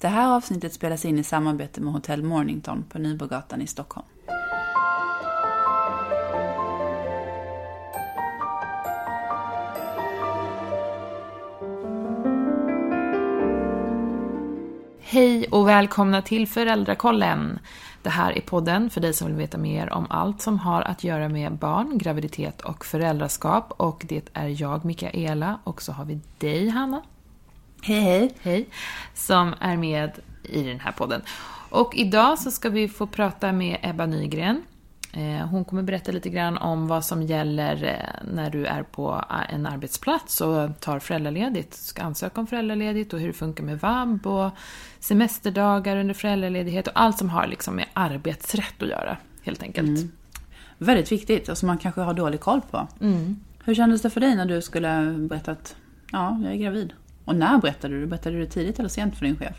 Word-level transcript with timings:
Det 0.00 0.08
här 0.08 0.36
avsnittet 0.36 0.72
spelas 0.72 1.04
in 1.04 1.18
i 1.18 1.24
samarbete 1.24 1.80
med 1.80 1.92
Hotell 1.92 2.22
Mornington 2.22 2.84
på 2.88 2.98
Nybrogatan 2.98 3.62
i 3.62 3.66
Stockholm. 3.66 4.06
Hej 15.00 15.46
och 15.50 15.68
välkomna 15.68 16.22
till 16.22 16.48
Föräldrakollen. 16.48 17.58
Det 18.02 18.10
här 18.10 18.38
är 18.38 18.40
podden 18.40 18.90
för 18.90 19.00
dig 19.00 19.14
som 19.14 19.26
vill 19.26 19.36
veta 19.36 19.58
mer 19.58 19.92
om 19.92 20.06
allt 20.10 20.42
som 20.42 20.58
har 20.58 20.82
att 20.82 21.04
göra 21.04 21.28
med 21.28 21.52
barn, 21.52 21.98
graviditet 21.98 22.60
och 22.60 22.84
föräldraskap. 22.84 23.72
Och 23.76 24.04
det 24.08 24.28
är 24.32 24.62
jag, 24.62 24.84
Mikaela, 24.84 25.58
och 25.64 25.82
så 25.82 25.92
har 25.92 26.04
vi 26.04 26.20
dig, 26.38 26.68
Hanna. 26.68 27.02
Hej 27.82 28.00
hej! 28.00 28.34
Hej! 28.42 28.68
Som 29.14 29.54
är 29.60 29.76
med 29.76 30.10
i 30.42 30.62
den 30.62 30.80
här 30.80 30.92
podden. 30.92 31.22
Och 31.70 31.94
idag 31.96 32.38
så 32.38 32.50
ska 32.50 32.68
vi 32.68 32.88
få 32.88 33.06
prata 33.06 33.52
med 33.52 33.78
Ebba 33.82 34.06
Nygren. 34.06 34.62
Eh, 35.12 35.46
Hon 35.46 35.64
kommer 35.64 35.82
berätta 35.82 36.12
lite 36.12 36.28
grann 36.28 36.58
om 36.58 36.88
vad 36.88 37.04
som 37.04 37.22
gäller 37.22 37.84
eh, 37.84 38.28
när 38.34 38.50
du 38.50 38.66
är 38.66 38.82
på 38.82 39.24
en 39.48 39.66
arbetsplats 39.66 40.40
och 40.40 40.80
tar 40.80 40.98
föräldraledigt, 40.98 41.74
ska 41.74 42.02
ansöka 42.02 42.40
om 42.40 42.46
föräldraledigt 42.46 43.12
och 43.12 43.20
hur 43.20 43.26
det 43.26 43.32
funkar 43.32 43.64
med 43.64 43.80
vab 43.80 44.26
och 44.26 44.50
semesterdagar 45.00 45.96
under 45.96 46.14
föräldraledighet 46.14 46.86
och 46.86 46.92
allt 46.94 47.18
som 47.18 47.30
har 47.30 47.46
liksom 47.46 47.74
med 47.76 47.86
arbetsrätt 47.92 48.82
att 48.82 48.88
göra, 48.88 49.16
helt 49.42 49.62
enkelt. 49.62 49.88
Väldigt 50.78 51.12
viktigt 51.12 51.48
och 51.48 51.58
som 51.58 51.66
man 51.66 51.78
kanske 51.78 52.00
har 52.00 52.14
dålig 52.14 52.40
koll 52.40 52.60
på. 52.70 52.88
Hur 53.64 53.74
kändes 53.74 54.02
det 54.02 54.10
för 54.10 54.20
dig 54.20 54.36
när 54.36 54.46
du 54.46 54.62
skulle 54.62 55.14
berätta 55.18 55.52
att 55.52 55.76
ja, 56.12 56.38
jag 56.42 56.52
är 56.52 56.56
gravid? 56.56 56.92
Och 57.24 57.36
när 57.36 57.58
berättade 57.58 58.00
du? 58.00 58.06
Berättade 58.06 58.36
du 58.36 58.40
det 58.44 58.50
tidigt 58.50 58.78
eller 58.78 58.88
sent 58.88 59.16
för 59.18 59.26
din 59.26 59.36
chef? 59.36 59.56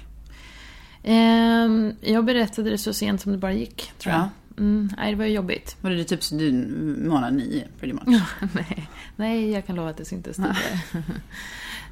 Ehm, 1.03 1.93
Jag 2.01 2.25
berättade 2.25 2.69
det 2.69 2.77
så 2.77 2.93
sent 2.93 3.21
som 3.21 3.31
det 3.31 3.37
bara 3.37 3.53
gick, 3.53 3.91
tror 3.97 4.13
jag. 4.15 4.21
Ja. 4.23 4.29
Mm, 4.57 4.89
nej, 4.97 5.11
det 5.11 5.17
var 5.17 5.25
ju 5.25 5.31
jobbigt. 5.33 5.75
Var 5.81 5.91
det 5.91 6.03
typ 6.03 6.19
du, 6.31 6.51
månad 7.07 7.33
nio, 7.33 7.67
pretty 7.79 7.93
much? 7.93 8.21
nej, 8.53 8.89
nej, 9.15 9.51
jag 9.51 9.65
kan 9.67 9.75
lova 9.75 9.89
att 9.89 9.97
det 9.97 10.05
syntes 10.05 10.35
tidigare. 10.35 11.03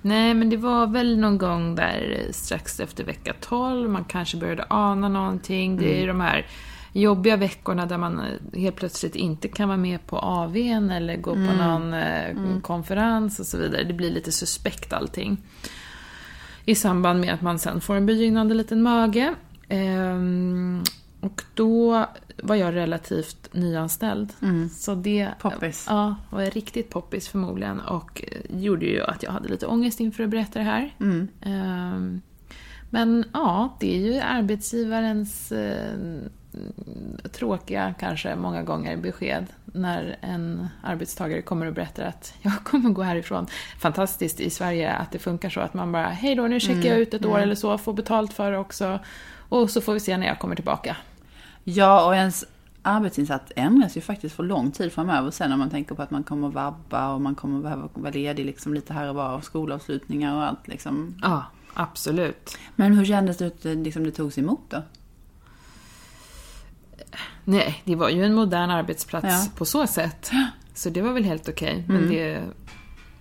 nej, 0.02 0.34
men 0.34 0.50
det 0.50 0.58
var 0.58 0.88
väl 0.88 1.18
någon 1.20 1.38
gång 1.38 1.76
där 1.76 2.22
strax 2.32 2.80
efter 2.80 3.04
vecka 3.04 3.34
12, 3.42 3.90
man 3.90 4.04
kanske 4.04 4.38
började 4.38 4.66
ana 4.70 5.10
någonting. 5.10 5.78
Det 5.78 5.96
är 5.98 6.02
ju 6.02 6.08
de 6.08 6.20
här 6.22 6.46
jobbiga 6.94 7.38
veckorna 7.38 7.86
där 7.86 7.98
man 7.98 8.20
eh, 8.20 8.60
helt 8.60 8.76
plötsligt 8.76 9.16
inte 9.16 9.48
kan 9.48 9.68
vara 9.68 9.78
med 9.78 10.08
på 10.08 10.20
AWn 10.20 10.90
eller 10.90 11.18
gå 11.18 11.34
på 11.34 11.40
någon 11.40 11.94
eh, 11.94 12.60
konferens 12.62 13.40
och 13.40 13.46
så 13.46 13.58
vidare. 13.58 13.84
Det 13.84 13.94
blir 13.94 14.12
lite 14.12 14.32
suspekt 14.32 14.94
allting. 14.94 15.38
I 16.66 16.76
samband 16.76 17.20
med 17.20 17.34
att 17.34 17.42
man 17.42 17.60
sen 17.60 17.82
får 17.82 17.96
en 17.96 18.06
begynnande 18.06 18.54
liten 18.54 18.82
mage. 18.82 19.34
Ehm, 19.70 20.84
och 21.22 21.44
då 21.54 22.06
var 22.44 22.56
jag 22.56 22.76
relativt 22.76 23.50
nyanställd. 23.54 24.34
Så 24.72 24.96
det 24.96 25.30
Poppis. 25.40 25.86
Ja, 25.90 26.16
var 26.30 26.46
riktigt 26.46 26.90
poppis 26.90 27.28
förmodligen. 27.28 27.80
Och 27.80 28.24
eh, 28.28 28.60
gjorde 28.62 28.86
ju 28.86 29.04
att 29.04 29.24
jag 29.24 29.32
hade 29.32 29.50
lite 29.50 29.68
ångest 29.68 30.00
inför 30.00 30.24
att 30.24 30.30
berätta 30.30 30.60
det 30.60 30.66
här. 30.66 30.96
Ehm, 31.42 32.22
men 32.90 33.26
ja, 33.34 33.78
det 33.80 33.96
är 33.96 34.00
ju 34.00 34.20
arbetsgivarens 34.20 35.52
tråkiga, 37.32 37.94
kanske 38.00 38.36
många 38.36 38.64
gånger, 38.64 38.98
besked 38.98 39.46
när 39.66 40.18
en 40.22 40.68
arbetstagare 40.84 41.42
kommer 41.42 41.66
och 41.66 41.74
berättar 41.74 42.04
att 42.04 42.34
jag 42.42 42.64
kommer 42.64 42.90
gå 42.90 43.02
härifrån. 43.02 43.48
Fantastiskt 43.80 44.40
i 44.40 44.50
Sverige 44.50 44.94
att 44.94 45.12
det 45.12 45.20
funkar 45.20 45.50
så 45.50 45.60
att 45.60 45.74
man 45.74 45.92
bara, 45.92 46.08
hej 46.08 46.36
då, 46.36 46.48
nu 46.48 46.60
checkar 46.60 46.90
jag 46.90 47.00
ut 47.00 47.14
ett 47.14 47.26
år 47.26 47.40
eller 47.40 47.56
så, 47.56 47.78
får 47.78 47.94
betalt 47.94 48.34
för 48.34 48.52
det 48.52 48.58
också. 48.58 49.00
Och 49.50 49.70
så 49.70 49.82
får 49.82 49.94
vi 49.94 50.00
se 50.00 50.18
när 50.18 50.28
jag 50.28 50.40
kommer 50.40 50.56
tillbaka. 50.56 50.98
Ja, 51.64 52.06
och 52.06 52.16
ens 52.16 52.46
arbetsinsats 52.82 53.52
ändras 53.56 53.98
ju 53.98 54.02
faktiskt 54.02 54.36
för 54.36 54.44
lång 54.44 54.72
tid 54.72 54.94
framöver 54.94 55.32
sen 55.32 55.50
när 55.50 55.58
man 55.58 55.70
tänker 55.70 55.96
på 55.96 56.02
att 56.02 56.12
man 56.12 56.24
kommer 56.24 56.50
vabba 56.50 57.14
och 57.14 57.22
man 57.22 57.36
kommer 57.36 57.62
behöva 57.62 57.90
vara 57.94 58.12
ledig 58.12 58.46
liksom 58.46 58.74
lite 58.74 58.94
här 58.94 59.10
och 59.10 59.16
var 59.16 59.36
och 59.36 59.44
skolavslutningar 59.44 60.36
och 60.36 60.44
allt 60.44 60.68
liksom. 60.68 61.16
Ja, 61.22 61.44
absolut. 61.74 62.58
Men 62.76 62.94
hur 62.94 63.06
kändes 63.06 63.38
det 63.38 63.48
att 63.48 63.64
liksom, 63.64 64.04
det 64.04 64.12
togs 64.12 64.38
emot 64.38 64.62
då? 64.70 64.82
Nej, 67.50 67.82
det 67.86 67.96
var 67.96 68.10
ju 68.10 68.24
en 68.26 68.34
modern 68.34 68.70
arbetsplats 68.70 69.26
Ja. 69.28 69.46
på 69.58 69.66
så 69.66 69.88
sätt. 69.88 70.32
Så 70.74 70.90
det 70.90 71.02
var 71.02 71.12
väl 71.14 71.24
helt 71.24 71.50
okej. 71.50 71.84
Men 71.88 72.10
det... 72.10 72.44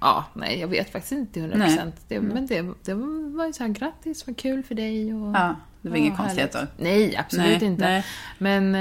Ja, 0.01 0.25
nej, 0.35 0.61
jag 0.61 0.69
vet 0.69 0.93
faktiskt 0.93 1.13
inte 1.13 1.33
till 1.33 1.43
100%. 1.43 1.57
Nej. 1.57 1.93
Det, 2.09 2.21
men 2.21 2.47
det, 2.47 2.67
det 2.85 2.95
var 3.37 3.47
ju 3.47 3.53
så 3.53 3.63
här, 3.63 3.71
grattis, 3.71 4.27
vad 4.27 4.37
kul 4.37 4.63
för 4.63 4.75
dig. 4.75 5.15
Och, 5.15 5.35
Ja, 5.37 5.55
det 5.83 5.89
var 5.89 5.97
inga 5.97 6.17
konstigheter. 6.17 6.67
Nej, 6.77 7.17
absolut 7.17 7.47
Nej, 7.61 7.65
inte. 7.71 7.85
nej. 7.85 8.05
Men, 8.39 8.75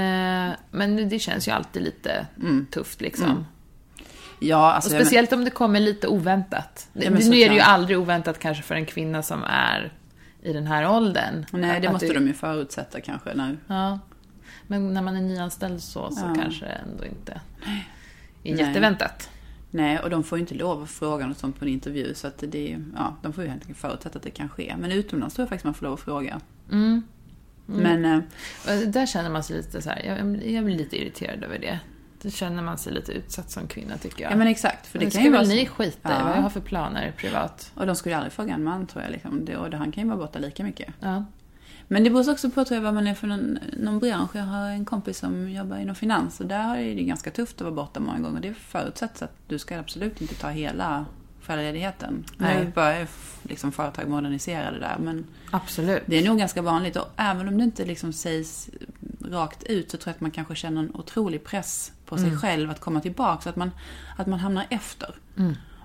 eh, 0.50 0.56
men 0.70 1.08
det 1.08 1.18
känns 1.18 1.48
ju 1.48 1.52
alltid 1.52 1.82
lite 1.82 2.26
tufft 2.70 3.00
liksom. 3.00 3.46
Ja, 4.40 4.72
alltså, 4.72 4.90
Och 4.90 4.94
jag 4.94 4.98
men- 4.98 5.06
speciellt 5.06 5.32
om 5.32 5.44
det 5.44 5.50
kommer 5.50 5.80
lite 5.80 6.08
oväntat. 6.08 6.88
Ja, 6.92 7.10
nu 7.10 7.38
är 7.38 7.48
det 7.48 7.54
ju 7.54 7.60
aldrig 7.60 7.98
oväntat 7.98 8.38
kanske 8.38 8.62
för 8.62 8.74
en 8.74 8.86
kvinna 8.86 9.22
som 9.22 9.42
är 9.44 9.92
i 10.42 10.52
den 10.52 10.66
här 10.66 10.90
åldern. 10.90 11.46
Nej, 11.50 11.80
det 11.80 11.92
måste 11.92 12.06
du- 12.06 12.14
de 12.14 12.26
ju 12.26 12.34
förutsätta 12.34 13.00
kanske. 13.00 13.34
Nu. 13.34 13.56
Ja. 13.66 13.98
Men 14.70 14.94
när 14.94 15.02
man 15.02 15.16
är 15.16 15.20
nyanställd 15.20 15.82
så, 15.82 16.10
så 16.10 16.24
Ja. 16.26 16.34
kanske 16.42 16.64
det 16.64 16.70
ändå 16.72 17.04
inte 17.04 17.32
är 17.32 17.40
Nej. 18.54 18.54
jätteväntat. 18.60 19.30
Nej, 19.70 19.98
och 19.98 20.10
de 20.10 20.24
får 20.24 20.38
ju 20.38 20.40
inte 20.40 20.54
lov 20.54 20.82
att 20.82 20.90
fråga 20.90 21.26
något 21.26 21.38
sånt 21.38 21.58
på 21.58 21.64
en 21.64 21.70
intervju. 21.70 22.14
Så 22.14 22.26
att 22.26 22.44
det, 22.48 22.72
är- 22.72 22.84
ja, 22.96 23.16
de 23.22 23.32
får 23.32 23.44
ju 23.44 23.50
helt 23.50 23.62
enkelt 23.62 23.78
förutsätta 23.78 24.18
att 24.18 24.22
det 24.24 24.30
kan 24.30 24.48
ske. 24.48 24.74
Men 24.78 24.92
utomlands 24.92 25.34
tror 25.34 25.42
jag 25.42 25.48
faktiskt 25.48 25.64
man 25.64 25.74
får 25.74 25.84
lov 25.86 25.94
att 25.94 26.00
fråga. 26.00 26.40
Mm. 26.72 27.02
Men 27.66 28.04
eh, 28.04 28.16
Och 28.82 28.88
där 28.88 29.06
känner 29.06 29.30
man 29.30 29.42
sig 29.42 29.56
lite 29.56 29.82
så 29.82 29.90
här, 29.90 30.02
jag, 30.06 30.46
jag 30.52 30.64
blir 30.64 30.76
lite 30.78 30.96
irriterad 31.02 31.44
över 31.44 31.58
det. 31.58 31.80
Då 32.22 32.30
känner 32.30 32.62
man 32.62 32.78
sig 32.78 32.92
lite 32.92 33.12
utsatt 33.12 33.50
som 33.50 33.66
kvinna 33.66 33.96
tycker 33.98 34.22
jag. 34.22 34.32
ja, 34.32 34.36
men 34.36 34.46
exakt. 34.48 34.86
För 34.86 34.98
det, 34.98 35.04
det 35.04 35.10
kan 35.10 35.22
ju 35.24 35.30
vara 35.30 35.42
ni 35.42 35.66
skita 35.66 36.08
i, 36.08 36.12
Ja. 36.18 36.24
vad 36.24 36.36
jag 36.36 36.42
har 36.42 36.50
för 36.50 36.60
planer 36.60 37.12
privat. 37.16 37.72
Och 37.74 37.86
de 37.86 37.96
skulle 37.96 38.12
ju 38.12 38.16
aldrig 38.16 38.32
fråga 38.32 38.54
en 38.54 38.64
man 38.64 38.86
tror 38.86 39.02
jag. 39.04 39.12
Liksom. 39.12 39.44
Det, 39.44 39.56
och 39.56 39.72
han 39.74 39.92
kan 39.92 40.02
ju 40.02 40.08
vara 40.08 40.18
borta 40.18 40.38
lika 40.38 40.64
mycket. 40.64 40.94
Ja. 41.00 41.24
Men 41.88 42.04
det 42.04 42.10
beror 42.10 42.30
också 42.30 42.50
på 42.50 42.64
tror 42.64 42.76
jag, 42.76 42.82
vad 42.82 42.94
man 42.94 43.06
är 43.06 43.14
för 43.14 43.26
någon, 43.26 43.58
någon 43.76 43.98
bransch. 43.98 44.36
Jag 44.36 44.42
har 44.42 44.68
en 44.68 44.84
kompis 44.84 45.18
som 45.18 45.50
jobbar 45.50 45.76
inom 45.76 45.94
finans 45.94 46.40
och 46.40 46.46
där 46.46 46.76
är 46.76 46.94
det 46.94 47.02
ganska 47.02 47.30
tufft 47.30 47.54
att 47.54 47.60
vara 47.60 47.74
borta 47.74 48.00
många 48.00 48.18
gånger. 48.18 48.40
Det 48.40 48.54
förutsätts 48.54 49.22
att 49.22 49.32
du 49.46 49.58
ska 49.58 49.78
absolut 49.78 50.20
inte 50.20 50.34
ta 50.34 50.48
hela 50.48 51.06
föräldraledigheten. 51.40 52.24
Nu 52.36 52.72
börjar 52.74 53.06
liksom 53.42 53.72
företag 53.72 54.08
modernisera 54.08 54.70
det 54.70 54.78
där 54.78 54.96
men 54.98 55.24
Absolut. 55.50 56.02
det 56.06 56.16
är 56.16 56.24
nog 56.24 56.38
ganska 56.38 56.62
vanligt 56.62 56.96
och 56.96 57.08
även 57.16 57.48
om 57.48 57.58
det 57.58 57.64
inte 57.64 57.84
liksom 57.84 58.12
sägs 58.12 58.70
rakt 59.20 59.62
ut 59.62 59.90
så 59.90 59.96
tror 59.96 60.10
jag 60.10 60.14
att 60.14 60.20
man 60.20 60.30
kanske 60.30 60.54
känner 60.54 60.80
en 60.80 60.94
otrolig 60.94 61.44
press 61.44 61.92
på 62.06 62.16
sig 62.16 62.36
själv 62.36 62.70
att 62.70 62.80
komma 62.80 63.00
tillbaka 63.00 63.42
så 63.42 63.48
att 63.48 63.56
man, 63.56 63.70
att 64.16 64.26
man 64.26 64.38
hamnar 64.38 64.66
efter. 64.70 65.14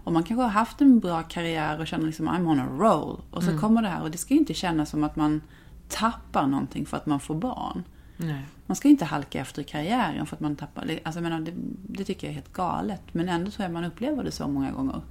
Och 0.03 0.13
man 0.13 0.24
kanske 0.24 0.42
har 0.44 0.50
haft 0.50 0.81
en 0.81 1.00
bra 1.00 1.24
karriär 1.24 1.80
och 1.80 1.88
känner 1.88 2.06
liksom 2.06 2.30
I'm 2.30 2.47
on 2.47 2.59
a 2.59 2.68
roll. 2.80 3.22
Och 3.31 3.44
så 3.44 3.58
kommer 3.58 3.81
det 3.81 3.88
här 3.88 4.02
och 4.02 4.12
det 4.12 4.18
ska 4.18 4.34
ju 4.34 4.40
inte 4.40 4.53
kännas 4.53 4.90
som 4.90 5.03
att 5.03 5.16
man 5.16 5.42
tappar 5.89 6.47
någonting 6.47 6.85
för 6.85 6.97
att 6.97 7.05
man 7.05 7.19
får 7.19 7.35
barn. 7.35 7.83
Nej. 8.17 8.45
Man 8.66 8.75
ska 8.75 8.88
inte 8.88 9.05
halka 9.05 9.39
efter 9.41 9.61
i 9.61 9.66
karriären 9.66 10.25
för 10.25 10.35
att 10.35 10.39
man 10.39 10.55
tappar. 10.55 10.99
Alltså 11.03 11.21
menar, 11.21 11.39
det, 11.39 11.51
det 11.88 12.03
tycker 12.03 12.27
jag 12.27 12.31
är 12.31 12.35
helt 12.35 12.53
galet. 12.53 13.01
Men 13.11 13.29
ändå 13.29 13.51
tror 13.51 13.63
jag 13.63 13.71
man 13.73 13.83
upplever 13.85 14.23
det 14.23 14.31
så 14.31 14.47
många 14.47 14.71
gånger. 14.71 15.01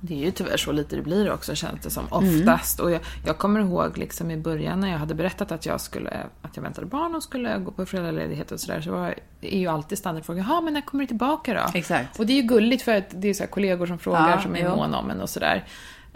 Det 0.00 0.14
är 0.14 0.24
ju 0.24 0.30
tyvärr 0.30 0.56
så 0.56 0.72
lite 0.72 0.96
det 0.96 1.02
blir 1.02 1.30
också 1.30 1.54
känns 1.54 1.80
det 1.82 1.90
som 1.90 2.04
Mm. 2.12 2.40
oftast. 2.40 2.80
Och 2.80 2.90
jag, 2.90 3.00
jag 3.26 3.38
kommer 3.38 3.60
ihåg 3.60 3.98
liksom 3.98 4.30
i 4.30 4.36
början 4.36 4.80
när 4.80 4.88
jag 4.90 4.98
hade 4.98 5.14
berättat 5.14 5.52
att 5.52 5.66
jag 5.66 5.80
skulle, 5.80 6.26
att 6.42 6.56
jag 6.56 6.62
väntade 6.62 6.86
barn 6.86 7.14
och 7.14 7.22
skulle 7.22 7.58
gå 7.58 7.70
på 7.70 7.86
föräldraledighet 7.86 8.52
och 8.52 8.60
sådär. 8.60 8.80
Så 8.80 8.90
var, 8.92 9.14
är 9.40 9.58
ju 9.58 9.66
alltid 9.66 9.98
standardfrågan, 9.98 10.46
ja 10.48 10.60
men 10.60 10.72
när 10.74 10.80
kommer 10.80 11.04
du 11.04 11.08
tillbaka 11.08 11.54
då? 11.54 11.78
Exakt. 11.78 12.18
Och 12.20 12.26
det 12.26 12.32
är 12.32 12.36
ju 12.36 12.42
gulligt 12.42 12.82
för 12.82 12.96
att 12.96 13.10
det 13.10 13.28
är 13.28 13.34
så 13.34 13.46
kollegor 13.46 13.86
som 13.86 13.98
frågar 13.98 14.30
Ja, 14.30 14.40
som 14.42 14.56
är 14.56 14.64
jo. 14.64 14.76
måna 14.76 14.98
om 14.98 15.10
en 15.10 15.20
och 15.20 15.30
sådär. 15.30 15.64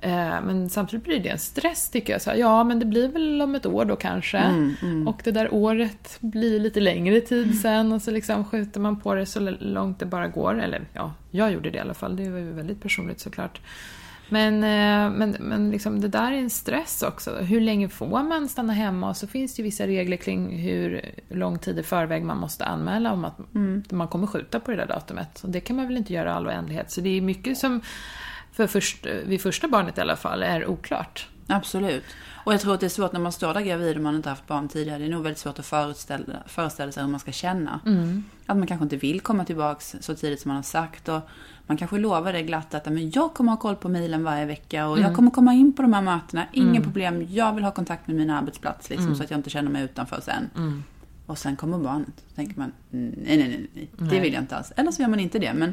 Eh, 0.05 0.41
Men 0.43 0.71
samtidigt 0.71 1.05
blir 1.05 1.21
det 1.21 1.29
en 1.29 1.39
stress 1.39 1.91
tycker 1.91 2.13
jag. 2.13 2.23
Så 2.23 2.31
här, 2.31 2.37
ja, 2.37 2.65
men 2.65 2.79
det 2.79 2.87
blir 2.87 3.09
väl 3.09 3.43
om 3.43 3.55
ett 3.55 3.67
år 3.67 3.85
då 3.85 3.97
kanske. 3.97 4.39
Mm, 4.39 5.09
Och 5.09 5.21
det 5.25 5.31
där 5.31 5.55
året 5.55 6.17
blir 6.21 6.61
lite 6.61 6.81
längre 6.81 7.21
tid 7.21 7.61
sen 7.61 7.93
och 7.93 8.03
så 8.03 8.11
liksom 8.11 8.45
skjuter 8.45 8.81
man 8.81 9.01
på 9.01 9.15
det 9.15 9.27
så 9.27 9.41
långt 9.61 9.99
det 9.99 10.07
bara 10.07 10.29
går. 10.29 10.61
Eller 10.63 10.83
ja, 10.95 11.13
jag 11.31 11.53
gjorde 11.53 11.71
det 11.71 11.77
i 11.79 11.81
alla 11.81 11.95
fall. 11.95 12.17
Det 12.17 12.31
var 12.31 12.39
ju 12.39 12.53
väldigt 12.53 12.83
personligt 12.83 13.21
såklart. 13.21 13.61
Men, 14.29 14.55
eh, 14.55 15.19
men, 15.19 15.37
men 15.41 15.71
liksom, 15.71 16.01
det 16.01 16.09
där 16.09 16.33
är 16.33 16.37
en 16.39 16.51
stress 16.51 17.03
också. 17.03 17.37
Hur 17.37 17.61
länge 17.61 17.89
får 17.89 18.23
man 18.23 18.49
stanna 18.49 18.73
hemma? 18.73 19.09
Och 19.09 19.17
så 19.17 19.27
finns 19.27 19.55
det 19.55 19.61
ju 19.63 19.65
vissa 19.65 19.87
regler 19.87 20.17
kring 20.17 20.59
hur 20.59 21.01
lång 21.29 21.59
tid 21.59 21.79
i 21.79 21.83
förväg 21.83 22.25
man 22.25 22.37
måste 22.39 22.65
anmäla 22.65 23.13
om 23.13 23.25
att 23.25 23.39
man 23.93 24.09
kommer 24.09 24.27
skjuta 24.27 24.61
på 24.61 24.71
det 24.71 24.77
där 24.77 24.87
datumet. 24.87 25.41
Och 25.45 25.51
det 25.51 25.61
kan 25.61 25.77
man 25.77 25.87
väl 25.87 25.97
inte 25.97 26.13
göra 26.13 26.29
i 26.29 26.33
all 26.33 26.47
oändlighet. 26.47 26.91
Så 26.91 27.01
det 27.01 27.17
är 27.17 27.21
mycket 27.21 27.59
som, 27.59 27.81
för 28.53 28.67
först, 28.67 29.07
vid 29.07 29.41
första 29.41 29.69
barnet 29.69 29.99
i 29.99 30.01
alla 30.01 30.17
fall, 30.17 30.43
är 30.43 30.67
oklart. 30.67 31.29
Absolut. 31.47 32.05
Och 32.45 32.53
jag 32.53 32.61
tror 32.61 32.75
att 32.75 32.81
det 32.81 32.87
är 32.87 32.91
svårt 32.91 33.13
när 33.13 33.21
man 33.21 33.33
står 33.33 33.55
där 33.55 33.61
gravid 33.61 33.97
och 33.97 34.03
man 34.03 34.17
inte 34.17 34.29
haft 34.29 34.47
barn 34.47 34.69
tidigare. 34.69 34.99
Det 34.99 35.05
är 35.05 35.09
nog 35.11 35.23
väldigt 35.23 35.39
svårt 35.39 35.59
att 35.59 35.67
föreställa, 35.67 36.35
föreställa 36.47 36.93
sig 36.93 37.03
hur 37.03 37.11
man 37.11 37.21
ska 37.21 37.33
känna. 37.33 37.81
Mm. 37.87 38.25
Att 38.47 38.57
man 38.57 38.67
kanske 38.67 38.83
inte 38.85 38.97
vill 38.97 39.21
komma 39.21 39.45
tillbaks 39.45 39.97
så 40.01 40.15
tidigt 40.15 40.41
som 40.41 40.49
man 40.49 40.57
har 40.57 40.63
sagt. 40.63 41.09
Och 41.09 41.21
man 41.67 41.77
kanske 41.77 41.99
lovar 41.99 42.33
det 42.33 42.43
glatt 42.43 42.75
att 42.75 42.85
men 42.85 43.11
jag 43.11 43.35
kommer 43.35 43.53
ha 43.53 43.57
koll 43.57 43.77
på 43.77 43.89
mailen 43.89 44.25
varje 44.25 44.45
vecka 44.47 44.87
och 44.87 44.97
Mm. 44.97 45.09
jag 45.09 45.17
kommer 45.17 45.31
komma 45.31 45.53
in 45.55 45.73
på 45.73 45.83
de 45.83 45.93
här 45.93 46.03
mötena. 46.03 46.47
Inga 46.53 46.81
problem. 46.81 47.27
Jag 47.31 47.53
vill 47.53 47.65
ha 47.65 47.71
kontakt 47.71 48.07
med 48.07 48.17
min 48.17 48.31
arbetsplats 48.31 48.91
liksom, 48.91 49.17
så 49.17 49.23
att 49.23 49.31
jag 49.31 49.39
inte 49.39 49.51
känner 49.51 49.71
mig 49.71 49.83
utanför 49.85 50.21
sen. 50.21 50.51
Mm. 50.57 50.85
Och 51.27 51.39
sen 51.39 51.57
kommer 51.57 51.79
barnet. 51.79 52.17
Då 52.29 52.35
tänker 52.35 52.59
man, 52.59 52.73
nej, 52.91 53.13
nej, 53.17 53.39
nej, 53.39 53.69
nej. 53.75 53.91
Det 54.11 54.21
vill 54.21 54.33
jag 54.33 54.43
inte 54.43 54.57
alls. 54.57 54.73
Eller 54.77 54.91
så 54.91 55.03
gör 55.03 55.09
man 55.09 55.21
inte 55.21 55.39
det. 55.39 55.53
Men 55.55 55.73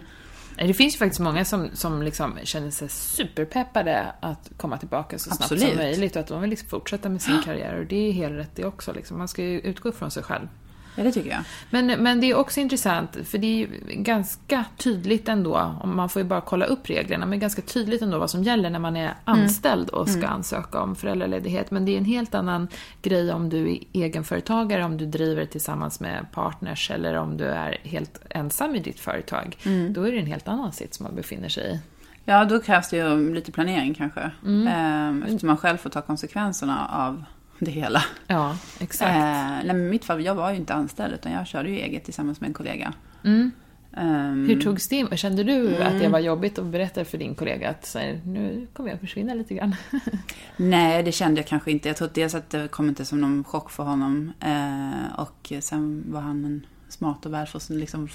Det 0.56 0.74
finns 0.74 0.96
ju 0.96 0.98
faktiskt 0.98 1.20
många 1.20 1.46
som, 1.46 1.70
som 1.74 2.02
liksom 2.02 2.40
känner 2.44 2.72
sig 2.72 2.90
superpeppade 2.90 4.14
att 4.20 4.52
komma 4.58 4.78
tillbaka 4.78 5.20
så 5.20 5.30
snabbt 5.30 5.42
Absolut. 5.42 5.68
som 5.68 5.78
möjligt 5.78 6.16
och 6.16 6.20
att 6.20 6.28
de 6.28 6.42
vill 6.42 6.50
liksom 6.50 6.70
fortsätta 6.70 7.10
med 7.10 7.22
sin 7.22 7.42
karriär. 7.42 7.80
Och 7.80 7.86
det 7.86 8.10
är 8.10 8.12
helt 8.12 8.36
rätt 8.36 8.56
det 8.56 8.66
också. 8.66 8.94
Liksom. 8.94 9.18
Man 9.18 9.28
ska 9.28 9.44
ju 9.44 9.60
utgå 9.60 9.92
från 9.92 10.12
sig 10.12 10.24
själv. 10.24 10.48
Ja, 10.96 11.04
det 11.04 11.12
tycker 11.12 11.30
jag. 11.30 11.44
Men, 11.70 12.04
men 12.04 12.22
det 12.22 12.32
är 12.32 12.36
också 12.36 12.60
intressant, 12.60 13.18
för 13.26 13.38
det 13.38 13.48
är 13.48 13.58
ju 13.58 13.68
ganska 13.88 14.66
tydligt 14.78 15.30
ändå, 15.30 15.76
om 15.82 15.96
man 15.96 16.10
får 16.10 16.22
ju 16.22 16.28
bara 16.28 16.42
kolla 16.42 16.66
upp 16.66 16.90
reglerna, 16.90 17.26
men 17.26 17.40
ganska 17.40 17.62
tydligt 17.62 18.02
ändå 18.02 18.20
vad 18.20 18.30
som 18.30 18.44
gäller 18.44 18.70
när 18.70 18.80
man 18.80 18.98
är 18.98 19.14
anställd 19.24 19.90
och 19.90 20.10
ska 20.10 20.28
ansöka 20.28 20.82
om 20.82 20.96
föräldraledighet. 20.96 21.72
Men 21.72 21.86
det 21.86 21.92
är 21.92 21.98
en 21.98 22.06
helt 22.06 22.36
annan 22.36 22.68
grej 23.02 23.34
om 23.34 23.50
du 23.50 23.72
är 23.72 23.80
egenföretagare, 23.94 24.84
om 24.84 24.98
du 24.98 25.06
driver 25.06 25.46
tillsammans 25.46 26.00
med 26.00 26.26
partners 26.32 26.92
eller 26.92 27.16
om 27.16 27.38
du 27.38 27.46
är 27.46 27.78
helt 27.84 28.22
ensam 28.30 28.76
i 28.76 28.80
ditt 28.80 29.00
företag. 29.00 29.58
Då 29.90 30.04
är 30.04 30.12
det 30.12 30.20
en 30.20 30.26
helt 30.26 30.48
annan 30.48 30.74
sits 30.74 31.00
man 31.00 31.16
befinner 31.16 31.50
sig 31.50 31.74
i. 31.74 31.80
Ja, 32.26 32.46
då 32.46 32.60
krävs 32.60 32.90
det 32.90 32.98
ju 32.98 33.34
lite 33.34 33.52
planering 33.52 33.94
kanske. 33.94 34.32
Mm. 34.46 35.24
Eftersom 35.24 35.48
man 35.48 35.58
själv 35.58 35.78
får 35.78 35.90
ta 35.90 36.02
konsekvenserna 36.02 36.88
av 36.88 37.24
det 37.66 37.72
hela. 37.72 38.04
Ja, 38.28 38.58
exakt. 38.80 39.10
Eh, 39.10 39.74
nej, 39.74 39.74
mitt 39.74 40.06
fall, 40.06 40.26
jag 40.26 40.36
var 40.36 40.52
ju 40.52 40.56
inte 40.56 40.74
anställd 40.74 41.14
utan 41.14 41.32
jag 41.32 41.48
körde 41.48 41.70
ju 41.70 41.76
eget 41.76 42.04
tillsammans 42.04 42.42
med 42.42 42.48
en 42.48 42.54
kollega. 42.54 42.94
Mm. 43.24 43.52
Ehm, 43.98 44.48
Hur 44.48 44.62
togs 44.62 44.88
det 44.88 45.18
Kände 45.18 45.44
du 45.44 45.76
att 45.78 46.00
det 46.00 46.08
var 46.08 46.20
jobbigt 46.20 46.60
att 46.60 46.66
berätta 46.66 47.06
för 47.06 47.18
din 47.18 47.36
kollega 47.36 47.70
att 47.70 47.86
så 47.86 48.00
här, 48.00 48.22
nu 48.26 48.68
kommer 48.74 48.90
jag 48.90 48.96
att 48.96 49.02
försvinna 49.02 49.34
lite 49.34 49.54
grann? 49.54 49.76
Nej, 50.58 51.04
det 51.04 51.12
kände 51.12 51.40
jag 51.42 51.48
kanske 51.48 51.72
inte. 51.72 51.88
Jag 51.88 51.98
tror 51.98 52.10
dels 52.14 52.36
att 52.36 52.50
det 52.50 52.68
kom 52.68 52.90
inte 52.90 53.06
som 53.06 53.22
någon 53.22 53.44
chock 53.44 53.70
för 53.70 53.84
honom. 53.84 54.34
Eh, 54.40 55.20
och 55.20 55.54
sen 55.60 56.04
var 56.08 56.22
han 56.22 56.46
en 56.46 56.66
smart 56.90 57.26
och 57.26 57.34
välförstående 57.34 57.80
liksom, 57.80 58.08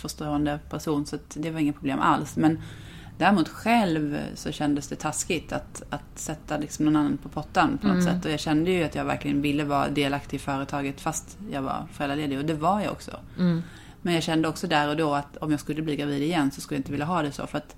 person 0.71 1.07
så 1.07 1.19
det 1.35 1.51
var 1.51 1.61
inga 1.61 1.73
problem 1.73 2.01
alls. 2.01 2.37
Men 2.37 2.59
däremot 3.19 3.49
själv 3.49 4.19
så 4.35 4.53
kändes 4.53 4.89
det 4.89 4.97
taskigt 4.97 5.53
att, 5.53 5.83
att 5.91 6.19
sätta 6.19 6.57
liksom 6.59 6.85
någon 6.85 6.97
annan 6.97 7.17
på 7.17 7.29
pottan 7.29 7.79
på 7.79 7.87
något 7.89 8.05
sätt. 8.05 8.25
Och 8.25 8.31
jag 8.31 8.41
kände 8.41 8.71
ju 8.71 8.85
att 8.85 8.95
jag 8.95 9.05
verkligen 9.05 9.43
ville 9.43 9.65
vara 9.65 9.89
delaktig 9.89 10.37
i 10.37 10.41
företaget 10.41 11.01
fast 11.01 11.39
jag 11.53 11.63
var 11.63 11.87
föräldraledig. 11.93 12.39
Och 12.39 12.45
det 12.45 12.55
var 12.55 12.81
jag 12.81 12.93
också. 12.93 13.21
Men 14.03 14.15
jag 14.15 14.23
kände 14.23 14.49
också 14.49 14.67
där 14.67 14.89
och 14.89 14.97
då 14.97 15.15
att 15.15 15.37
om 15.37 15.51
jag 15.51 15.61
skulle 15.61 15.83
bli 15.83 15.97
gravid 15.97 16.23
igen 16.23 16.51
så 16.51 16.61
skulle 16.61 16.77
jag 16.77 16.81
inte 16.81 16.91
vilja 16.93 17.07
ha 17.07 17.23
det 17.23 17.33
så. 17.33 17.47
För 17.47 17.59
att 17.59 17.77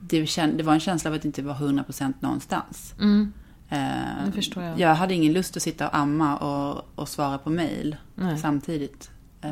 det, 0.00 0.26
känd, 0.26 0.56
det 0.56 0.62
var 0.62 0.72
en 0.74 0.80
känsla 0.80 1.10
av 1.10 1.16
att 1.16 1.24
inte 1.24 1.42
vara 1.42 1.56
100% 1.56 2.12
någonstans. 2.20 2.94
Mm. 2.98 3.32
Eh, 3.68 3.78
Det 4.26 4.32
förstår 4.32 4.62
jag. 4.62 4.80
Jag 4.80 4.94
hade 4.94 5.14
ingen 5.14 5.32
lust 5.32 5.56
att 5.56 5.62
sitta 5.62 5.88
och 5.88 5.96
amma 5.96 6.36
och, 6.36 6.84
och 6.94 7.08
svara 7.08 7.38
på 7.38 7.50
mail 7.50 7.96
samtidigt. 8.42 9.10
Eh, 9.40 9.50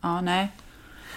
Ja, 0.00 0.20
nej. 0.20 0.52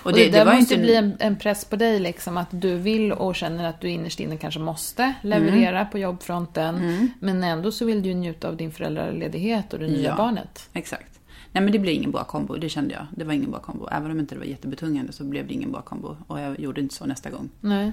Och 0.08 0.14
det, 0.14 0.30
där 0.30 0.46
var 0.46 0.54
ju 0.54 0.60
måste 0.60 0.74
inte- 0.74 0.84
bli 0.86 0.96
en, 0.96 1.16
en 1.20 1.36
press 1.36 1.66
på 1.66 1.76
dig, 1.76 2.00
liksom, 2.00 2.38
att 2.38 2.48
du 2.52 2.78
vill 2.78 3.12
och 3.12 3.36
känner 3.36 3.70
att 3.70 3.82
du 3.82 3.90
innerst 3.90 4.20
inne 4.20 4.38
kanske 4.38 4.60
måste 4.60 5.14
leverera 5.22 5.80
Mm. 5.80 5.92
på 5.92 5.98
jobbfronten. 6.00 7.10
Men 7.20 7.44
ändå 7.44 7.72
så 7.72 7.86
vill 7.86 8.02
du 8.04 8.10
ju 8.10 8.16
njuta 8.16 8.48
av 8.48 8.58
din 8.58 8.72
föräldraledighet 8.72 9.74
och 9.74 9.80
det 9.80 9.88
nya 9.88 10.10
Ja. 10.10 10.16
barnet. 10.18 10.70
Exakt. 10.74 11.20
Nej 11.52 11.64
men 11.64 11.72
det 11.72 11.80
blev 11.80 11.94
ingen 11.94 12.12
bra 12.12 12.24
kombo, 12.24 12.56
det 12.56 12.70
kände 12.70 12.94
jag. 12.94 13.06
Det 13.16 13.24
var 13.26 13.34
ingen 13.34 13.52
bra 13.52 13.60
kombo. 13.60 13.88
Även 13.92 14.12
om 14.12 14.20
inte 14.20 14.36
det 14.36 14.40
var 14.40 14.46
jättebetungande 14.46 15.14
så 15.14 15.24
blev 15.24 15.48
det 15.48 15.54
ingen 15.54 15.72
bra 15.72 15.82
kombo. 15.82 16.16
Och 16.28 16.40
jag 16.40 16.60
gjorde 16.60 16.82
inte 16.82 16.96
så 16.96 17.06
nästa 17.06 17.30
gång. 17.30 17.50
Nej. 17.62 17.92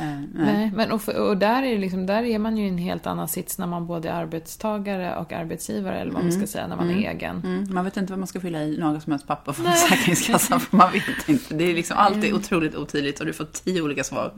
Nej. 0.00 0.28
Nej. 0.34 0.72
Men, 0.74 0.92
och, 0.92 1.08
och 1.08 1.36
där, 1.36 1.62
är 1.62 1.72
det 1.72 1.78
liksom, 1.78 2.06
där 2.06 2.22
är 2.22 2.38
man 2.38 2.56
ju 2.56 2.64
i 2.64 2.68
en 2.68 2.78
helt 2.78 3.06
annan 3.06 3.28
sits 3.28 3.58
när 3.58 3.66
man 3.66 3.86
både 3.86 4.08
är 4.08 4.12
arbetstagare 4.12 5.16
och 5.16 5.32
arbetsgivare, 5.32 5.98
eller 5.98 6.12
vad 6.12 6.22
man 6.22 6.32
ska 6.32 6.46
säga, 6.46 6.66
när 6.66 6.76
man 6.76 6.90
är 6.90 7.10
egen. 7.10 7.36
Mm, 7.44 7.74
man 7.74 7.84
vet 7.84 7.96
inte 7.96 8.12
vad 8.12 8.18
man 8.18 8.28
ska 8.28 8.40
fylla 8.40 8.62
i 8.62 8.78
några 8.78 9.00
som 9.00 9.12
helst 9.12 9.26
papper 9.26 9.52
från 9.52 9.66
Försäkringskassan. 9.66 10.60
För 10.60 10.76
man 10.76 10.92
vet 10.92 11.28
inte. 11.28 11.54
Det 11.54 11.64
är 11.64 11.74
liksom 11.74 11.96
alltid 11.96 12.34
otroligt 12.34 12.74
otydligt 12.74 13.20
och 13.20 13.26
du 13.26 13.32
får 13.32 13.44
tio 13.44 13.82
olika 13.82 14.04
svar 14.04 14.32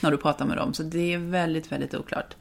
när 0.00 0.10
du 0.10 0.16
pratar 0.16 0.44
med 0.46 0.56
dem. 0.56 0.74
Så 0.74 0.82
det 0.82 1.12
är 1.14 1.18
väldigt, 1.18 1.72
väldigt 1.72 1.94
oklart. 1.94 2.34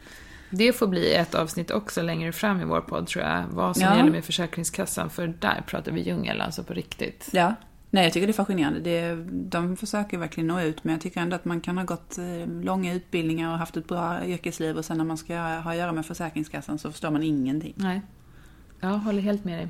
Det 0.54 0.74
får 0.74 0.88
bli 0.88 1.14
ett 1.14 1.36
avsnitt 1.36 1.72
också 1.72 2.02
längre 2.02 2.32
fram 2.32 2.62
i 2.62 2.66
vår 2.66 2.82
podd 2.82 3.08
tror 3.08 3.26
jag. 3.26 3.44
Vad 3.52 3.76
som 3.78 3.86
Ja. 3.86 3.98
gäller 3.98 4.12
med 4.12 4.26
Försäkringskassan, 4.26 5.10
för 5.10 5.28
där 5.28 5.64
pratar 5.68 5.92
vi 5.92 6.02
djungel, 6.02 6.42
alltså 6.42 6.64
på 6.64 6.74
riktigt. 6.74 7.30
Ja. 7.32 7.54
Nej, 7.94 8.04
jag 8.04 8.14
tycker 8.14 8.28
det 8.28 8.32
är 8.32 8.34
fascinerande. 8.34 8.80
Det, 8.80 9.16
de 9.32 9.78
försöker 9.78 10.18
verkligen 10.18 10.48
nå 10.48 10.62
ut, 10.62 10.84
men 10.84 10.94
jag 10.94 11.02
tycker 11.02 11.22
ändå 11.22 11.36
att 11.36 11.46
man 11.46 11.62
kan 11.62 11.78
ha 11.78 11.86
gått 11.86 12.18
eh, 12.18 12.48
långa 12.64 12.94
utbildningar 12.94 13.52
och 13.52 13.58
haft 13.58 13.78
ett 13.78 13.88
bra 13.88 14.26
yrkesliv 14.26 14.78
och 14.78 14.86
sen 14.86 14.98
när 14.98 15.06
man 15.06 15.18
ska 15.18 15.36
ha 15.36 15.72
att 15.72 15.78
göra 15.78 15.92
med 15.92 16.06
Försäkringskassan 16.06 16.80
så 16.80 16.92
förstår 16.92 17.12
man 17.12 17.24
ingenting. 17.24 17.74
Nej. 17.76 18.02
Jag 18.80 18.90
håller 18.90 19.22
helt 19.22 19.44
med 19.44 19.60
dig. 19.60 19.68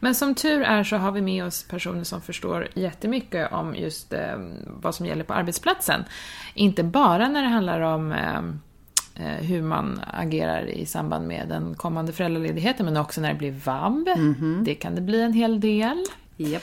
Men 0.00 0.14
som 0.14 0.34
tur 0.34 0.62
är 0.62 0.84
så 0.84 0.96
har 0.96 1.12
vi 1.12 1.20
med 1.20 1.44
oss 1.44 1.62
personer 1.62 2.04
som 2.04 2.20
förstår 2.20 2.68
jättemycket 2.74 3.52
om 3.52 3.74
just 3.74 4.12
eh, 4.12 4.38
vad 4.66 4.94
som 4.94 5.06
gäller 5.06 5.24
på 5.24 5.34
arbetsplatsen. 5.34 6.04
Inte 6.54 6.84
bara 6.84 7.28
när 7.28 7.42
det 7.42 7.48
handlar 7.48 7.80
om 7.80 8.12
eh, 8.12 9.24
hur 9.24 9.62
man 9.62 10.00
agerar 10.12 10.66
i 10.66 10.86
samband 10.86 11.28
med 11.28 11.48
den 11.48 11.74
kommande 11.74 12.12
föräldraledigheten, 12.12 12.86
men 12.86 12.96
också 12.96 13.20
när 13.20 13.32
det 13.32 13.38
blir 13.38 13.52
vab. 13.52 14.08
Det 14.64 14.74
kan 14.74 14.94
det 14.94 15.00
bli 15.00 15.22
en 15.22 15.32
hel 15.32 15.60
del. 15.60 16.04
Japp. 16.36 16.62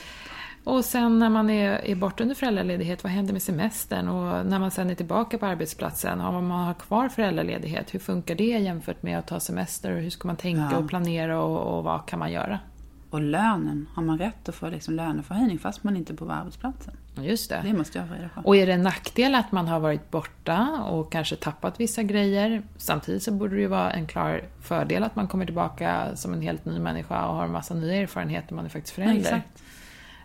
Och 0.64 0.84
sen 0.84 1.18
när 1.18 1.28
man 1.30 1.50
är, 1.50 1.70
är 1.84 1.94
borta 1.94 2.22
under 2.22 2.34
föräldraledighet, 2.34 3.02
vad 3.04 3.12
händer 3.12 3.32
med 3.32 3.42
semestern? 3.42 4.08
Och 4.08 4.46
när 4.46 4.58
man 4.58 4.70
sen 4.70 4.90
är 4.90 4.94
tillbaka 4.94 5.38
på 5.38 5.46
arbetsplatsen, 5.46 6.20
om 6.20 6.46
man 6.46 6.66
har 6.66 6.74
kvar 6.74 7.08
föräldraledighet, 7.08 7.94
hur 7.94 7.98
funkar 7.98 8.34
det 8.34 8.44
jämfört 8.44 9.02
med 9.02 9.18
att 9.18 9.26
ta 9.26 9.40
semester? 9.40 9.92
Och 9.92 10.00
hur 10.00 10.10
ska 10.10 10.26
man 10.28 10.36
tänka 10.36 10.68
Ja. 10.72 10.78
och 10.78 10.88
planera 10.88 11.40
och, 11.42 11.78
och 11.78 11.84
vad 11.84 12.06
kan 12.06 12.18
man 12.18 12.32
göra? 12.32 12.58
Och 13.10 13.20
lönen, 13.20 13.86
har 13.94 14.02
man 14.02 14.18
rätt 14.18 14.48
att 14.48 14.54
få 14.54 14.68
liksom 14.68 14.94
löneförhöjning 14.94 15.58
fast 15.58 15.84
man 15.84 15.96
inte 15.96 16.12
är 16.12 16.16
på 16.16 16.32
arbetsplatsen? 16.32 16.94
Just 17.20 17.50
det. 17.50 17.60
Det 17.64 17.72
måste 17.72 17.98
jag 17.98 18.08
få 18.08 18.14
reda 18.14 18.28
på. 18.28 18.40
Och 18.48 18.56
är 18.56 18.66
det 18.66 18.72
en 18.72 18.82
nackdel 18.82 19.34
att 19.34 19.52
man 19.52 19.68
har 19.68 19.80
varit 19.80 20.10
borta 20.10 20.68
och 20.90 21.12
kanske 21.12 21.36
tappat 21.36 21.80
vissa 21.80 22.02
grejer, 22.02 22.62
samtidigt 22.76 23.22
så 23.22 23.32
borde 23.32 23.54
det 23.54 23.60
ju 23.60 23.66
vara 23.66 23.90
en 23.90 24.06
klar 24.06 24.40
fördel 24.60 25.02
att 25.04 25.16
man 25.16 25.28
kommer 25.28 25.44
tillbaka 25.44 26.16
som 26.16 26.32
en 26.32 26.40
helt 26.42 26.64
ny 26.64 26.78
människa 26.78 27.26
och 27.26 27.34
har 27.34 27.44
en 27.44 27.52
massa 27.52 27.74
nya 27.74 27.94
erfarenheter, 27.94 28.54
man 28.54 28.64
är 28.64 28.68
faktiskt 28.68 28.98
Ja, 28.98 29.04
förälder. 29.04 29.20
exakt. 29.20 29.62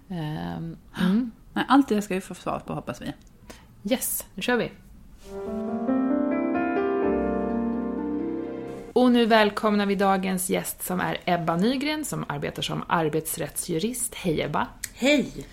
Ehm, 0.10 0.78
mm. 1.00 1.32
Nej, 1.54 1.66
allt 1.68 1.88
det 1.88 2.02
ska 2.02 2.16
vi 2.16 2.22
få 2.22 2.36
svar 2.36 2.60
på 2.60 2.74
hoppas 2.74 3.02
vi. 3.02 3.14
Yes, 3.94 4.26
nu 4.36 4.42
kör 4.42 4.58
vi! 4.58 4.72
Och 8.94 9.12
nu 9.12 9.26
välkomnar 9.26 9.86
vi 9.86 9.96
dagens 9.96 10.50
gäst 10.50 10.84
som 10.86 11.00
är 11.00 11.18
Ebba 11.26 11.56
Nygren 11.56 12.06
som 12.06 12.26
arbetar 12.28 12.62
som 12.62 12.84
arbetsrättsjurist. 12.88 14.16
Hej 14.16 14.42
Ebba! 14.42 14.68
Hej! 14.94 15.46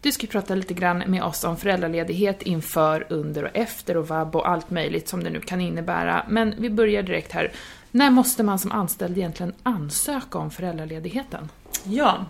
Du 0.00 0.12
ska 0.12 0.26
prata 0.26 0.54
lite 0.54 0.74
grann 0.74 0.98
med 1.06 1.22
oss 1.22 1.44
om 1.44 1.56
föräldraledighet 1.56 2.42
inför, 2.42 3.06
under 3.08 3.44
och 3.44 3.50
efter 3.54 3.96
och 3.96 4.08
vab 4.08 4.36
och 4.36 4.48
allt 4.48 4.70
möjligt 4.70 5.08
som 5.08 5.24
det 5.24 5.30
nu 5.30 5.40
kan 5.40 5.60
innebära. 5.60 6.26
Men 6.28 6.54
vi 6.58 6.70
börjar 6.70 7.02
direkt 7.02 7.32
här. 7.32 7.52
När 7.90 8.10
måste 8.10 8.42
man 8.42 8.58
som 8.58 8.72
anställd 8.72 9.18
egentligen 9.18 9.52
ansöka 9.62 10.38
om 10.38 10.50
föräldraledigheten? 10.50 11.48
Ja, 11.84 12.24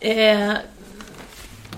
eh, 0.00 0.52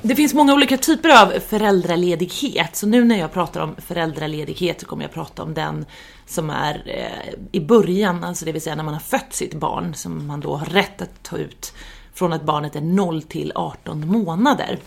det 0.02 0.14
finns 0.14 0.34
många 0.34 0.54
olika 0.54 0.76
typer 0.76 1.22
av 1.22 1.40
föräldraledighet, 1.40 2.76
så 2.76 2.86
nu 2.86 3.04
när 3.04 3.18
jag 3.18 3.32
pratar 3.32 3.60
om 3.60 3.74
föräldraledighet 3.78 4.80
så 4.80 4.86
kommer 4.86 5.04
jag 5.04 5.12
prata 5.12 5.42
om 5.42 5.54
den 5.54 5.86
som 6.26 6.50
är 6.50 6.82
eh, 6.86 7.34
i 7.52 7.60
början, 7.60 8.24
alltså 8.24 8.44
det 8.44 8.52
vill 8.52 8.62
säga 8.62 8.76
när 8.76 8.84
man 8.84 8.94
har 8.94 9.00
fött 9.00 9.32
sitt 9.32 9.54
barn, 9.54 9.94
som 9.94 10.26
man 10.26 10.40
då 10.40 10.56
har 10.56 10.66
rätt 10.66 11.02
att 11.02 11.22
ta 11.22 11.36
ut 11.36 11.72
från 12.14 12.32
att 12.32 12.42
barnet 12.42 12.76
är 12.76 12.80
0 12.80 13.22
till 13.22 13.52
18 13.54 14.06
månader. 14.06 14.78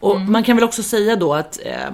Och 0.00 0.20
man 0.20 0.44
kan 0.44 0.56
väl 0.56 0.64
också 0.64 0.82
säga 0.82 1.16
då 1.16 1.34
att 1.34 1.58
eh, 1.64 1.90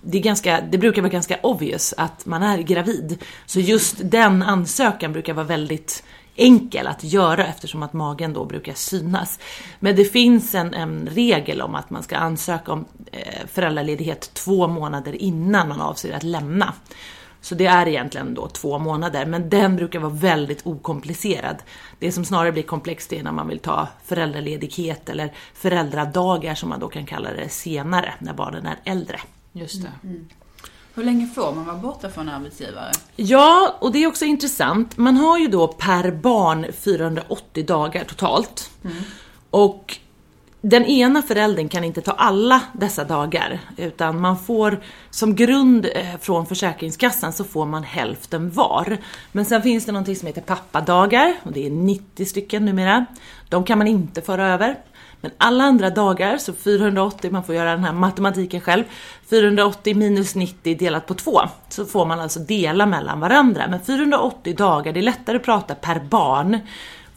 det, 0.00 0.18
är 0.18 0.22
ganska, 0.22 0.60
det 0.70 0.78
brukar 0.78 1.02
vara 1.02 1.12
ganska 1.12 1.38
obvious 1.42 1.94
att 1.96 2.26
man 2.26 2.42
är 2.42 2.58
gravid. 2.58 3.24
Så 3.46 3.60
just 3.60 3.96
den 4.02 4.42
ansökan 4.42 5.12
brukar 5.12 5.34
vara 5.34 5.46
väldigt 5.46 6.04
enkel 6.36 6.86
att 6.86 7.04
göra 7.04 7.46
eftersom 7.46 7.82
att 7.82 7.92
magen 7.92 8.32
då 8.32 8.44
brukar 8.44 8.74
synas. 8.74 9.38
Men 9.80 9.96
det 9.96 10.04
finns 10.04 10.54
en, 10.54 10.74
en 10.74 11.08
regel 11.12 11.62
om 11.62 11.74
att 11.74 11.90
man 11.90 12.02
ska 12.02 12.16
ansöka 12.16 12.72
om 12.72 12.84
eh, 13.12 13.46
föräldraledighet 13.46 14.34
två 14.34 14.68
månader 14.68 15.22
innan 15.22 15.68
man 15.68 15.80
avser 15.80 16.12
att 16.12 16.22
lämna. 16.22 16.74
Så 17.40 17.54
det 17.54 17.66
är 17.66 17.88
egentligen 17.88 18.34
då 18.34 18.48
två 18.48 18.78
månader, 18.78 19.26
men 19.26 19.48
den 19.48 19.76
brukar 19.76 19.98
vara 19.98 20.12
väldigt 20.12 20.66
okomplicerad. 20.66 21.56
Det 21.98 22.12
som 22.12 22.24
snarare 22.24 22.52
blir 22.52 22.62
komplext 22.62 23.12
är 23.12 23.22
när 23.22 23.32
man 23.32 23.48
vill 23.48 23.58
ta 23.58 23.88
föräldraledighet 24.04 25.08
eller 25.08 25.32
föräldradagar 25.54 26.54
som 26.54 26.68
man 26.68 26.80
då 26.80 26.88
kan 26.88 27.06
kalla 27.06 27.32
det 27.32 27.48
senare, 27.48 28.14
när 28.18 28.32
barnen 28.32 28.66
är 28.66 28.76
äldre. 28.84 29.20
Just 29.52 29.82
det. 29.82 29.92
Hur 30.94 31.04
länge 31.04 31.26
får 31.26 31.54
man 31.54 31.64
vara 31.64 31.76
borta 31.76 32.10
från 32.10 32.28
arbetsgivare? 32.28 32.92
Ja, 33.16 33.76
och 33.80 33.92
det 33.92 34.02
är 34.02 34.06
också 34.06 34.24
intressant. 34.24 34.96
Man 34.96 35.16
har 35.16 35.38
ju 35.38 35.48
då 35.48 35.68
per 35.68 36.10
barn 36.10 36.66
480 36.72 37.66
dagar 37.66 38.04
totalt. 38.04 38.70
Och 39.50 39.98
den 40.60 40.84
ena 40.84 41.22
föräldern 41.22 41.68
kan 41.68 41.84
inte 41.84 42.00
ta 42.00 42.12
alla 42.12 42.60
dessa 42.72 43.04
dagar, 43.04 43.60
utan 43.76 44.20
man 44.20 44.38
får 44.38 44.80
som 45.10 45.34
grund 45.34 45.86
eh, 45.94 46.18
från 46.20 46.46
Försäkringskassan 46.46 47.32
så 47.32 47.44
får 47.44 47.66
man 47.66 47.82
hälften 47.82 48.50
var. 48.50 48.98
Men 49.32 49.44
sen 49.44 49.62
finns 49.62 49.84
det 49.84 49.92
någonting 49.92 50.16
som 50.16 50.26
heter 50.26 50.40
pappadagar, 50.40 51.34
och 51.42 51.52
det 51.52 51.66
är 51.66 51.70
90 51.70 52.24
stycken 52.24 52.64
numera. 52.64 53.06
De 53.48 53.64
kan 53.64 53.78
man 53.78 53.86
inte 53.86 54.22
föra 54.22 54.48
över. 54.48 54.78
Men 55.22 55.30
alla 55.38 55.64
andra 55.64 55.90
dagar, 55.90 56.38
så 56.38 56.52
480, 56.52 57.30
man 57.30 57.44
får 57.44 57.54
göra 57.54 57.70
den 57.70 57.84
här 57.84 57.92
matematiken 57.92 58.60
själv, 58.60 58.84
480 59.30 59.96
minus 59.96 60.34
90 60.34 60.78
delat 60.78 61.06
på 61.06 61.14
2, 61.14 61.40
så 61.68 61.84
får 61.84 62.06
man 62.06 62.20
alltså 62.20 62.40
dela 62.40 62.86
mellan 62.86 63.20
varandra. 63.20 63.68
Men 63.68 63.80
480 63.80 64.56
dagar, 64.56 64.92
det 64.92 65.00
är 65.00 65.02
lättare 65.02 65.36
att 65.36 65.42
prata 65.42 65.74
per 65.74 66.00
barn. 66.00 66.58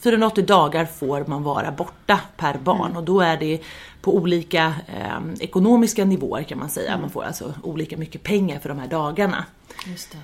480 0.00 0.44
dagar 0.44 0.84
får 0.84 1.24
man 1.26 1.42
vara 1.42 1.72
borta 1.72 2.20
per 2.36 2.58
barn 2.58 2.96
och 2.96 3.04
då 3.04 3.20
är 3.20 3.36
det 3.36 3.60
på 4.00 4.16
olika 4.16 4.74
eh, 4.86 5.20
ekonomiska 5.40 6.04
nivåer 6.04 6.42
kan 6.42 6.58
man 6.58 6.70
säga. 6.70 6.98
Man 6.98 7.10
får 7.10 7.24
alltså 7.24 7.54
olika 7.62 7.96
mycket 7.96 8.22
pengar 8.22 8.58
för 8.58 8.68
de 8.68 8.78
här 8.78 8.88
dagarna. 8.88 9.44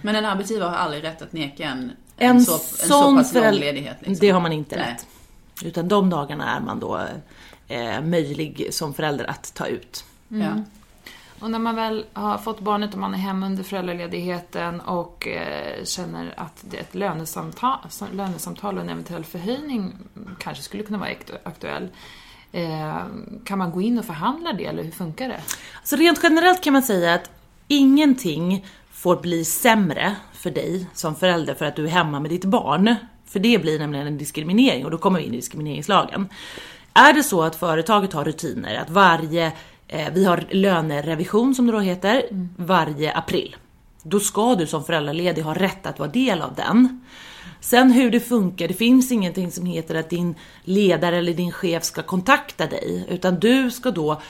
Men 0.03 0.17
en 0.17 0.25
arbetsgivare 0.25 0.71
har 0.71 0.77
aldrig 0.77 1.05
rätt 1.05 1.23
att 1.23 1.33
neka 1.33 1.65
en, 1.65 1.93
En, 2.17 2.41
så, 2.45 2.53
en 2.53 2.89
så 2.89 3.17
pass 3.17 3.35
lång 3.35 3.53
ledighet. 3.53 3.97
Liksom. 4.01 4.17
Det 4.21 4.31
har 4.31 4.41
man 4.41 4.53
inte 4.53 4.77
Nej. 4.77 4.91
rätt. 4.91 5.07
Utan 5.65 5.89
de 5.89 6.11
dagarna 6.11 6.57
är 6.57 6.61
man 6.61 6.81
då 6.81 7.01
eh, 7.73 8.03
möjlig 8.03 8.69
som 8.71 8.95
förälder 8.95 9.31
att 9.31 9.55
ta 9.55 9.67
ut. 9.67 10.05
Ja. 10.29 10.63
Och 11.41 11.51
när 11.51 11.59
man 11.59 11.77
väl 11.77 12.05
har 12.13 12.39
fått 12.39 12.61
barnet 12.61 12.93
och 12.93 13.01
man 13.01 13.15
är 13.15 13.19
hemma 13.19 13.47
under 13.47 13.63
föräldraledigheten 13.63 14.81
och 14.81 15.29
eh, 15.29 15.85
känner 15.85 16.35
att 16.37 16.65
det 16.71 16.77
är 16.77 16.81
ett 16.81 16.95
lönesamtal, 16.95 17.79
lönesamtal 18.13 18.77
och 18.77 18.83
en 18.83 18.89
eventuell 18.89 19.25
förhöjning 19.25 19.93
kanske 20.39 20.63
skulle 20.63 20.83
kunna 20.83 20.99
vara 20.99 21.11
aktu- 21.11 21.39
aktuell. 21.43 21.89
Eh, 22.53 22.97
kan 23.45 23.59
man 23.59 23.71
gå 23.71 23.83
in 23.83 23.99
och 23.99 24.05
förhandla 24.05 24.53
det 24.53 24.67
eller 24.67 24.83
hur 24.83 24.91
funkar 24.91 25.29
det? 25.29 25.41
Så 25.85 25.97
rent 25.97 26.21
generellt 26.23 26.63
kan 26.63 26.73
man 26.73 26.83
säga 26.83 27.15
att 27.15 27.31
ingenting 27.69 28.67
får 28.93 29.17
bli 29.17 29.45
sämre 29.45 30.17
för 30.33 30.51
dig 30.51 30.87
som 30.95 31.15
förälder 31.15 31.55
för 31.55 31.65
att 31.65 31.77
du 31.77 31.85
är 31.85 31.91
hemma 31.91 32.21
med 32.21 32.31
ditt 32.31 32.45
barn. 32.45 32.95
För 33.27 33.41
det 33.41 33.59
blir 33.63 33.79
nämligen 33.79 34.07
en 34.07 34.19
diskriminering 34.19 34.85
och 34.85 34.91
då 34.91 34.99
kommer 34.99 35.19
vi 35.19 35.25
in 35.27 35.33
i 35.33 35.37
diskrimineringslagen. 35.37 36.29
Är 36.95 37.13
det 37.13 37.23
så 37.23 37.43
att 37.43 37.57
företaget 37.57 38.13
har 38.13 38.25
rutiner 38.25 38.75
att 38.75 38.91
varje, 38.91 39.53
eh, 39.89 40.13
vi 40.13 40.25
har 40.25 40.45
lönerevision 40.51 41.55
som 41.55 41.67
det 41.67 41.73
då 41.73 41.81
heter, 41.81 42.23
varje 42.57 43.13
april. 43.13 43.57
Då 44.03 44.21
ska 44.21 44.55
du 44.55 44.67
som 44.67 44.85
föräldraledig 44.85 45.43
ha 45.43 45.55
rätt 45.55 45.87
att 45.87 45.99
vara 45.99 46.11
del 46.11 46.43
av 46.43 46.55
den. 46.55 47.01
Sen 47.61 47.93
hur 47.93 48.11
det 48.11 48.21
funkar, 48.21 48.69
det 48.69 48.75
finns 48.75 49.13
ingenting 49.13 49.51
som 49.51 49.67
heter 49.67 49.95
att 49.95 50.11
din 50.11 50.35
ledare 50.65 51.19
eller 51.19 51.35
din 51.35 51.53
chef 51.53 51.85
ska 51.85 52.03
kontakta 52.03 52.67
dig, 52.67 53.07
utan 53.09 53.41
du 53.41 53.71
ska 53.71 53.91
då 53.91 54.21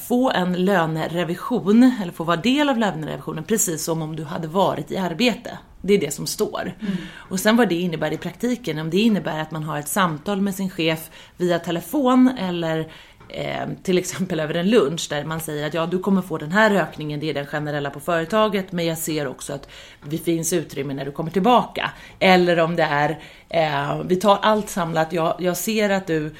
få 0.00 0.30
en 0.30 0.64
lönerevision, 0.64 1.92
eller 2.02 2.12
få 2.12 2.24
vara 2.24 2.36
del 2.36 2.68
av 2.68 2.78
lönerevisionen 2.78 3.44
precis 3.44 3.84
som 3.84 4.02
om 4.02 4.16
du 4.16 4.24
hade 4.24 4.48
varit 4.48 4.90
i 4.90 4.96
arbete. 4.96 5.58
Det 5.82 5.94
är 5.94 5.98
det 5.98 6.14
som 6.14 6.26
står. 6.26 6.72
Och 7.14 7.40
sen 7.40 7.56
vad 7.56 7.68
det 7.68 7.74
innebär 7.74 8.12
i 8.12 8.16
praktiken, 8.16 8.78
om 8.78 8.90
det 8.90 9.00
innebär 9.00 9.40
att 9.40 9.50
man 9.50 9.62
har 9.62 9.78
ett 9.78 9.88
samtal 9.88 10.40
med 10.40 10.54
sin 10.54 10.70
chef 10.70 11.10
via 11.36 11.58
telefon 11.58 12.30
eller 12.38 12.92
eh, 13.28 13.68
till 13.82 13.98
exempel 13.98 14.40
över 14.40 14.54
en 14.54 14.70
lunch 14.70 15.06
där 15.10 15.24
man 15.24 15.40
säger 15.40 15.66
att 15.66 15.74
ja, 15.74 15.86
du 15.86 15.98
kommer 15.98 16.22
få 16.22 16.38
den 16.38 16.52
här 16.52 16.70
ökningen, 16.70 17.20
det 17.20 17.30
är 17.30 17.34
den 17.34 17.46
generella 17.46 17.90
på 17.90 18.00
företaget, 18.00 18.72
men 18.72 18.86
jag 18.86 18.98
ser 18.98 19.26
också 19.26 19.52
att 19.52 19.68
det 20.04 20.18
finns 20.18 20.52
utrymme 20.52 20.94
när 20.94 21.04
du 21.04 21.12
kommer 21.12 21.30
tillbaka. 21.30 21.90
Eller 22.18 22.60
om 22.60 22.76
det 22.76 22.82
är, 22.82 23.18
eh, 23.48 24.02
vi 24.04 24.16
tar 24.16 24.38
allt 24.42 24.68
samlat, 24.68 25.12
jag, 25.12 25.34
jag 25.38 25.56
ser 25.56 25.90
att 25.90 26.06
du 26.06 26.26
eh, 26.26 26.32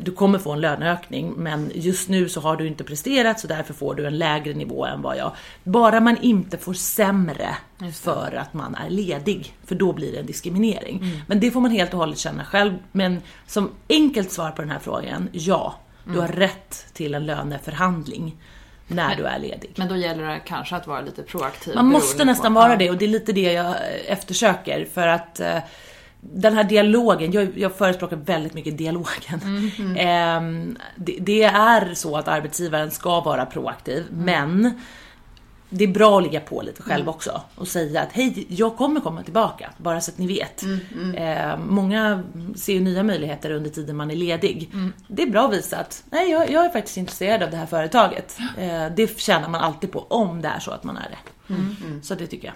du 0.00 0.12
kommer 0.12 0.38
få 0.38 0.52
en 0.52 0.60
löneökning 0.60 1.32
men 1.36 1.70
just 1.74 2.08
nu 2.08 2.28
så 2.28 2.40
har 2.40 2.56
du 2.56 2.66
inte 2.66 2.84
presterat 2.84 3.40
så 3.40 3.46
därför 3.46 3.74
får 3.74 3.94
du 3.94 4.06
en 4.06 4.18
lägre 4.18 4.54
nivå 4.54 4.86
än 4.86 5.02
vad 5.02 5.16
jag... 5.16 5.32
Bara 5.64 6.00
man 6.00 6.16
inte 6.16 6.58
får 6.58 6.74
sämre 6.74 7.56
för 7.94 8.34
att 8.40 8.54
man 8.54 8.74
är 8.74 8.90
ledig, 8.90 9.54
för 9.66 9.74
då 9.74 9.92
blir 9.92 10.12
det 10.12 10.18
en 10.18 10.26
diskriminering. 10.26 11.22
Men 11.26 11.40
det 11.40 11.50
får 11.50 11.60
man 11.60 11.70
helt 11.70 11.92
och 11.92 11.98
hållet 11.98 12.18
känna 12.18 12.44
själv. 12.44 12.72
Men 12.92 13.22
som 13.46 13.70
enkelt 13.88 14.32
svar 14.32 14.50
på 14.50 14.62
den 14.62 14.70
här 14.70 14.78
frågan, 14.78 15.28
ja. 15.32 15.74
Du 16.04 16.18
har 16.20 16.28
rätt 16.28 16.86
till 16.92 17.14
en 17.14 17.26
löneförhandling 17.26 18.36
när 18.88 19.16
du 19.16 19.24
är 19.24 19.38
ledig. 19.38 19.70
Men 19.76 19.88
då 19.88 19.96
gäller 19.96 20.28
det 20.28 20.40
kanske 20.46 20.76
att 20.76 20.86
vara 20.86 21.00
lite 21.00 21.22
proaktiv. 21.22 21.74
Man 21.74 21.86
måste 21.86 22.24
nästan 22.24 22.54
på- 22.54 22.60
vara 22.60 22.76
det 22.76 22.90
och 22.90 22.96
det 22.96 23.04
är 23.04 23.08
lite 23.08 23.32
det 23.32 23.52
jag 23.52 23.74
eftersöker 24.06 24.86
för 24.94 25.06
att 25.06 25.40
eh, 25.40 25.56
den 26.20 26.54
här 26.54 26.64
dialogen, 26.64 27.32
jag, 27.32 27.58
jag 27.58 27.74
förespråkar 27.74 28.16
väldigt 28.16 28.54
mycket 28.54 28.78
dialogen. 28.78 29.70
Ehm, 29.98 30.76
det, 30.96 31.16
det 31.20 31.42
är 31.42 31.94
så 31.94 32.16
att 32.16 32.28
arbetsgivaren 32.28 32.90
ska 32.90 33.20
vara 33.20 33.46
proaktiv 33.46 34.04
men 34.10 34.80
det 35.70 35.84
är 35.84 35.88
bra 35.88 36.18
att 36.18 36.22
ligga 36.22 36.40
på 36.40 36.62
lite 36.62 36.82
själv 36.82 37.08
också 37.08 37.42
och 37.54 37.68
säga 37.68 38.02
att 38.02 38.12
hej, 38.12 38.46
jag 38.48 38.76
kommer 38.76 39.00
komma 39.00 39.22
tillbaka, 39.22 39.70
bara 39.76 40.00
så 40.00 40.10
att 40.10 40.18
ni 40.18 40.26
vet. 40.26 40.62
Eh, 41.16 41.58
många 41.58 42.22
ser 42.56 42.72
ju 42.72 42.80
nya 42.80 43.02
möjligheter 43.02 43.50
under 43.50 43.70
tiden 43.70 43.96
man 43.96 44.10
är 44.10 44.16
ledig. 44.16 44.70
Det 45.08 45.22
är 45.22 45.30
bra 45.30 45.48
att 45.48 45.54
visa 45.54 45.76
att 45.76 46.04
nej, 46.10 46.30
jag, 46.30 46.50
jag 46.50 46.64
är 46.64 46.70
faktiskt 46.70 46.96
intresserad 46.96 47.42
av 47.42 47.50
det 47.50 47.56
här 47.56 47.66
företaget. 47.66 48.38
Eh, 48.58 48.86
det 48.96 49.20
tjänar 49.20 49.48
man 49.48 49.60
alltid 49.60 49.92
på 49.92 50.00
om 50.00 50.42
det 50.42 50.48
är 50.48 50.60
så 50.60 50.70
att 50.70 50.84
man 50.84 50.96
är 50.96 51.10
det. 51.10 51.54
Så 52.02 52.14
det 52.14 52.26
tycker 52.26 52.46
jag. 52.48 52.54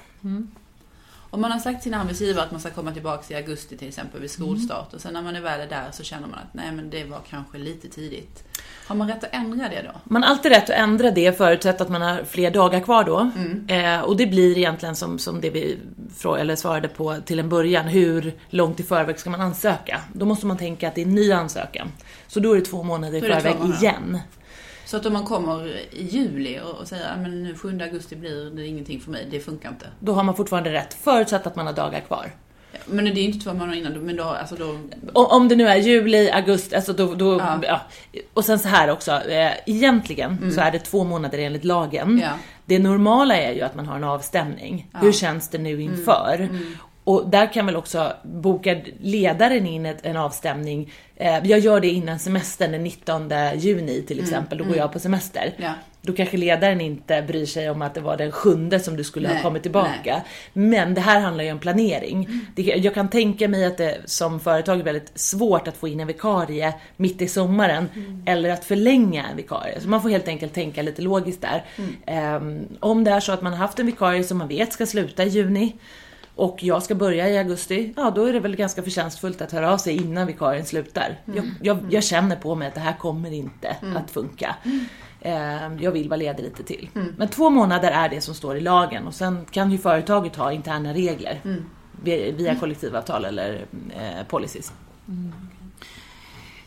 Om 1.34 1.40
man 1.40 1.52
har 1.52 1.58
sagt 1.58 1.82
till 1.82 1.92
sin 1.92 2.00
arbetsgivare 2.00 2.44
att 2.44 2.50
man 2.50 2.60
ska 2.60 2.70
komma 2.70 2.92
tillbaka 2.92 3.34
i 3.34 3.36
augusti 3.36 3.76
till 3.76 3.88
exempel 3.88 4.20
vid 4.20 4.30
skolstart 4.30 4.94
och 4.94 5.00
sen 5.00 5.12
när 5.12 5.22
man 5.22 5.36
är 5.36 5.40
väl 5.40 5.60
är 5.60 5.66
där 5.66 5.84
så 5.92 6.02
känner 6.02 6.28
man 6.28 6.38
att 6.38 6.54
nej 6.54 6.72
men 6.72 6.90
det 6.90 7.04
var 7.04 7.20
kanske 7.30 7.58
lite 7.58 7.88
tidigt. 7.88 8.44
Har 8.86 8.96
man 8.96 9.08
rätt 9.08 9.24
att 9.24 9.34
ändra 9.34 9.68
det 9.68 9.82
då? 9.82 10.00
Man 10.04 10.22
har 10.22 10.30
alltid 10.30 10.52
rätt 10.52 10.62
att 10.64 10.76
ändra 10.76 11.10
det 11.10 11.38
förutsatt 11.38 11.80
att 11.80 11.88
man 11.88 12.02
har 12.02 12.24
fler 12.24 12.50
dagar 12.50 12.80
kvar 12.80 13.04
då. 13.04 13.30
Eh, 13.74 14.00
och 14.00 14.16
det 14.16 14.26
blir 14.26 14.58
egentligen 14.58 14.96
som, 14.96 15.18
som 15.18 15.40
det 15.40 15.50
vi 15.50 15.78
frå- 16.18 16.38
eller 16.38 16.56
svarade 16.56 16.88
på 16.88 17.16
till 17.24 17.38
en 17.38 17.48
början, 17.48 17.86
hur 17.86 18.34
långt 18.50 18.80
i 18.80 18.82
förväg 18.82 19.18
ska 19.18 19.30
man 19.30 19.40
ansöka? 19.40 20.00
Då 20.12 20.26
måste 20.26 20.46
man 20.46 20.56
tänka 20.56 20.88
att 20.88 20.94
det 20.94 21.00
är 21.00 21.06
en 21.06 21.14
ny 21.14 21.32
ansökan. 21.32 21.88
Så 22.28 22.40
då 22.40 22.52
är 22.52 22.56
det 22.56 22.64
två 22.64 22.82
månader 22.82 23.18
i 23.18 23.20
förväg 23.20 23.56
månader. 23.58 23.82
igen. 23.82 24.18
Så 24.86 24.96
att 24.96 25.06
om 25.06 25.12
man 25.12 25.24
kommer 25.24 25.66
i 25.90 26.02
juli 26.10 26.60
och 26.60 26.88
säger 26.88 27.08
att 27.08 27.18
nu 27.18 27.54
7 27.54 27.80
augusti 27.82 28.16
blir 28.16 28.50
det 28.50 28.66
ingenting 28.66 29.00
för 29.00 29.10
mig, 29.10 29.26
det 29.30 29.40
funkar 29.40 29.68
inte. 29.68 29.86
Då 30.00 30.12
har 30.12 30.22
man 30.22 30.36
fortfarande 30.36 30.72
rätt, 30.72 30.94
förutsatt 30.94 31.46
att 31.46 31.56
man 31.56 31.66
har 31.66 31.72
dagar 31.72 32.00
kvar. 32.00 32.30
Ja, 32.72 32.78
Men 32.86 33.04
det 33.04 33.10
är 33.10 33.14
ju 33.14 33.22
inte 33.22 33.44
två 33.44 33.52
månader 33.52 33.78
innan, 33.78 33.92
men 33.92 34.16
då, 34.16 34.24
alltså 34.24 34.56
då... 34.56 34.78
Om, 35.12 35.48
det 35.48 35.56
nu 35.56 35.68
är 35.68 35.76
juli, 35.76 36.30
augusti, 36.30 36.76
alltså 36.76 36.92
då... 36.92 37.14
då 37.14 37.38
Ja. 37.38 37.58
ja. 37.62 37.80
Och 38.34 38.44
sen 38.44 38.58
så 38.58 38.68
här 38.68 38.90
också, 38.90 39.12
eh, 39.12 39.52
egentligen 39.66 40.52
så 40.52 40.60
är 40.60 40.70
det 40.70 40.78
två 40.78 41.04
månader 41.04 41.38
enligt 41.38 41.64
lagen. 41.64 42.20
Ja. 42.22 42.30
Det 42.66 42.78
normala 42.78 43.36
är 43.36 43.52
ju 43.52 43.60
att 43.62 43.74
man 43.74 43.86
har 43.86 43.96
en 43.96 44.04
avstämning. 44.04 44.90
Hur 45.00 45.12
känns 45.12 45.48
det 45.48 45.58
nu 45.58 45.82
inför? 45.82 46.48
Och 47.04 47.28
där 47.28 47.52
kan 47.52 47.66
väl 47.66 47.76
också 47.76 48.12
boka 48.22 48.76
ledaren 49.00 49.66
in 49.66 49.86
ett, 49.86 50.06
en 50.06 50.16
avstämning. 50.16 50.92
Eh, 51.16 51.46
jag 51.46 51.58
gör 51.58 51.80
det 51.80 51.88
innan 51.88 52.18
semestern 52.18 52.72
den 52.72 52.84
19 52.84 53.32
juni 53.56 54.02
till 54.02 54.20
exempel, 54.20 54.58
då 54.58 54.64
går 54.64 54.76
jag 54.76 54.92
på 54.92 54.98
semester. 54.98 55.54
Ja. 55.56 55.72
Då 56.06 56.12
kanske 56.12 56.36
ledaren 56.36 56.80
inte 56.80 57.22
bryr 57.22 57.46
sig 57.46 57.70
om 57.70 57.82
att 57.82 57.94
det 57.94 58.00
var 58.00 58.16
den 58.16 58.32
sjunde 58.32 58.80
som 58.80 58.96
du 58.96 59.04
skulle 59.04 59.28
Nej, 59.28 59.36
ha 59.36 59.42
kommit 59.42 59.62
tillbaka. 59.62 60.22
Men 60.52 60.94
det 60.94 61.00
här 61.00 61.20
handlar 61.20 61.44
ju 61.44 61.52
om 61.52 61.58
planering. 61.58 62.40
Det, 62.54 62.62
jag 62.62 62.94
kan 62.94 63.08
tänka 63.08 63.48
mig 63.48 63.64
att 63.64 63.76
det 63.76 63.98
som 64.04 64.40
företag 64.40 64.80
är 64.80 64.84
väldigt 64.84 65.12
svårt 65.14 65.68
att 65.68 65.76
få 65.76 65.88
in 65.88 66.00
en 66.00 66.06
vikarie 66.06 66.74
mitt 66.96 67.22
i 67.22 67.28
sommaren 67.28 67.88
eller 68.26 68.50
att 68.50 68.64
förlänga 68.64 69.26
en 69.26 69.36
vikarie. 69.36 69.80
Så 69.80 69.88
man 69.88 70.02
får 70.02 70.08
helt 70.08 70.28
enkelt 70.28 70.54
tänka 70.54 70.82
lite 70.82 71.02
logiskt 71.02 71.42
där. 71.42 71.64
Ehm, 72.06 72.68
om 72.80 73.04
det 73.04 73.10
är 73.10 73.20
så 73.20 73.32
att 73.32 73.42
man 73.42 73.52
har 73.52 73.58
haft 73.58 73.78
en 73.78 73.86
vikarie 73.86 74.24
som 74.24 74.38
man 74.38 74.48
vet 74.48 74.72
ska 74.72 74.86
sluta 74.86 75.24
i 75.24 75.28
juni 75.28 75.76
och 76.36 76.62
jag 76.62 76.82
ska 76.82 76.94
börja 76.94 77.28
i 77.30 77.38
augusti, 77.38 77.94
ja 77.96 78.10
då 78.10 78.24
är 78.24 78.32
det 78.32 78.40
väl 78.40 78.56
ganska 78.56 78.82
förtjänstfullt 78.82 79.40
att 79.42 79.52
höra 79.52 79.72
av 79.72 79.78
sig 79.78 79.96
innan 79.96 80.26
vikarien 80.26 80.64
slutar. 80.66 81.20
Jag, 81.34 81.50
jag, 81.62 81.78
jag 81.90 82.04
känner 82.04 82.36
på 82.36 82.54
mig 82.54 82.68
att 82.68 82.74
det 82.74 82.80
här 82.80 82.96
kommer 82.96 83.32
inte 83.32 83.76
att 83.96 84.10
funka. 84.10 84.56
Ehm, 85.22 85.78
Jag 85.78 85.90
vill 85.92 86.08
vara 86.08 86.16
ledig 86.16 86.42
lite 86.44 86.62
till. 86.62 86.88
Men 87.16 87.28
två 87.28 87.50
månader 87.50 87.90
är 87.90 88.08
det 88.08 88.20
som 88.20 88.34
står 88.34 88.56
i 88.56 88.60
lagen 88.60 89.06
och 89.06 89.14
sen 89.14 89.44
kan 89.50 89.70
ju 89.72 89.78
företaget 89.78 90.36
ha 90.36 90.52
interna 90.52 90.94
regler 90.94 91.40
via- 92.02 92.32
via 92.32 92.54
kollektivavtal 92.54 93.24
eller 93.24 93.64
eh, 93.96 94.26
policies. 94.28 94.72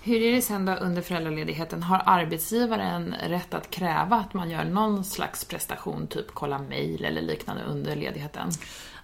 Hur 0.03 0.21
är 0.21 0.31
det 0.31 0.41
sen 0.41 0.65
då 0.65 0.71
under 0.74 1.01
föräldraledigheten? 1.01 1.83
Har 1.83 2.01
arbetsgivaren 2.05 3.15
rätt 3.27 3.53
att 3.53 3.69
kräva 3.69 4.15
att 4.15 4.33
man 4.33 4.50
gör 4.50 4.63
någon 4.63 5.03
slags 5.03 5.45
prestation, 5.45 6.07
typ 6.07 6.25
kolla 6.33 6.59
mail 6.59 7.05
eller 7.05 7.21
liknande 7.21 7.63
under 7.63 7.95
ledigheten? 7.95 8.50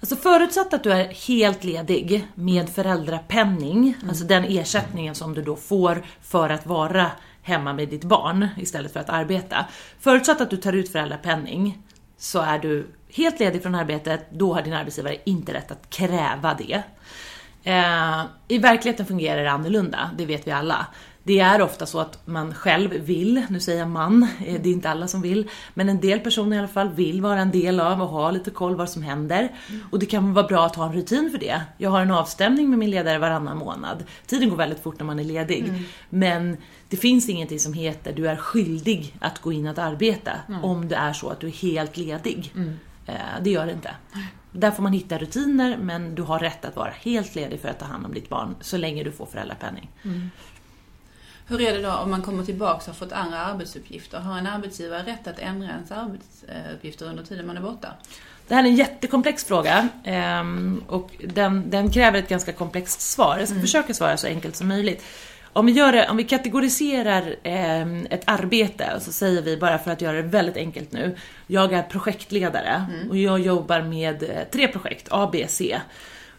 Alltså 0.03 0.15
förutsatt 0.15 0.73
att 0.73 0.83
du 0.83 0.91
är 0.91 1.07
helt 1.27 1.63
ledig 1.63 2.27
med 2.35 2.69
föräldrapenning, 2.69 3.95
alltså 4.07 4.23
den 4.23 4.43
ersättningen 4.43 5.15
som 5.15 5.33
du 5.33 5.41
då 5.41 5.55
får 5.55 6.03
för 6.21 6.49
att 6.49 6.65
vara 6.65 7.11
hemma 7.41 7.73
med 7.73 7.89
ditt 7.89 8.03
barn 8.03 8.47
istället 8.57 8.93
för 8.93 8.99
att 8.99 9.09
arbeta. 9.09 9.65
Förutsatt 9.99 10.41
att 10.41 10.49
du 10.49 10.57
tar 10.57 10.73
ut 10.73 10.91
föräldrapenning 10.91 11.79
så 12.17 12.39
är 12.41 12.59
du 12.59 12.87
helt 13.09 13.39
ledig 13.39 13.61
från 13.61 13.75
arbetet, 13.75 14.31
då 14.31 14.53
har 14.53 14.61
din 14.61 14.73
arbetsgivare 14.73 15.17
inte 15.25 15.53
rätt 15.53 15.71
att 15.71 15.89
kräva 15.89 16.57
det. 16.57 16.83
Eh, 17.63 18.21
I 18.47 18.57
verkligheten 18.57 19.05
fungerar 19.05 19.43
det 19.43 19.51
annorlunda, 19.51 20.09
det 20.17 20.25
vet 20.25 20.47
vi 20.47 20.51
alla. 20.51 20.87
Det 21.25 21.39
är 21.39 21.61
ofta 21.61 21.85
så 21.85 21.99
att 21.99 22.27
man 22.27 22.53
själv 22.53 22.89
vill, 22.91 23.45
nu 23.49 23.59
säger 23.59 23.79
jag 23.79 23.89
man, 23.89 24.23
eh, 24.23 24.61
det 24.61 24.69
är 24.69 24.73
inte 24.73 24.89
alla 24.89 25.07
som 25.07 25.21
vill, 25.21 25.49
men 25.73 25.89
en 25.89 25.99
del 25.99 26.19
personer 26.19 26.55
i 26.55 26.59
alla 26.59 26.67
fall 26.67 26.89
vill 26.89 27.21
vara 27.21 27.39
en 27.39 27.51
del 27.51 27.79
av 27.79 28.01
och 28.01 28.07
ha 28.07 28.31
lite 28.31 28.51
koll 28.51 28.75
vad 28.75 28.89
som 28.89 29.03
händer. 29.03 29.51
Och 29.91 29.99
det 29.99 30.05
kan 30.05 30.33
vara 30.33 30.47
bra 30.47 30.65
att 30.65 30.75
ha 30.75 30.85
en 30.85 30.93
rutin 30.93 31.31
för 31.31 31.37
det. 31.37 31.61
Jag 31.77 31.89
har 31.89 32.01
en 32.01 32.11
avstämning 32.11 32.69
med 32.69 32.79
min 32.79 32.89
ledare 32.89 33.17
varannan 33.17 33.57
månad. 33.57 34.03
Tiden 34.25 34.49
går 34.49 34.57
väldigt 34.57 34.83
fort 34.83 34.99
när 34.99 35.05
man 35.05 35.19
är 35.19 35.23
ledig. 35.23 35.63
Mm. 35.69 35.83
Men 36.09 36.57
det 36.89 36.97
finns 36.97 37.29
ingenting 37.29 37.59
som 37.59 37.73
heter 37.73 38.13
du 38.13 38.27
är 38.27 38.35
skyldig 38.35 39.15
att 39.19 39.39
gå 39.39 39.51
in 39.51 39.67
och 39.67 39.77
arbeta 39.79 40.31
mm. 40.47 40.63
om 40.63 40.87
det 40.87 40.95
är 40.95 41.13
så 41.13 41.29
att 41.29 41.39
du 41.39 41.47
är 41.47 41.51
helt 41.51 41.97
ledig. 41.97 42.51
Mm. 42.55 42.79
Eh, 43.05 43.15
det 43.41 43.49
gör 43.49 43.65
det 43.65 43.71
inte. 43.71 43.95
Där 44.51 44.71
får 44.71 44.83
man 44.83 44.93
hitta 44.93 45.17
rutiner 45.17 45.77
men 45.77 46.15
du 46.15 46.21
har 46.21 46.39
rätt 46.39 46.65
att 46.65 46.75
vara 46.75 46.91
helt 47.01 47.35
ledig 47.35 47.59
för 47.59 47.69
att 47.69 47.79
ta 47.79 47.85
hand 47.85 48.05
om 48.05 48.13
ditt 48.13 48.29
barn 48.29 48.55
så 48.61 48.77
länge 48.77 49.03
du 49.03 49.11
får 49.11 49.25
föräldrapenning. 49.25 49.89
Mm. 50.03 50.29
Hur 51.47 51.61
är 51.61 51.73
det 51.73 51.81
då 51.81 51.91
om 51.91 52.11
man 52.11 52.21
kommer 52.21 52.43
tillbaka 52.43 52.75
och 52.75 52.85
har 52.85 52.93
fått 52.93 53.11
andra 53.11 53.39
arbetsuppgifter? 53.39 54.19
Har 54.19 54.37
en 54.37 54.47
arbetsgivare 54.47 55.03
rätt 55.03 55.27
att 55.27 55.39
ändra 55.39 55.67
ens 55.67 55.91
arbetsuppgifter 55.91 57.05
under 57.05 57.23
tiden 57.23 57.47
man 57.47 57.57
är 57.57 57.61
borta? 57.61 57.87
Det 58.47 58.55
här 58.55 58.63
är 58.63 58.67
en 58.67 58.75
jättekomplex 58.75 59.45
fråga 59.45 59.89
ehm, 60.03 60.83
och 60.87 61.11
den, 61.23 61.69
den 61.69 61.91
kräver 61.91 62.19
ett 62.19 62.29
ganska 62.29 62.53
komplext 62.53 63.01
svar. 63.01 63.37
Jag 63.37 63.47
ska 63.47 63.55
mm. 63.55 63.61
försöka 63.61 63.93
svara 63.93 64.17
så 64.17 64.27
enkelt 64.27 64.55
som 64.55 64.67
möjligt. 64.67 65.03
Om 65.53 65.65
vi, 65.65 65.71
gör 65.71 65.91
det, 65.91 66.09
om 66.09 66.17
vi 66.17 66.23
kategoriserar 66.23 67.35
eh, 67.43 68.03
ett 68.03 68.23
arbete, 68.25 68.99
så 68.99 69.11
säger 69.11 69.41
vi 69.41 69.57
bara 69.57 69.79
för 69.79 69.91
att 69.91 70.01
göra 70.01 70.17
det 70.17 70.21
väldigt 70.21 70.57
enkelt 70.57 70.91
nu. 70.91 71.15
Jag 71.47 71.73
är 71.73 71.83
projektledare 71.83 72.85
mm. 72.93 73.09
och 73.09 73.17
jag 73.17 73.39
jobbar 73.39 73.81
med 73.81 74.23
eh, 74.23 74.29
tre 74.51 74.67
projekt, 74.67 75.07
A, 75.11 75.29
B, 75.31 75.45
C. 75.49 75.79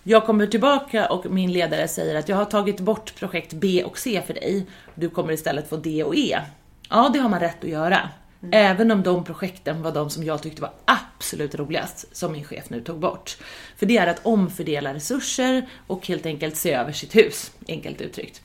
Jag 0.07 0.27
kommer 0.27 0.47
tillbaka 0.47 1.07
och 1.07 1.27
min 1.31 1.53
ledare 1.53 1.89
säger 1.89 2.15
att 2.15 2.29
jag 2.29 2.37
har 2.37 2.45
tagit 2.45 2.81
bort 2.81 3.15
projekt 3.15 3.53
B 3.53 3.85
och 3.85 3.99
C 3.99 4.23
för 4.27 4.35
dig. 4.35 4.67
Du 4.95 5.11
kommer 5.11 5.33
istället 5.33 5.69
få 5.69 5.77
D 5.77 6.05
och 6.05 6.17
E. 6.17 6.39
Ja, 6.91 7.11
det 7.13 7.19
har 7.19 7.29
man 7.29 7.41
rätt 7.41 7.65
att 7.65 7.71
göra. 7.71 8.01
Mm. 8.43 8.51
Även 8.53 8.91
om 8.91 9.03
de 9.03 9.25
projekten 9.25 9.83
var 9.83 9.93
de 9.93 10.11
som 10.11 10.25
jag 10.25 10.43
tyckte 10.43 10.63
var 10.63 10.71
absolut 10.85 11.55
roligast, 11.55 12.17
som 12.17 12.33
min 12.33 12.45
chef 12.45 12.71
nu 12.71 12.81
tog 12.81 12.99
bort. 12.99 13.37
För 13.77 13.87
det 13.87 13.97
är 13.97 14.07
att 14.07 14.21
omfördela 14.27 14.95
resurser 14.95 15.69
och 15.87 16.07
helt 16.07 16.27
enkelt 16.27 16.57
se 16.57 16.73
över 16.73 16.93
sitt 16.93 17.17
hus, 17.17 17.53
enkelt 17.69 18.01
uttryckt. 18.01 18.43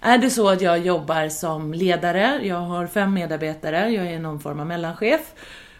Är 0.00 0.18
det 0.18 0.30
så 0.30 0.48
att 0.48 0.60
jag 0.60 0.78
jobbar 0.78 1.28
som 1.28 1.74
ledare, 1.74 2.40
jag 2.42 2.60
har 2.60 2.86
fem 2.86 3.14
medarbetare, 3.14 3.88
jag 3.88 4.06
är 4.06 4.18
någon 4.18 4.40
form 4.40 4.60
av 4.60 4.66
mellanchef, 4.66 5.20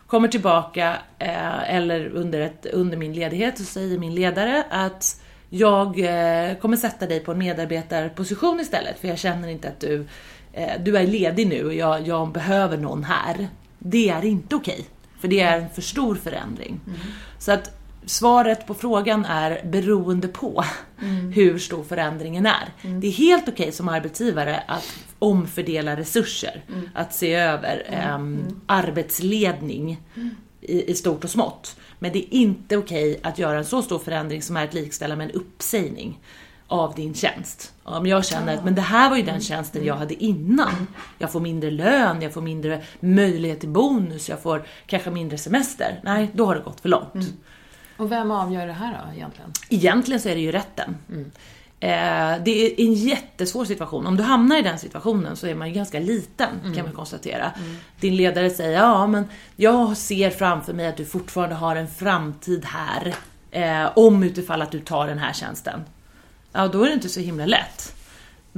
kommer 0.08 0.28
tillbaka 0.28 0.96
eh, 1.18 1.74
eller 1.74 2.06
under, 2.08 2.40
ett, 2.40 2.66
under 2.66 2.96
min 2.96 3.12
ledighet 3.12 3.58
så 3.58 3.64
säger 3.64 3.98
min 3.98 4.14
ledare 4.14 4.64
att 4.70 5.20
jag 5.50 5.86
eh, 5.98 6.56
kommer 6.56 6.76
sätta 6.76 7.06
dig 7.06 7.20
på 7.20 7.32
en 7.32 7.38
medarbetarposition 7.38 8.60
istället 8.60 8.98
för 9.00 9.08
jag 9.08 9.18
känner 9.18 9.48
inte 9.48 9.68
att 9.68 9.80
du, 9.80 10.06
eh, 10.52 10.72
du 10.80 10.96
är 10.96 11.06
ledig 11.06 11.46
nu 11.46 11.64
och 11.64 11.74
jag, 11.74 12.08
jag 12.08 12.32
behöver 12.32 12.76
någon 12.76 13.04
här. 13.04 13.48
Det 13.78 14.08
är 14.08 14.24
inte 14.24 14.56
okej. 14.56 14.74
Okay, 14.74 14.86
för 15.20 15.28
det 15.28 15.40
är 15.40 15.58
en 15.58 15.70
för 15.70 15.82
stor 15.82 16.14
förändring. 16.14 16.80
Mm. 16.86 16.98
Så 17.38 17.52
att 17.52 17.77
Svaret 18.08 18.66
på 18.66 18.74
frågan 18.74 19.24
är 19.24 19.64
beroende 19.64 20.28
på 20.28 20.64
mm. 21.02 21.32
hur 21.32 21.58
stor 21.58 21.84
förändringen 21.84 22.46
är. 22.46 22.68
Mm. 22.82 23.00
Det 23.00 23.06
är 23.06 23.12
helt 23.12 23.42
okej 23.42 23.52
okay 23.52 23.72
som 23.72 23.88
arbetsgivare 23.88 24.62
att 24.66 24.94
omfördela 25.18 25.96
resurser, 25.96 26.64
mm. 26.68 26.90
att 26.94 27.14
se 27.14 27.34
över 27.34 28.00
um, 28.14 28.60
arbetsledning 28.66 30.02
i, 30.60 30.90
i, 30.90 30.94
stort 30.94 31.24
och 31.24 31.30
smått. 31.30 31.76
Men 31.98 32.12
det 32.12 32.18
är 32.18 32.34
inte 32.34 32.76
okej 32.76 33.10
okay 33.10 33.30
att 33.30 33.38
göra 33.38 33.58
en 33.58 33.64
så 33.64 33.82
stor 33.82 33.98
förändring 33.98 34.42
som 34.42 34.56
är 34.56 34.64
att 34.64 34.74
likställa 34.74 35.16
med 35.16 35.24
en 35.24 35.32
uppsägning 35.40 36.20
av 36.66 36.94
din 36.94 37.14
tjänst. 37.14 37.72
Om 37.82 38.06
jag 38.06 38.24
känner 38.24 38.54
att 38.54 38.64
men 38.64 38.74
det 38.74 38.80
här 38.80 39.10
var 39.10 39.16
ju 39.16 39.22
den 39.22 39.40
tjänsten 39.40 39.84
jag 39.84 39.94
hade 39.94 40.24
innan. 40.24 40.86
Jag 41.18 41.32
får 41.32 41.40
mindre 41.40 41.70
lön, 41.70 42.22
jag 42.22 42.32
får 42.32 42.42
mindre 42.42 42.82
möjlighet 43.00 43.60
till 43.60 43.68
bonus, 43.68 44.28
jag 44.28 44.42
får 44.42 44.66
kanske 44.86 45.10
mindre 45.10 45.38
semester. 45.38 46.00
Nej, 46.02 46.30
då 46.32 46.46
har 46.46 46.54
det 46.54 46.60
gått 46.60 46.80
för 46.80 46.88
långt. 46.88 47.34
Och 47.98 48.12
vem 48.12 48.30
avgör 48.30 48.66
det 48.66 48.72
här 48.72 49.04
då 49.06 49.14
egentligen? 49.14 49.52
Egentligen 49.68 50.20
så 50.20 50.28
är 50.28 50.34
det 50.34 50.40
ju 50.40 50.52
rätten. 50.52 50.96
Mm. 51.08 51.30
Eh, 51.80 52.44
det 52.44 52.50
är 52.50 52.80
en 52.80 52.94
jättesvår 52.94 53.64
situation. 53.64 54.06
Om 54.06 54.16
du 54.16 54.22
hamnar 54.22 54.58
i 54.58 54.62
den 54.62 54.78
situationen 54.78 55.36
så 55.36 55.46
är 55.46 55.54
man 55.54 55.68
ju 55.68 55.74
ganska 55.74 56.00
liten 56.00 56.60
mm. 56.62 56.74
kan 56.74 56.84
man 56.84 56.94
konstatera. 56.94 57.52
Mm. 57.58 57.76
Din 58.00 58.16
ledare 58.16 58.50
säger 58.50 58.72
ja 58.72 59.06
men 59.06 59.24
jag 59.56 59.96
ser 59.96 60.30
framför 60.30 60.72
mig 60.72 60.86
att 60.86 60.96
du 60.96 61.04
fortfarande 61.04 61.54
har 61.54 61.76
en 61.76 61.88
framtid 61.88 62.64
här. 62.64 63.14
Eh, 63.50 63.90
om 63.98 64.22
utifall 64.22 64.62
att 64.62 64.70
du 64.70 64.80
tar 64.80 65.06
den 65.06 65.18
här 65.18 65.32
tjänsten. 65.32 65.80
Ja 66.52 66.68
då 66.68 66.82
är 66.82 66.88
det 66.88 66.94
inte 66.94 67.08
så 67.08 67.20
himla 67.20 67.46
lätt. 67.46 67.94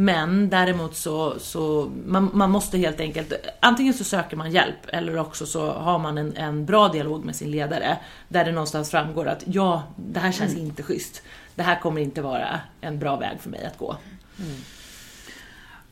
Men 0.00 0.50
däremot 0.50 0.96
så, 0.96 1.38
så 1.38 1.90
man, 2.06 2.30
man 2.32 2.50
måste 2.50 2.78
helt 2.78 3.00
enkelt, 3.00 3.32
antingen 3.60 3.94
så 3.94 4.04
söker 4.04 4.36
man 4.36 4.50
hjälp 4.50 4.86
eller 4.88 5.18
också 5.18 5.46
så 5.46 5.72
har 5.72 5.98
man 5.98 6.18
en, 6.18 6.36
en 6.36 6.66
bra 6.66 6.88
dialog 6.88 7.24
med 7.24 7.36
sin 7.36 7.50
ledare 7.50 7.98
där 8.28 8.44
det 8.44 8.52
någonstans 8.52 8.90
framgår 8.90 9.28
att 9.28 9.42
ja, 9.46 9.82
det 9.96 10.20
här 10.20 10.32
känns 10.32 10.52
mm. 10.52 10.64
inte 10.64 10.82
schysst. 10.82 11.22
Det 11.54 11.62
här 11.62 11.80
kommer 11.80 12.00
inte 12.00 12.22
vara 12.22 12.60
en 12.80 12.98
bra 12.98 13.16
väg 13.16 13.40
för 13.40 13.50
mig 13.50 13.64
att 13.64 13.78
gå. 13.78 13.96
Mm. 14.38 14.56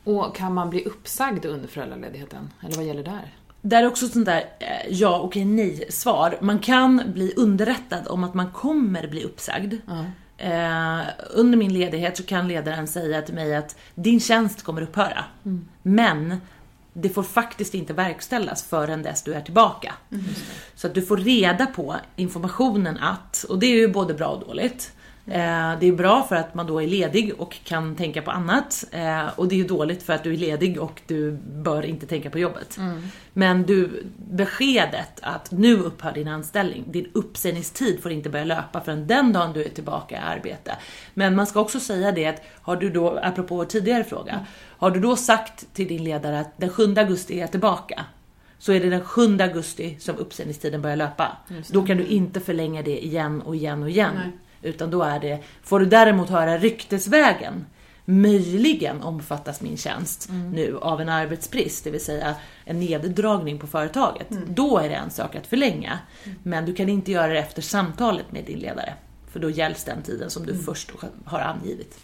Och 0.04 0.36
kan 0.36 0.54
man 0.54 0.70
bli 0.70 0.84
uppsagd 0.84 1.44
under 1.44 1.68
föräldraledigheten? 1.68 2.50
Eller 2.64 2.76
vad 2.76 2.84
gäller 2.84 3.04
där? 3.04 3.34
Det 3.60 3.76
är 3.76 3.86
också 3.86 4.08
sånt 4.08 4.26
där 4.26 4.44
eh, 4.58 4.88
ja, 4.88 5.20
okej, 5.20 5.44
nej 5.44 5.86
svar. 5.90 6.38
Man 6.40 6.58
kan 6.58 7.02
bli 7.06 7.34
underrättad 7.36 8.08
om 8.08 8.24
att 8.24 8.34
man 8.34 8.52
kommer 8.52 9.08
bli 9.08 9.24
uppsagd. 9.24 9.74
Mm. 9.88 10.04
Eh, 10.38 11.00
under 11.30 11.58
min 11.58 11.72
ledighet 11.72 12.16
så 12.16 12.22
kan 12.22 12.48
ledaren 12.48 12.86
säga 12.86 13.22
till 13.22 13.34
mig 13.34 13.56
att 13.56 13.76
din 13.94 14.20
tjänst 14.20 14.62
kommer 14.62 14.82
upphöra. 14.82 15.24
Mm. 15.44 15.68
Men 15.82 16.40
det 16.92 17.08
får 17.08 17.22
faktiskt 17.22 17.74
inte 17.74 17.92
verkställas 17.92 18.62
förrän 18.62 19.02
dess 19.02 19.22
du 19.22 19.34
är 19.34 19.40
tillbaka. 19.40 19.94
Mm. 20.12 20.24
Så 20.74 20.86
att 20.86 20.94
du 20.94 21.02
får 21.02 21.16
reda 21.16 21.66
på 21.66 21.96
informationen 22.16 22.98
att, 22.98 23.44
och 23.48 23.58
det 23.58 23.66
är 23.66 23.76
ju 23.76 23.88
både 23.88 24.14
bra 24.14 24.26
och 24.26 24.46
dåligt. 24.46 24.92
Eh, 25.30 25.78
det 25.80 25.86
är 25.86 25.92
bra 25.92 26.22
för 26.22 26.36
att 26.36 26.54
man 26.54 26.66
då 26.66 26.82
är 26.82 26.86
ledig 26.86 27.32
och 27.38 27.56
kan 27.64 27.96
tänka 27.96 28.22
på 28.22 28.30
annat. 28.30 28.84
Eh, 28.92 29.26
och 29.36 29.48
det 29.48 29.54
är 29.54 29.56
ju 29.56 29.66
dåligt 29.66 30.02
för 30.02 30.12
att 30.12 30.24
du 30.24 30.32
är 30.32 30.36
ledig 30.36 30.80
och 30.80 31.02
du 31.06 31.38
bör 31.46 31.84
inte 31.84 32.06
tänka 32.06 32.30
på 32.30 32.38
jobbet. 32.38 32.76
Mm. 32.76 33.02
Men 33.32 33.62
du, 33.62 34.06
beskedet 34.16 35.20
att 35.22 35.50
nu 35.50 35.76
upphör 35.78 36.12
din 36.12 36.28
anställning, 36.28 36.84
din 36.86 37.10
uppsägningstid 37.12 38.02
får 38.02 38.12
inte 38.12 38.30
börja 38.30 38.44
löpa 38.44 38.80
förrän 38.80 39.06
den 39.06 39.32
dagen 39.32 39.52
du 39.52 39.64
är 39.64 39.68
tillbaka 39.68 40.14
i 40.14 40.18
arbete. 40.18 40.76
Men 41.14 41.36
man 41.36 41.46
ska 41.46 41.60
också 41.60 41.80
säga 41.80 42.12
det 42.12 42.26
att, 42.26 42.42
har 42.62 42.76
du 42.76 42.90
då, 42.90 43.18
apropå 43.22 43.56
vår 43.56 43.64
tidigare 43.64 44.04
fråga, 44.04 44.32
mm. 44.32 44.44
har 44.78 44.90
du 44.90 45.00
då 45.00 45.16
sagt 45.16 45.74
till 45.74 45.88
din 45.88 46.04
ledare 46.04 46.40
att 46.40 46.52
den 46.56 46.70
7 46.70 46.94
augusti 46.96 47.34
är 47.34 47.40
jag 47.40 47.50
tillbaka, 47.50 48.04
så 48.58 48.72
är 48.72 48.80
det 48.80 48.90
den 48.90 49.04
7 49.04 49.38
augusti 49.40 49.96
som 50.00 50.16
uppsägningstiden 50.16 50.82
börjar 50.82 50.96
löpa. 50.96 51.36
Då 51.70 51.82
kan 51.82 51.96
du 51.96 52.06
inte 52.06 52.40
förlänga 52.40 52.82
det 52.82 53.04
igen 53.04 53.42
och 53.42 53.56
igen 53.56 53.82
och 53.82 53.90
igen. 53.90 54.14
Nej. 54.14 54.32
Utan 54.62 54.90
då 54.90 55.02
är 55.02 55.20
det, 55.20 55.38
får 55.62 55.80
du 55.80 55.86
däremot 55.86 56.30
höra 56.30 56.58
ryktesvägen, 56.58 57.66
möjligen 58.04 59.02
omfattas 59.02 59.60
min 59.60 59.76
tjänst 59.76 60.28
mm. 60.28 60.50
nu 60.50 60.78
av 60.78 61.00
en 61.00 61.08
arbetsbrist, 61.08 61.84
det 61.84 61.90
vill 61.90 62.04
säga 62.04 62.34
en 62.64 62.80
neddragning 62.80 63.58
på 63.58 63.66
företaget. 63.66 64.30
Mm. 64.30 64.44
Då 64.48 64.78
är 64.78 64.88
det 64.88 64.94
en 64.94 65.10
sak 65.10 65.36
att 65.36 65.46
förlänga. 65.46 65.98
Mm. 66.24 66.38
Men 66.42 66.66
du 66.66 66.74
kan 66.74 66.88
inte 66.88 67.12
göra 67.12 67.32
det 67.32 67.38
efter 67.38 67.62
samtalet 67.62 68.32
med 68.32 68.44
din 68.44 68.58
ledare. 68.58 68.94
För 69.32 69.40
då 69.40 69.50
gälls 69.50 69.84
den 69.84 70.02
tiden 70.02 70.30
som 70.30 70.46
du 70.46 70.52
mm. 70.52 70.64
först 70.64 70.90
har 71.24 71.40
angivit. 71.40 71.98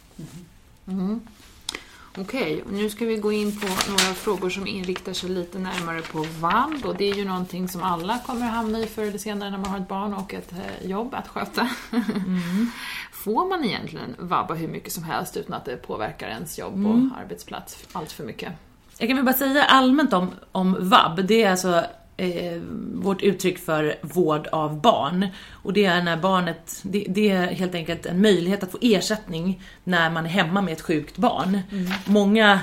Okej, 2.19 2.63
okay, 2.63 2.77
nu 2.77 2.91
ska 2.91 3.05
vi 3.05 3.17
gå 3.17 3.33
in 3.33 3.61
på 3.61 3.67
några 3.67 4.15
frågor 4.15 4.51
som 4.51 4.67
inriktar 4.67 5.13
sig 5.13 5.31
lite 5.31 5.59
närmare 5.59 6.03
på 6.03 6.27
vab 6.41 6.85
och 6.85 6.97
det 6.97 7.11
är 7.11 7.15
ju 7.15 7.25
någonting 7.25 7.69
som 7.69 7.83
alla 7.83 8.19
kommer 8.19 8.47
hamna 8.47 8.79
i 8.79 8.87
förr 8.87 9.03
eller 9.03 9.19
senare 9.19 9.51
när 9.51 9.59
man 9.59 9.71
har 9.71 9.79
ett 9.79 9.89
barn 9.89 10.15
och 10.15 10.35
ett 10.35 10.53
eh, 10.53 10.91
jobb 10.91 11.15
att 11.15 11.29
sköta. 11.29 11.69
Mm. 11.93 12.71
Får 13.13 13.49
man 13.49 13.65
egentligen 13.65 14.15
vabba 14.19 14.55
hur 14.55 14.69
mycket 14.69 14.93
som 14.93 15.05
helst 15.05 15.37
utan 15.37 15.55
att 15.55 15.65
det 15.65 15.77
påverkar 15.77 16.29
ens 16.29 16.59
jobb 16.59 16.75
mm. 16.75 16.87
och 17.13 17.19
arbetsplats 17.19 17.85
allt 17.93 18.13
för 18.13 18.25
mycket? 18.25 18.53
Jag 18.99 19.09
kan 19.09 19.17
väl 19.17 19.25
bara 19.25 19.35
säga 19.35 19.65
allmänt 19.65 20.13
om, 20.13 20.31
om 20.53 20.89
vab, 20.89 21.27
det 21.27 21.43
är 21.43 21.51
alltså 21.51 21.85
eh, 22.17 22.61
vårt 22.95 23.23
uttryck 23.23 23.59
för 23.59 23.97
vård 24.03 24.47
av 24.47 24.81
barn. 24.81 25.27
Och 25.51 25.73
det 25.73 25.85
är 25.85 26.03
när 26.03 26.17
barnet, 26.17 26.81
det, 26.83 27.07
det, 27.09 27.31
är 27.31 27.47
helt 27.47 27.75
enkelt 27.75 28.07
en 28.07 28.21
möjlighet 28.21 28.63
att 28.63 28.73
få 28.73 28.79
ersättning 28.81 29.63
när 29.85 30.11
man 30.11 30.25
är 30.27 30.31
hemma 30.31 30.63
med 30.63 30.73
ett 30.73 30.81
sjukt 30.81 31.17
barn. 31.17 31.61
Mm. 31.73 31.91
Många 32.07 32.61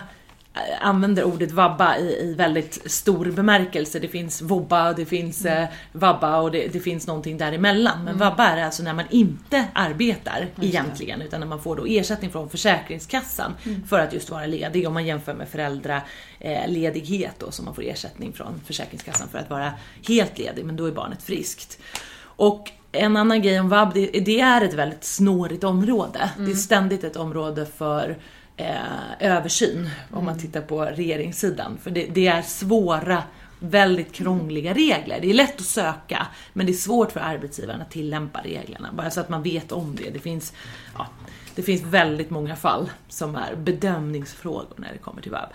använder 0.79 1.23
ordet 1.23 1.51
vabba 1.51 1.97
i, 1.97 2.01
i, 2.01 2.33
väldigt 2.33 2.91
stor 2.91 3.25
bemärkelse. 3.25 3.99
Det 3.99 4.07
finns 4.07 4.41
vobba, 4.41 4.93
det 4.93 5.05
finns 5.05 5.45
mm. 5.45 5.63
eh, 5.63 5.69
vabba 5.91 6.41
och 6.41 6.51
det, 6.51 6.67
det, 6.67 6.79
finns 6.79 7.07
någonting 7.07 7.37
däremellan. 7.37 7.97
Men 7.97 8.15
mm. 8.15 8.19
vabba 8.19 8.47
är 8.47 8.63
alltså 8.63 8.83
när 8.83 8.93
man 8.93 9.05
inte 9.09 9.65
arbetar 9.73 10.47
just 10.55 10.73
egentligen 10.73 11.19
det. 11.19 11.25
utan 11.25 11.39
när 11.39 11.47
man 11.47 11.61
får 11.61 11.75
då 11.75 11.85
ersättning 11.85 12.31
från 12.31 12.49
Försäkringskassan 12.49 13.53
mm. 13.63 13.83
för 13.87 13.99
att 13.99 14.13
just 14.13 14.29
vara 14.29 14.45
ledig 14.45 14.87
om 14.87 14.93
man 14.93 15.05
jämför 15.05 15.33
med 15.33 15.47
föräldraledighet 15.49 17.35
då 17.39 17.51
som 17.51 17.65
man 17.65 17.75
får 17.75 17.83
ersättning 17.83 18.33
från 18.33 18.61
Försäkringskassan 18.65 19.27
för 19.27 19.37
att 19.37 19.49
vara 19.49 19.73
helt 20.07 20.37
ledig 20.37 20.65
men 20.65 20.75
då 20.75 20.85
är 20.85 20.91
barnet 20.91 21.23
friskt. 21.23 21.79
Och 22.23 22.71
en 22.91 23.17
annan 23.17 23.41
grej 23.41 23.59
om 23.59 23.69
vab, 23.69 23.93
det, 23.93 24.07
det 24.07 24.39
är 24.39 24.61
ett 24.61 24.73
väldigt 24.73 25.03
snårigt 25.03 25.63
område. 25.63 26.29
Det 26.35 26.41
Mm. 26.41 26.51
är 26.51 26.55
ständigt 26.55 27.03
ett 27.03 27.15
område 27.15 27.65
för 27.65 28.17
eh, 28.57 28.75
översyn 29.19 29.89
om 30.11 30.25
man 30.25 30.33
Mm. 30.33 30.39
tittar 30.39 30.61
på 30.61 30.85
regeringssidan. 30.85 31.77
För 31.83 31.91
det, 31.91 32.05
det 32.05 32.27
är 32.27 32.41
svåra, 32.41 33.23
väldigt 33.59 34.11
krångliga 34.13 34.73
regler. 34.73 35.19
Det 35.21 35.29
är 35.29 35.33
lätt 35.33 35.59
att 35.59 35.65
söka, 35.65 36.27
men 36.53 36.65
det 36.65 36.71
är 36.71 36.73
svårt 36.73 37.11
för 37.11 37.19
arbetsgivaren 37.19 37.81
att 37.81 37.91
tillämpa 37.91 38.41
reglerna. 38.41 38.89
Bara 38.93 39.09
så 39.11 39.19
att 39.19 39.29
man 39.29 39.43
vet 39.43 39.71
om 39.71 39.95
det. 39.95 40.09
Det 40.09 40.19
finns, 40.19 40.53
ja, 40.97 41.07
det 41.55 41.61
finns 41.63 41.81
väldigt 41.83 42.29
många 42.29 42.55
fall 42.55 42.89
som 43.09 43.35
är 43.35 43.55
bedömningsfrågor 43.55 44.73
när 44.75 44.91
det 44.91 44.97
kommer 44.97 45.21
till 45.21 45.31
vab. 45.31 45.49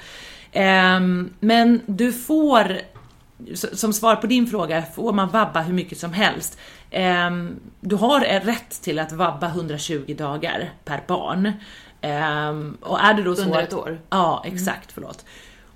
Ehm, 0.52 1.30
men 1.40 1.80
du 1.86 2.12
får 2.12 2.80
som 3.72 3.92
svar 3.92 4.16
på 4.16 4.26
din 4.26 4.46
fråga, 4.46 4.82
får 4.82 5.12
man 5.12 5.28
vabba 5.28 5.62
hur 5.62 5.74
mycket 5.74 5.98
som 5.98 6.12
helst? 6.12 6.58
Ehm, 6.90 7.56
du 7.80 7.96
har 7.96 8.20
rätt 8.20 8.82
till 8.82 8.98
att 8.98 9.12
vabba 9.12 9.48
120 9.48 10.14
dagar 10.18 10.70
per 10.84 11.02
barn. 11.06 11.52
Ehm, 12.06 12.76
och 12.80 13.00
är 13.00 13.14
det 13.14 13.22
då 13.22 13.34
så 13.34 13.42
Under 13.42 13.58
att, 13.58 13.68
ett 13.68 13.74
år? 13.74 14.00
Ja, 14.10 14.42
exakt, 14.46 14.92
förlåt. 14.92 15.24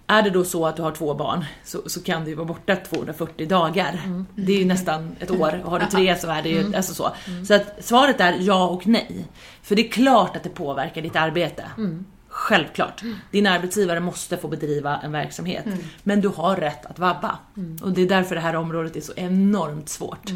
Är 0.07 0.23
det 0.23 0.31
då 0.31 0.45
så 0.45 0.67
att 0.67 0.77
du 0.77 0.83
har 0.83 0.93
två 0.93 1.15
barn 1.15 1.45
så, 1.65 1.89
så 1.89 2.03
kan 2.03 2.25
du 2.25 2.31
ju 2.31 2.37
vara 2.37 2.47
borta 2.47 2.77
240 2.77 3.49
dagar. 3.49 4.01
Det 4.35 4.53
är 4.53 4.59
ju 4.59 4.65
nästan 4.65 5.17
ett 5.21 5.31
år 5.31 5.63
och 5.65 5.71
har 5.71 5.81
du 5.81 5.87
tre 5.87 6.17
så 6.17 6.29
är 6.31 6.43
det 6.43 6.49
ju 6.49 6.77
alltså 6.77 6.95
så. 6.95 7.11
Så 7.49 7.55
att 7.55 7.85
svaret 7.85 8.21
är 8.21 8.37
ja 8.41 8.69
och 8.69 8.87
nej. 8.87 9.27
För 9.63 9.77
det 9.77 9.87
är 9.87 9.91
klart 9.91 10.37
att 10.37 10.43
det 10.43 10.49
påverkar 10.49 11.03
ditt 11.03 11.17
arbete. 11.17 11.65
Självklart. 12.29 13.03
Din 13.31 13.47
arbetsgivare 13.47 14.01
måste 14.01 14.37
få 14.37 14.49
bedriva 14.49 14.97
en 14.99 15.13
verksamhet. 15.13 15.65
Men 16.03 16.21
du 16.21 16.29
har 16.29 16.57
rätt 16.57 16.87
att 16.87 16.99
vabba. 16.99 17.39
Och 17.83 17.93
det 17.93 18.03
är 18.03 18.09
därför 18.09 18.35
det 18.35 18.41
här 18.41 18.57
området 18.57 18.97
är 18.97 19.01
så 19.01 19.13
enormt 19.17 19.89
svårt. 19.89 20.31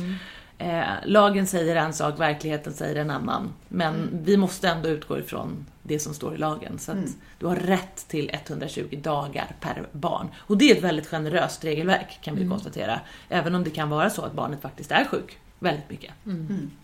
Eh, 0.58 0.82
lagen 1.04 1.46
säger 1.46 1.76
en 1.76 1.92
sak, 1.92 2.20
verkligheten 2.20 2.72
säger 2.72 2.96
en 2.96 3.10
annan. 3.10 3.52
Men 3.68 4.08
vi 4.24 4.36
måste 4.36 4.68
ändå 4.68 4.88
utgå 4.88 5.18
ifrån 5.18 5.66
det 5.86 5.98
som 5.98 6.14
står 6.14 6.34
i 6.34 6.38
lagen. 6.38 6.78
Så 6.78 6.92
att 6.92 7.16
du 7.38 7.46
har 7.46 7.56
rätt 7.56 8.08
till 8.08 8.30
120 8.32 8.98
dagar 9.02 9.56
per 9.60 9.86
barn. 9.92 10.28
Och 10.36 10.58
det 10.58 10.70
är 10.70 10.76
ett 10.76 10.82
väldigt 10.82 11.06
generöst 11.06 11.64
regelverk 11.64 12.18
kan 12.22 12.36
vi 12.36 12.48
konstatera. 12.48 13.00
Även 13.28 13.54
om 13.54 13.64
det 13.64 13.70
kan 13.70 13.88
vara 13.90 14.10
så 14.10 14.22
att 14.22 14.32
barnet 14.32 14.60
faktiskt 14.60 14.90
är 14.90 15.04
sjuk 15.04 15.38
väldigt 15.58 15.90
mycket. 15.90 16.12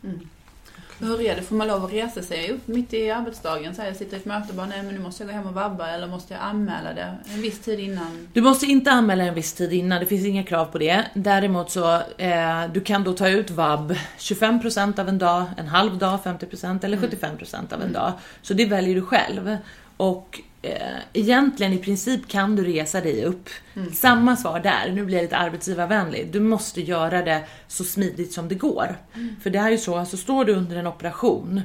Hur 0.03 0.19
det? 1.01 1.43
Får 1.43 1.55
man 1.55 1.69
lov 1.69 1.85
att 1.85 1.93
resa 1.93 2.23
sig 2.23 2.51
upp 2.51 2.69
mitt 2.69 2.93
i 2.93 3.11
arbetsdagen? 3.11 3.75
Så 3.75 3.83
här, 3.83 3.89
jag 3.89 3.97
sitter 3.97 4.17
i 4.17 4.21
ett 4.21 4.27
möte 4.27 4.49
och 4.49 4.55
bara, 4.55 4.67
nej 4.67 4.83
men 4.83 4.95
nu 4.95 5.01
måste 5.01 5.23
jag 5.23 5.29
gå 5.29 5.35
hem 5.35 5.47
och 5.47 5.55
vabba 5.55 5.89
eller 5.89 6.07
måste 6.07 6.35
jag 6.35 6.43
anmäla 6.43 6.93
det 6.93 7.17
en 7.35 7.43
viss 7.43 7.61
tid 7.61 7.81
innan? 7.81 8.29
Du 8.33 8.41
måste 8.41 8.67
inte 8.67 8.91
anmäla 8.91 9.25
en 9.25 9.35
viss 9.35 9.53
tid 9.53 9.73
innan, 9.73 10.01
det 10.01 10.07
finns 10.07 10.27
inga 10.27 10.43
krav 10.43 10.65
på 10.65 10.79
det. 10.79 11.05
Däremot 11.15 11.71
så, 11.71 11.95
eh, 12.19 12.65
du 12.73 12.81
kan 12.81 13.05
då 13.05 13.13
ta 13.13 13.29
ut 13.29 13.51
vab 13.51 13.95
25% 14.19 14.99
av 14.99 15.09
en 15.09 15.19
dag, 15.19 15.45
en 15.57 15.69
halv 15.69 15.99
dag 15.99 16.19
50% 16.25 16.85
eller 16.85 16.97
75% 16.97 17.73
av 17.73 17.83
en 17.83 17.93
dag. 17.93 18.13
Så 18.43 18.55
det 18.55 18.67
väljer 18.67 18.95
du 18.95 19.03
själv. 19.03 19.57
Och 19.97 20.41
egentligen 21.13 21.73
i 21.73 21.79
princip 21.79 22.29
kan 22.29 22.57
du 22.57 22.65
resa 22.65 23.01
dig 23.01 23.25
upp. 23.25 23.49
Samma 23.95 24.37
svar 24.37 24.61
där, 24.61 24.93
nu 24.93 25.05
blir 25.05 25.17
jag 25.17 25.23
lite 25.23 25.37
arbetsgivarvänlig. 25.37 26.29
Du 26.33 26.41
måste 26.41 26.81
göra 26.81 27.23
det 27.23 27.45
så 27.69 27.85
smidigt 27.85 28.33
som 28.33 28.49
det 28.49 28.55
går. 28.55 28.97
För 29.43 29.51
det 29.51 29.59
är 29.59 29.71
ju 29.71 29.79
så, 29.79 29.97
alltså 29.97 30.17
står 30.17 30.45
du 30.45 30.53
under 30.53 30.77
en 30.77 30.87
operation 30.87 31.61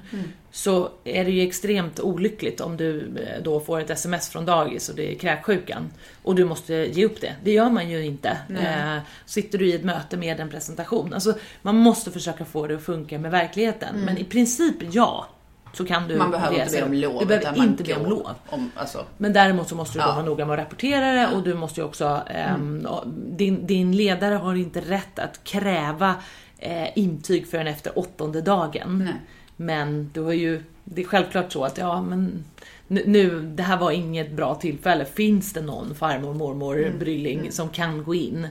så 0.55 0.89
är 1.03 1.25
det 1.25 1.31
ju 1.31 1.47
extremt 1.47 1.99
olyckligt 1.99 2.61
om 2.61 2.77
du 2.77 2.99
eh, 2.99 3.43
då 3.43 3.59
får 3.59 3.79
ett 3.79 3.89
sms 3.89 4.29
från 4.29 4.45
dagis 4.45 4.89
och 4.89 4.95
det 4.95 5.11
är 5.11 5.15
kräksjukan 5.15 5.89
och 6.23 6.35
du 6.35 6.45
måste 6.45 6.73
ge 6.73 7.05
upp 7.05 7.21
det. 7.21 7.35
Det 7.43 7.51
gör 7.51 7.69
man 7.69 7.89
ju 7.89 8.05
inte. 8.05 8.37
Eh, 8.49 8.97
sitter 9.25 9.57
du 9.57 9.67
i 9.69 9.75
ett 9.75 9.83
möte 9.83 10.17
med 10.17 10.39
en 10.39 10.49
presentation. 10.49 11.13
Alltså, 11.13 11.37
man 11.61 11.75
måste 11.75 12.11
försöka 12.11 12.45
få 12.45 12.67
det 12.67 12.75
att 12.75 12.83
funka 12.83 13.19
med 13.19 13.31
verkligheten. 13.31 13.95
Men 14.05 14.17
i 14.17 14.23
princip 14.23 14.75
ja, 14.91 15.27
så 15.75 15.85
kan 15.85 16.07
du 16.07 16.13
Mm. 16.13 16.17
Man 16.19 16.31
behöver 16.31 16.61
inte 16.63 16.75
be 16.77 16.83
om 16.85 16.93
lov. 16.93 17.19
Du 17.19 17.25
behöver 17.25 17.63
inte 17.63 17.83
be 17.83 17.95
om 17.95 18.05
lov. 18.09 18.29
Om, 18.49 18.71
alltså, 18.75 19.05
Men 19.17 19.33
däremot 19.33 19.69
så 19.69 19.75
måste 19.75 19.97
du 19.97 20.01
då 20.01 20.07
Ja. 20.09 20.13
vara 20.13 20.25
noga 20.25 20.45
med 20.45 20.53
att 20.53 20.59
rapportera 20.59 21.11
det 21.13 21.35
och 21.35 21.43
du 21.43 21.53
måste 21.53 21.81
ju 21.81 21.85
också, 21.85 22.21
ehm, 22.27 22.85
och 22.89 23.03
din, 23.07 23.67
din 23.67 23.95
ledare 23.95 24.35
har 24.35 24.55
inte 24.55 24.81
rätt 24.81 25.19
att 25.19 25.43
kräva 25.43 26.15
eh, 26.57 26.97
intyg 26.97 27.47
förrän 27.47 27.67
efter 27.67 27.99
åttonde 27.99 28.41
dagen. 28.41 29.01
nej. 29.05 29.13
Men 29.57 30.09
du 30.13 30.21
har 30.21 30.33
ju, 30.33 30.63
det 30.83 31.01
är 31.01 31.05
självklart 31.05 31.51
så 31.51 31.63
att 31.65 31.77
ja 31.77 32.01
men 32.01 32.43
nu, 32.87 33.41
det 33.41 33.63
här 33.63 33.77
var 33.77 33.91
inget 33.91 34.31
bra 34.31 34.55
tillfälle. 34.55 35.05
Finns 35.05 35.53
det 35.53 35.61
någon 35.61 35.95
farmor, 35.95 36.33
mormor, 36.33 36.77
Mm. 36.85 36.99
brylling 36.99 37.51
som 37.51 37.69
kan 37.69 38.03
gå 38.03 38.15
in, 38.15 38.47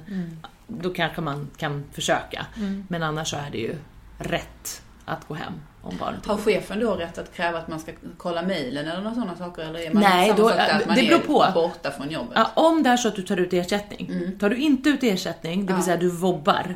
då 0.66 0.90
kanske 0.90 1.20
man 1.20 1.48
kan 1.56 1.84
försöka. 1.92 2.46
Mm. 2.56 2.86
Men 2.88 3.02
annars 3.02 3.28
så 3.30 3.36
är 3.36 3.48
det 3.52 3.58
ju 3.58 3.74
rätt 4.18 4.82
att 5.04 5.28
gå 5.28 5.34
hem 5.34 5.52
om 5.84 5.96
barnet 6.00 6.26
Har 6.26 6.36
chefen 6.36 6.80
då 6.80 6.94
rätt 6.94 7.18
att 7.18 7.34
kräva 7.36 7.58
att 7.58 7.68
man 7.68 7.80
ska 7.80 7.92
kolla 8.16 8.42
mejlen 8.42 8.88
eller 8.88 9.00
några 9.02 9.14
sådana 9.14 9.36
saker? 9.36 9.62
Eller 9.62 9.78
är 9.80 9.94
man 9.94 10.02
Nej, 10.02 10.26
samma 10.28 10.38
då- 10.42 10.48
sak 10.48 10.56
där, 10.58 10.80
att 10.80 10.86
man 10.86 10.96
det 10.96 11.02
beror 11.02 11.18
är 11.20 11.26
på. 11.26 11.46
borta 11.54 11.90
från 11.90 12.10
jobbet? 12.10 12.32
Ja, 12.34 12.50
om 12.54 12.82
det 12.82 12.90
är 12.90 12.96
så 12.96 13.08
att 13.08 13.16
du 13.16 13.22
tar 13.22 13.36
ut 13.36 13.52
ersättning. 13.52 14.30
Tar 14.40 14.50
du 14.50 14.56
inte 14.56 14.88
ut 14.88 15.02
ersättning, 15.02 15.52
det 15.66 15.72
vill 15.72 15.74
Mm. 15.74 15.78
Ja. 15.80 15.84
säga 15.84 15.96
du 15.96 16.10
vobbar, 16.10 16.74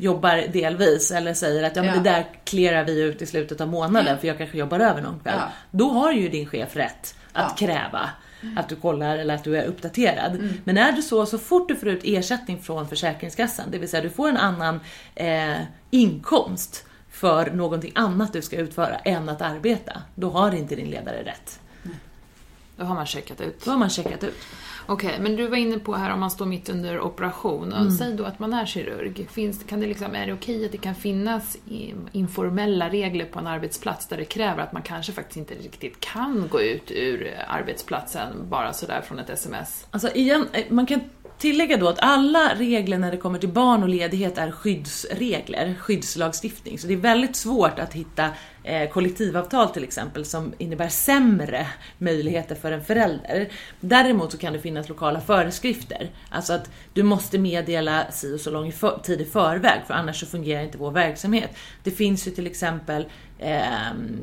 jobbar 0.00 0.52
delvis 0.52 1.10
eller 1.10 1.34
säger 1.34 1.62
att 1.62 1.76
ja, 1.76 1.82
men 1.82 1.90
Ja. 1.94 2.00
det 2.00 2.10
där 2.10 2.26
clearar 2.44 2.84
vi 2.84 3.00
ut 3.02 3.22
i 3.22 3.26
slutet 3.26 3.60
av 3.60 3.68
månaden 3.68 4.18
för 4.18 4.28
jag 4.28 4.38
kanske 4.38 4.58
jobbar 4.58 4.80
över 4.80 5.02
någon 5.02 5.20
kväll. 5.20 5.40
Då 5.70 5.88
har 5.88 6.12
ju 6.12 6.28
din 6.28 6.46
chef 6.46 6.76
rätt 6.76 7.14
att 7.32 7.58
kräva 7.58 8.10
att 8.56 8.68
du 8.68 8.76
kollar 8.76 9.18
eller 9.18 9.34
att 9.34 9.44
du 9.44 9.56
är 9.56 9.64
uppdaterad. 9.64 10.34
Mm. 10.34 10.60
Men 10.64 10.78
är 10.78 10.92
det 10.92 11.02
så, 11.02 11.26
så 11.26 11.38
fort 11.38 11.68
du 11.68 11.76
får 11.76 11.88
ut 11.88 12.00
ersättning 12.04 12.62
från 12.62 12.88
Försäkringskassan, 12.88 13.66
det 13.70 13.78
vill 13.78 13.88
säga 13.88 14.02
du 14.02 14.10
får 14.10 14.28
en 14.28 14.36
annan 14.36 14.80
eh, 15.14 15.54
inkomst 15.90 16.85
för 17.16 17.50
någonting 17.50 17.92
annat 17.94 18.32
du 18.32 18.42
ska 18.42 18.56
utföra 18.56 18.96
än 18.96 19.28
att 19.28 19.42
arbeta, 19.42 20.02
då 20.14 20.30
har 20.30 20.54
inte 20.54 20.76
din 20.76 20.90
ledare 20.90 21.24
rätt. 21.24 21.60
Då 22.76 22.84
har 22.84 22.94
man 22.94 23.06
checkat 23.06 23.40
ut. 23.40 23.64
Då 23.64 23.70
har 23.70 23.78
man 23.78 23.90
checkat 23.90 24.24
ut. 24.24 24.34
Okej, 24.86 25.16
men 25.20 25.36
du 25.36 25.46
var 25.46 25.56
inne 25.56 25.78
på 25.78 25.94
här 25.94 26.12
om 26.12 26.20
man 26.20 26.30
står 26.30 26.46
mitt 26.46 26.68
under 26.68 27.00
operation. 27.00 27.72
Och 27.72 27.80
Mm. 27.80 27.90
Säg 27.90 28.12
då 28.12 28.24
att 28.24 28.38
man 28.38 28.52
är 28.52 28.66
kirurg. 28.66 29.26
Finns, 29.30 29.64
kan 29.64 29.80
det 29.80 29.86
liksom, 29.86 30.14
är 30.14 30.26
det 30.26 30.32
okej 30.32 30.66
att 30.66 30.72
det 30.72 30.78
kan 30.78 30.94
finnas 30.94 31.56
informella 32.12 32.88
regler 32.90 33.24
på 33.24 33.38
en 33.38 33.46
arbetsplats 33.46 34.06
där 34.06 34.16
det 34.16 34.24
kräver 34.24 34.62
att 34.62 34.72
man 34.72 34.82
kanske 34.82 35.12
faktiskt 35.12 35.36
inte 35.36 35.54
riktigt 35.54 36.00
kan 36.00 36.48
gå 36.50 36.60
ut 36.60 36.90
ur 36.90 37.34
arbetsplatsen 37.48 38.48
bara 38.48 38.72
sådär 38.72 39.00
från 39.00 39.18
ett 39.18 39.30
sms? 39.30 39.86
Alltså 39.90 40.10
igen, 40.14 40.48
eh, 40.52 40.64
man 40.68 40.86
kan 40.86 41.00
tillägga 41.38 41.76
då 41.76 41.88
att 41.88 41.98
alla 42.02 42.54
regler 42.54 42.98
när 42.98 43.10
det 43.10 43.16
kommer 43.16 43.38
till 43.38 43.48
barn 43.48 43.82
och 43.82 43.88
ledighet 43.88 44.38
är 44.38 44.50
skyddsregler, 44.50 45.74
skyddslagstiftning. 45.78 46.78
Så 46.78 46.86
det 46.86 46.92
är 46.92 46.98
väldigt 46.98 47.36
svårt 47.36 47.78
att 47.78 47.92
hitta 47.92 48.30
Eh, 48.66 48.88
kollektivavtal 48.88 49.68
till 49.68 49.84
exempel 49.84 50.24
som 50.24 50.54
innebär 50.58 50.88
sämre 50.88 51.66
möjligheter 51.98 52.54
för 52.54 52.72
en 52.72 52.84
förälder. 52.84 53.48
Däremot 53.80 54.32
så 54.32 54.38
kan 54.38 54.52
det 54.52 54.58
finnas 54.58 54.88
lokala 54.88 55.20
föreskrifter. 55.20 56.10
Alltså 56.28 56.52
att 56.52 56.70
du 56.92 57.02
måste 57.02 57.38
meddela 57.38 58.10
si 58.10 58.34
och 58.34 58.40
så 58.40 58.50
lång 58.50 58.72
för, 58.72 58.98
tid 58.98 59.20
i 59.20 59.24
förväg 59.24 59.80
för 59.86 59.94
annars 59.94 60.20
så 60.20 60.26
fungerar 60.26 60.62
inte 60.62 60.78
vår 60.78 60.90
verksamhet. 60.90 61.50
Det 61.82 61.90
finns 61.90 62.26
ju 62.26 62.30
till 62.30 62.46
exempel 62.46 63.06
eh, 63.38 63.62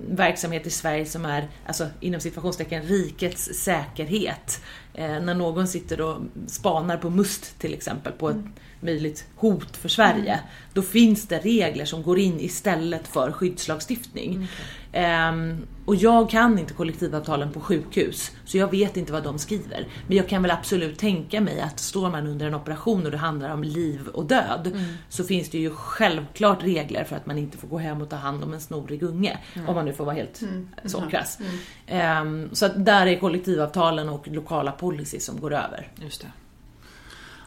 verksamhet 0.08 0.68
i 0.68 0.70
Sverige 0.70 1.06
som 1.06 1.26
är, 1.26 1.48
alltså 1.66 1.88
inom 2.00 2.22
situationstecken, 2.22 2.84
rikets 2.84 3.44
säkerhet. 3.54 4.62
Eh, 4.94 5.20
när 5.22 5.34
någon 5.34 5.68
sitter 5.68 6.02
och 6.02 6.22
spanar 6.48 6.98
på 6.98 7.10
MUST 7.10 7.60
till 7.60 7.74
exempel, 7.74 8.14
på 8.14 8.30
ett 8.30 8.36
mm 8.36 8.54
möjligt 8.84 9.28
hot 9.36 9.78
för 9.78 9.90
Sverige, 9.90 10.40
då 10.74 10.82
finns 10.82 11.28
det 11.28 11.40
regler 11.40 11.86
som 11.86 12.04
går 12.04 12.20
in 12.20 12.40
istället 12.40 13.08
för 13.08 13.32
skyddslagstiftning. 13.32 14.48
Ehm, 14.94 15.68
och 15.86 15.96
jag 15.96 16.30
kan 16.30 16.60
inte 16.60 16.74
kollektivavtalen 16.74 17.52
på 17.52 17.60
sjukhus, 17.60 18.32
så 18.46 18.58
jag 18.58 18.72
vet 18.72 18.98
inte 18.98 19.14
vad 19.14 19.24
de 19.24 19.40
skriver. 19.40 19.88
Men 20.08 20.18
jag 20.18 20.30
kan 20.30 20.42
väl 20.42 20.52
absolut 20.52 21.00
tänka 21.00 21.42
mig 21.42 21.62
att 21.62 21.80
står 21.80 22.10
man 22.10 22.28
under 22.28 22.48
en 22.48 22.56
operation 22.56 23.06
och 23.06 23.12
det 23.12 23.18
handlar 23.18 23.50
om 23.50 23.64
liv 23.64 24.08
och 24.08 24.26
död, 24.26 24.78
så 25.10 25.24
finns 25.24 25.50
det 25.50 25.58
ju 25.58 25.70
självklart 25.70 26.64
regler 26.64 27.04
för 27.04 27.16
att 27.16 27.26
man 27.26 27.38
inte 27.38 27.58
får 27.58 27.68
gå 27.68 27.78
hem 27.78 28.02
och 28.02 28.10
ta 28.10 28.16
hand 28.16 28.44
om 28.44 28.54
en 28.54 28.62
snorig 28.62 29.04
unge. 29.04 29.38
Om 29.68 29.76
man 29.76 29.86
nu 29.86 29.94
får 29.94 30.06
vara 30.06 30.16
helt 30.16 30.42
så 30.86 31.02
krass. 31.02 31.40
Ehm, 31.88 32.50
så 32.52 32.66
att 32.66 32.86
där 32.86 33.08
är 33.08 33.20
kollektivavtalen 33.20 34.10
och 34.10 34.28
lokala 34.28 34.72
policy 34.72 35.20
som 35.20 35.40
går 35.40 35.54
över. 35.54 35.92
Just 36.02 36.22
det. 36.22 36.28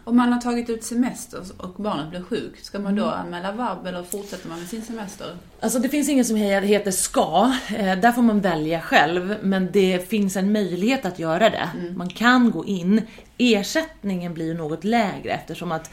Om 0.09 0.17
man 0.17 0.33
har 0.33 0.41
tagit 0.41 0.71
ut 0.71 0.85
semester 0.85 1.43
och 1.59 1.83
barnet 1.83 2.11
blir 2.11 2.23
sjukt, 2.23 2.65
ska 2.65 2.79
man 2.79 2.97
då 2.97 3.03
Mm. 3.07 3.15
anmäla 3.21 3.53
vab 3.53 3.87
eller 3.87 4.03
fortsätter 4.03 4.49
man 4.49 4.59
med 4.59 4.69
sin 4.69 4.83
semester? 4.83 5.27
Alltså 5.61 5.79
det 5.79 5.89
finns 5.89 6.09
inget 6.09 6.27
som 6.27 6.37
he- 6.37 6.61
heter 6.61 6.91
ska, 6.91 7.53
eh, 7.77 7.99
där 7.99 8.13
får 8.13 8.23
man 8.23 8.41
välja 8.41 8.81
själv, 8.81 9.37
men 9.43 9.69
det 9.73 10.09
finns 10.11 10.37
en 10.37 10.53
möjlighet 10.53 11.05
att 11.05 11.19
göra 11.19 11.51
det. 11.51 11.69
Man 11.97 12.09
kan 12.09 12.51
gå 12.51 12.65
in. 12.65 13.03
Ersättningen 13.39 14.35
blir 14.35 14.55
något 14.55 14.85
lägre 14.85 15.31
eftersom 15.33 15.73
att 15.73 15.91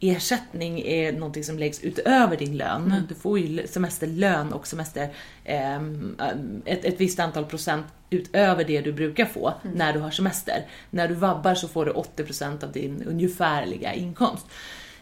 semesterersättning 0.00 0.80
är 0.80 1.12
någonting 1.12 1.44
som 1.44 1.58
läggs 1.58 1.84
utöver 1.84 2.36
din 2.36 2.56
lön. 2.56 3.06
Du 3.08 3.14
får 3.14 3.38
ju 3.38 3.66
semesterlön 3.66 4.52
och 4.52 4.66
semester, 4.66 5.08
ehm, 5.44 6.16
ett, 6.64 6.84
ett 6.84 7.00
visst 7.00 7.18
antal 7.18 7.44
procent 7.44 7.86
utöver 8.10 8.64
det 8.64 8.80
du 8.80 8.92
brukar 8.92 9.24
få 9.24 9.54
när 9.62 9.92
du 9.92 9.98
har 9.98 10.10
semester. 10.10 10.66
När 10.90 11.08
du 11.08 11.14
vabbar 11.14 11.54
så 11.54 11.68
får 11.68 11.84
du 11.84 11.92
80% 11.92 12.64
av 12.64 12.72
din 12.72 13.02
ungefärliga 13.02 13.94
inkomst. 13.94 14.46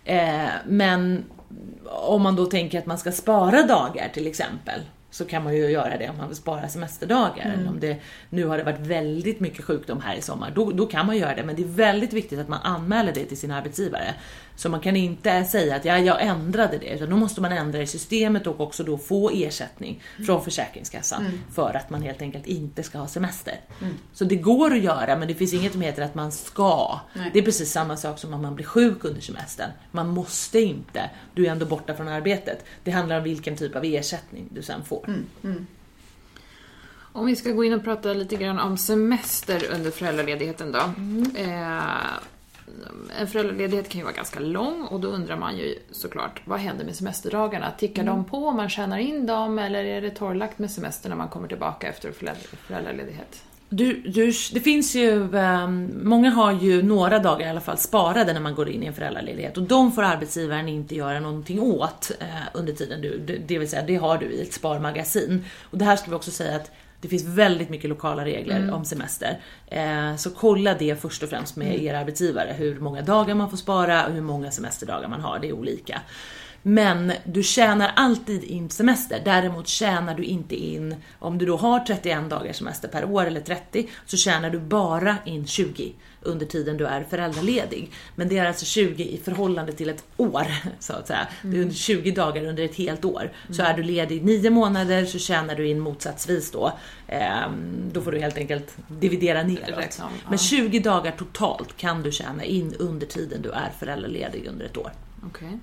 Eh, 0.05 0.49
men 0.67 1.25
om 1.85 2.23
man 2.23 2.37
då 2.37 2.47
tänker 2.47 2.79
att 2.79 2.87
man 2.87 2.99
ska 2.99 3.13
spara 3.13 3.67
dagar 3.67 4.09
till 4.15 4.27
exempel, 4.27 4.81
så 5.15 5.25
kan 5.25 5.45
man 5.45 5.55
ju 5.55 5.71
göra 5.71 5.99
det 5.99 6.09
om 6.09 6.17
man 6.17 6.29
vill 6.29 6.37
spara 6.37 6.69
semesterdagar. 6.69 7.55
Eller 7.55 7.69
om 7.69 7.81
det, 7.81 7.97
nu 8.31 8.47
har 8.47 8.59
det 8.59 8.65
varit 8.65 8.81
väldigt 8.81 9.41
mycket 9.41 9.65
sjukdom 9.65 10.01
här 10.01 10.17
i 10.17 10.23
sommar, 10.23 10.53
då, 10.55 10.71
då 10.71 10.87
kan 10.87 11.07
man 11.07 11.17
göra 11.17 11.35
det. 11.35 11.43
Men 11.45 11.57
det 11.57 11.63
är 11.63 11.67
väldigt 11.67 12.13
viktigt 12.13 12.39
att 12.39 12.49
man 12.49 12.61
anmäler 12.63 13.13
det 13.13 13.25
till 13.25 13.37
sin 13.37 13.51
arbetsgivare. 13.51 14.15
Så 14.57 14.69
man 14.69 14.81
kan 14.81 14.97
inte 14.97 15.45
säga 15.45 15.77
att 15.77 15.85
ja, 15.85 15.99
jag 15.99 16.23
ändrade 16.23 16.79
det, 16.79 16.95
utan 16.95 17.11
då 17.11 17.17
måste 17.17 17.41
man 17.41 17.53
ändra 17.53 17.83
i 17.83 17.87
systemet 17.87 18.47
och 18.47 18.61
också 18.61 18.85
då 18.85 18.99
få 18.99 19.31
ersättning 19.31 20.03
från 20.27 20.45
Försäkringskassan 20.45 21.41
för 21.55 21.75
att 21.75 21.91
man 21.91 22.03
helt 22.03 22.23
enkelt 22.23 22.47
inte 22.47 22.83
ska 22.83 22.99
ha 22.99 23.07
semester. 23.07 23.61
Så 24.13 24.25
det 24.25 24.37
går 24.37 24.73
att 24.73 24.83
göra, 24.83 25.17
men 25.17 25.29
det 25.29 25.35
finns 25.35 25.55
inget 25.55 25.73
som 25.73 25.81
heter 25.81 26.03
att 26.03 26.15
man 26.15 26.33
ska. 26.33 27.01
Nej. 27.15 27.31
Det 27.33 27.39
är 27.39 27.43
precis 27.43 27.73
samma 27.73 27.97
sak 27.97 28.19
som 28.19 28.35
om 28.35 28.43
man 28.43 28.55
blir 28.55 28.67
sjuk 28.67 29.05
under 29.05 29.21
semestern. 29.21 29.71
Man 29.91 30.09
måste 30.09 30.61
inte. 30.61 31.11
Du 31.35 31.47
är 31.47 31.51
ändå 31.51 31.67
borta 31.67 31.95
från 31.95 32.09
arbetet. 32.09 32.65
Det 32.85 32.91
handlar 32.91 33.19
om 33.19 33.25
vilken 33.25 33.57
typ 33.57 33.77
av 33.77 33.85
ersättning 33.85 34.49
du 34.51 34.63
sen 34.63 34.85
får. 34.85 35.05
Om 37.13 37.27
vi 37.27 37.37
ska 37.37 37.51
gå 37.51 37.65
in 37.65 37.73
och 37.73 37.85
prata 37.85 38.13
lite 38.13 38.37
grann 38.37 38.59
om 38.59 38.77
semester 38.79 39.65
under 39.75 39.91
föräldraledigheten 39.91 40.73
då. 40.73 40.79
Eh, 41.41 41.89
en 43.21 43.27
föräldraledighet 43.27 43.89
kan 43.89 43.99
ju 43.99 44.05
vara 44.05 44.15
ganska 44.15 44.41
lång 44.41 44.83
och 44.83 45.01
då 45.01 45.09
undrar 45.09 45.37
man 45.37 45.57
ju 45.57 45.75
såklart, 45.91 46.41
vad 46.45 46.61
händer 46.61 46.85
med 46.85 46.97
semesterdagarna? 46.97 47.71
Tickar 47.79 48.05
de 48.05 48.25
på, 48.25 48.51
man 48.51 48.69
tjänar 48.69 48.99
in 48.99 49.27
dem 49.27 49.59
eller 49.59 49.85
är 49.85 50.01
det 50.01 50.11
torrlagt 50.11 50.59
med 50.59 50.71
semester 50.71 51.09
när 51.09 51.17
man 51.17 51.29
kommer 51.29 51.49
tillbaka 51.49 51.89
efter 51.89 52.13
föräldra- 52.13 52.57
föräldraledighet? 52.67 53.43
Du, 53.69 54.01
du, 54.01 54.33
det 54.53 54.61
finns 54.61 54.95
ju, 54.95 55.37
ehm, 55.37 55.91
många 56.03 56.31
har 56.31 56.53
ju 56.53 56.83
några 56.83 57.19
dagar 57.19 57.47
i 57.47 57.51
alla 57.51 57.61
fall 57.61 57.79
sparade 57.79 58.33
när 58.33 58.41
man 58.41 58.55
går 58.55 58.69
in 58.69 58.83
i 58.83 58.87
en 58.87 58.95
föräldraledighet 58.95 59.57
och 59.57 59.63
de 59.63 59.93
får 59.93 60.03
arbetsgivaren 60.03 60.69
inte 60.69 60.95
göra 60.95 61.21
någonting 61.21 61.61
åt 61.61 62.11
eh, 62.21 62.27
under 62.55 62.73
tiden 62.73 63.01
du, 63.01 63.19
det, 63.19 63.37
det 63.37 63.59
vill 63.59 63.71
säga 63.71 63.83
det 63.83 63.97
har 63.97 64.19
du 64.19 64.27
i 64.27 64.43
ett 64.43 64.53
sparmagasin. 64.53 65.45
Och 65.71 65.79
det 65.79 65.85
här 65.85 65.97
ska 65.97 66.11
vi 66.11 66.17
också 66.17 66.31
säga 66.31 66.57
att 66.57 66.71
det 67.05 67.09
finns 67.09 67.25
väldigt 67.25 67.71
mycket 67.71 67.91
lokala 67.91 68.25
regler 68.25 68.73
om 68.73 68.85
semester. 68.85 69.41
Eh, 69.67 70.17
så 70.17 70.31
kolla 70.31 70.75
det 70.75 71.01
först 71.01 71.23
och 71.23 71.29
främst 71.29 71.57
med 71.57 71.83
er 71.83 71.95
arbetsgivare, 71.95 72.55
hur 72.59 72.81
många 72.81 73.03
dagar 73.03 73.35
man 73.35 73.51
får 73.51 73.57
spara 73.57 74.07
och 74.07 74.13
hur 74.13 74.23
många 74.23 74.51
semesterdagar 74.51 75.09
man 75.09 75.21
har, 75.21 75.39
det 75.39 75.49
är 75.49 75.53
olika. 75.53 76.01
Men 76.67 77.13
du 77.25 77.43
tjänar 77.43 77.93
alltid 77.97 78.45
in 78.45 78.71
semester. 78.71 79.23
Däremot 79.25 79.69
tjänar 79.69 80.15
du 80.15 80.25
inte 80.25 80.55
in, 80.55 80.97
om 81.19 81.39
du 81.39 81.47
då 81.47 81.57
har 81.57 81.81
31 81.81 82.31
dagars 82.31 82.57
semester 82.57 82.89
per 82.89 83.05
år 83.05 83.27
eller 83.27 83.41
30, 83.41 83.89
så 84.07 84.17
tjänar 84.17 84.51
du 84.51 84.59
bara 84.59 85.17
in 85.25 85.47
20 85.47 85.93
under 86.25 86.47
tiden 86.47 86.77
du 86.77 86.87
är 86.87 87.05
föräldraledig. 87.05 87.91
Men 88.15 88.29
det 88.29 88.39
är 88.39 88.45
alltså 88.47 88.65
20 88.65 89.05
i 89.05 89.21
förhållande 89.25 89.73
till 89.73 89.89
ett 89.89 90.05
år, 90.17 90.47
så 90.81 90.93
att 90.93 91.07
säga. 91.07 91.29
Det 91.43 91.57
är 91.57 91.63
under 91.63 91.75
20 91.75 92.11
dagar 92.11 92.45
under 92.45 92.63
ett 92.63 92.75
helt 92.75 93.05
år. 93.05 93.33
Så 93.51 93.63
är 93.63 93.75
du 93.75 93.83
ledig 93.83 94.25
9 94.25 94.51
månader 94.51 95.05
så 95.05 95.19
tjänar 95.19 95.55
du 95.55 95.69
in 95.69 95.81
motsatsvis 95.81 96.51
då. 96.51 96.73
Ehm, 97.09 97.91
då 97.93 98.01
får 98.01 98.13
du 98.13 98.19
helt 98.19 98.37
enkelt 98.37 98.77
dividera 98.89 99.41
om, 99.41 99.59
ja. 99.99 100.09
Men 100.29 100.39
20 100.39 100.79
dagar 100.79 101.13
totalt 101.19 101.77
kan 101.77 102.03
du 102.03 102.13
tjäna 102.13 102.45
in 102.45 102.75
under 102.79 103.07
tiden 103.07 103.43
du 103.43 103.51
är 103.51 103.71
föräldraledig 103.79 104.47
under 104.47 104.65
ett 104.65 104.77
år. 104.77 104.93
Okej. 105.27 105.59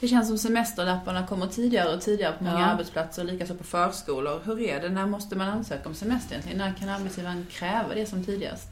Det 0.00 0.08
känns 0.08 0.28
som 0.28 0.38
semesterlapparna 0.38 1.26
kommer 1.26 1.46
tidigare 1.46 1.94
och 1.94 2.00
tidigare 2.00 2.32
på 2.38 2.44
många 2.44 2.58
Ja. 2.60 2.64
arbetsplatser, 2.66 3.24
likaså 3.24 3.54
på 3.54 3.64
förskolor. 3.64 4.40
Hur 4.44 4.60
är 4.60 4.80
det? 4.82 4.88
När 4.88 5.06
måste 5.06 5.36
man 5.36 5.48
ansöka 5.48 5.88
om 5.88 5.94
semester 5.94 6.32
egentligen? 6.32 6.58
När 6.58 6.74
kan 6.74 6.88
arbetsgivaren 6.88 7.46
kräva 7.50 7.94
det 7.94 8.06
som 8.06 8.24
tidigast? 8.24 8.68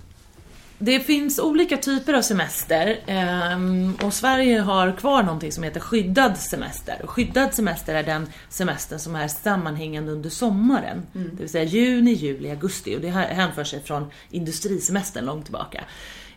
Det 0.81 1.01
finns 1.01 1.39
olika 1.39 1.77
typer 1.77 2.15
av 2.15 2.23
semester 2.23 3.01
ehm, 3.07 3.97
och 4.03 4.15
Sverige 4.15 4.61
har 4.61 4.93
kvar 4.93 5.23
någonting 5.23 5.53
som 5.53 5.65
heter 5.65 5.81
skyddad 5.81 6.39
semester. 6.39 7.01
Och 7.03 7.11
skyddad 7.11 7.55
semester 7.55 7.95
är 7.95 8.03
den 8.03 8.27
semester 8.49 8.99
som 8.99 9.17
är 9.17 9.29
sammanhängande 9.29 10.13
under 10.13 10.31
sommaren. 10.31 11.03
Det 11.13 11.41
vill 11.41 11.49
säga 11.49 11.65
juni, 11.65 12.13
juli, 12.13 12.51
augusti 12.51 12.97
och 12.97 13.01
det 13.01 13.11
hänför 13.11 13.65
sig 13.65 13.81
från 13.83 14.11
industrisemestern 14.31 15.25
långt 15.25 15.45
tillbaka. 15.45 15.85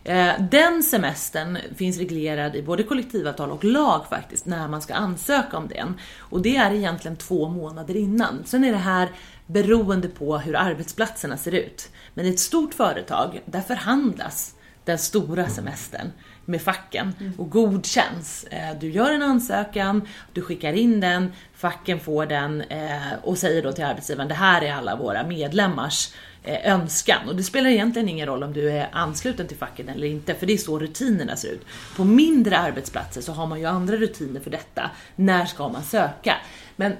Eh, 0.04 0.32
Den 0.50 0.82
semestern 0.82 1.58
finns 1.76 1.98
reglerad 1.98 2.56
i 2.56 2.62
både 2.62 2.82
kollektivavtal 2.82 3.50
och 3.50 3.64
lag 3.64 4.06
faktiskt, 4.10 4.46
när 4.46 4.68
man 4.68 4.82
ska 4.82 4.94
ansöka 4.94 5.56
om 5.56 5.68
den. 5.68 5.94
Och 6.18 6.42
det 6.42 6.56
är 6.56 6.72
egentligen 6.72 7.16
två 7.16 7.48
månader 7.48 7.96
innan. 7.96 8.42
Sen 8.44 8.64
är 8.64 8.72
det 8.72 8.78
här 8.78 9.08
beroende 9.46 10.08
på 10.08 10.38
hur 10.38 10.56
arbetsplatserna 10.56 11.36
ser 11.36 11.52
ut. 11.52 11.88
Men 12.14 12.26
i 12.26 12.28
ett 12.28 12.40
stort 12.40 12.74
företag, 12.74 13.42
där 13.46 13.60
förhandlas 13.60 14.54
den 14.84 14.98
stora 14.98 15.48
semestern 15.48 16.12
med 16.44 16.62
facken 16.62 17.34
och 17.38 17.50
godkänns. 17.50 18.44
Eh, 18.44 18.78
Du 18.80 18.90
gör 18.90 19.10
en 19.12 19.22
ansökan, 19.22 20.08
du 20.32 20.42
skickar 20.42 20.72
in 20.72 21.00
den, 21.00 21.32
facken 21.54 22.00
får 22.00 22.26
den 22.26 22.60
eh, 22.60 23.12
och 23.22 23.38
säger 23.38 23.62
då 23.62 23.72
till 23.72 23.84
arbetsgivaren 23.84 24.28
det 24.28 24.34
här 24.34 24.62
är 24.62 24.72
alla 24.72 24.96
våra 24.96 25.26
medlemmars 25.26 26.14
eh, 26.42 26.72
önskan. 26.72 27.28
Och 27.28 27.36
det 27.36 27.42
spelar 27.42 27.70
egentligen 27.70 28.08
ingen 28.08 28.26
roll 28.26 28.42
om 28.42 28.52
du 28.52 28.70
är 28.70 28.88
ansluten 28.92 29.48
till 29.48 29.56
facken 29.56 29.88
eller 29.88 30.06
inte, 30.06 30.34
för 30.34 30.46
det 30.46 30.52
är 30.52 30.58
så 30.58 30.78
rutinerna 30.78 31.36
ser 31.36 31.48
ut. 31.48 31.66
På 31.96 32.04
mindre 32.04 32.58
arbetsplatser 32.58 33.20
så 33.20 33.32
har 33.32 33.46
man 33.46 33.60
ju 33.60 33.66
andra 33.66 33.96
rutiner 33.96 34.40
för 34.40 34.50
detta. 34.50 34.90
När 35.16 35.46
ska 35.46 35.68
man 35.68 35.82
söka? 35.82 36.36
Men 36.76 36.92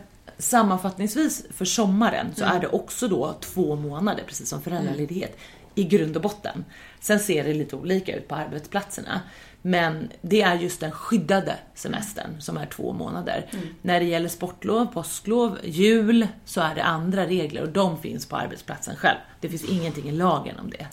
sammanfattningsvis 0.43 1.47
för 1.51 1.65
sommaren 1.65 2.35
så 2.35 2.45
är 2.45 2.61
det 2.61 2.69
också 2.69 3.09
då 3.09 3.35
två 3.41 3.77
månader, 3.77 4.25
precis 4.27 4.49
som 4.49 4.63
föräldraledighet, 4.63 5.39
i 5.75 5.85
grund 5.85 6.17
och 6.17 6.23
botten. 6.23 6.65
Sen 7.01 7.21
ser 7.21 7.45
det 7.45 7.55
lite 7.55 7.77
olika 7.77 8.17
ut 8.17 8.29
på 8.29 8.35
arbetsplatserna. 8.35 9.21
Men 9.63 10.11
det 10.21 10.43
är 10.43 10.55
just 10.55 10.81
den 10.81 10.91
skyddade 10.91 11.57
semestern 11.75 12.41
som 12.41 12.57
är 12.57 12.67
två 12.67 12.93
månader. 12.93 13.51
När 13.83 14.01
det 14.01 14.07
gäller 14.07 14.29
sportlov, 14.29 14.87
påsklov, 14.87 15.59
jul 15.65 16.27
så 16.45 16.61
är 16.61 16.75
det 16.75 16.85
andra 16.85 17.27
regler 17.27 17.63
och 17.63 17.69
de 17.69 17.99
finns 17.99 18.27
på 18.27 18.37
arbetsplatsen 18.37 18.97
själv. 18.97 19.19
Det 19.41 19.49
finns 19.49 19.65
ingenting 19.65 20.09
i 20.09 20.13
lagen 20.13 20.59
om 20.59 20.71
det, 20.71 20.87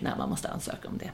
när 0.00 0.16
man 0.16 0.30
måste 0.30 0.48
ansöka 0.48 0.88
om 0.88 0.98
det. 0.98 1.10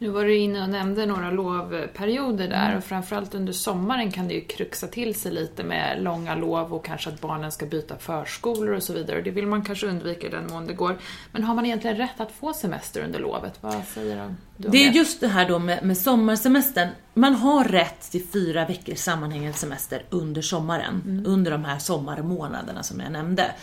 Nu 0.00 0.08
var 0.08 0.24
du 0.24 0.36
inne 0.36 0.62
och 0.62 0.70
nämnde 0.70 1.06
några 1.06 1.30
lovperioder 1.30 2.48
där 2.48 2.76
och 2.76 2.84
framförallt 2.84 3.34
under 3.34 3.52
sommaren 3.52 4.12
kan 4.12 4.28
det 4.28 4.34
ju 4.34 4.40
kruxa 4.40 4.86
till 4.86 5.14
sig 5.14 5.32
lite 5.32 5.64
med 5.64 6.02
långa 6.02 6.34
lov 6.34 6.74
och 6.74 6.84
kanske 6.84 7.10
att 7.10 7.20
barnen 7.20 7.52
ska 7.52 7.66
byta 7.66 7.98
förskolor 7.98 8.74
och 8.74 8.82
så 8.82 8.92
vidare. 8.92 9.22
Det 9.22 9.30
vill 9.30 9.46
man 9.46 9.64
kanske 9.64 9.86
undvika 9.86 10.26
i 10.26 10.30
den 10.30 10.46
mån 10.46 10.66
det 10.66 10.72
går. 10.72 10.98
Men 11.32 11.44
har 11.44 11.54
man 11.54 11.66
egentligen 11.66 11.96
rätt 11.96 12.20
att 12.20 12.32
få 12.32 12.52
semester 12.52 13.04
under 13.04 13.18
lovet? 13.18 13.58
Vad 13.60 13.84
säger 13.94 14.34
du 14.56 14.68
Det 14.68 14.86
är 14.86 14.90
just 14.90 15.20
det 15.20 15.28
här 15.28 15.48
då 15.48 15.58
med, 15.58 15.84
med 15.84 15.98
sommarsemestern. 15.98 16.88
Man 17.14 17.34
har 17.34 17.64
rätt 17.64 18.10
till 18.10 18.26
fyra 18.26 18.66
veckors 18.66 18.98
sammanhängande 18.98 19.58
semester 19.58 20.02
under 20.10 20.42
sommaren. 20.42 21.24
Under 21.26 21.50
de 21.50 21.64
här 21.64 21.78
sommarmånaderna 21.78 22.82
som 22.82 23.00
jag 23.00 23.12
nämnde. 23.12 23.54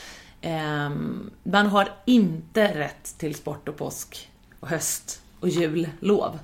Ehm, 0.41 1.32
man 1.43 1.67
har 1.67 1.89
inte 2.06 2.80
rätt 2.80 3.17
till 3.17 3.36
sport 3.36 3.69
och 3.69 3.78
påsk 3.78 4.30
och 4.60 4.67
höst 4.67 5.21
och 5.45 5.51
jullov. 5.51 6.39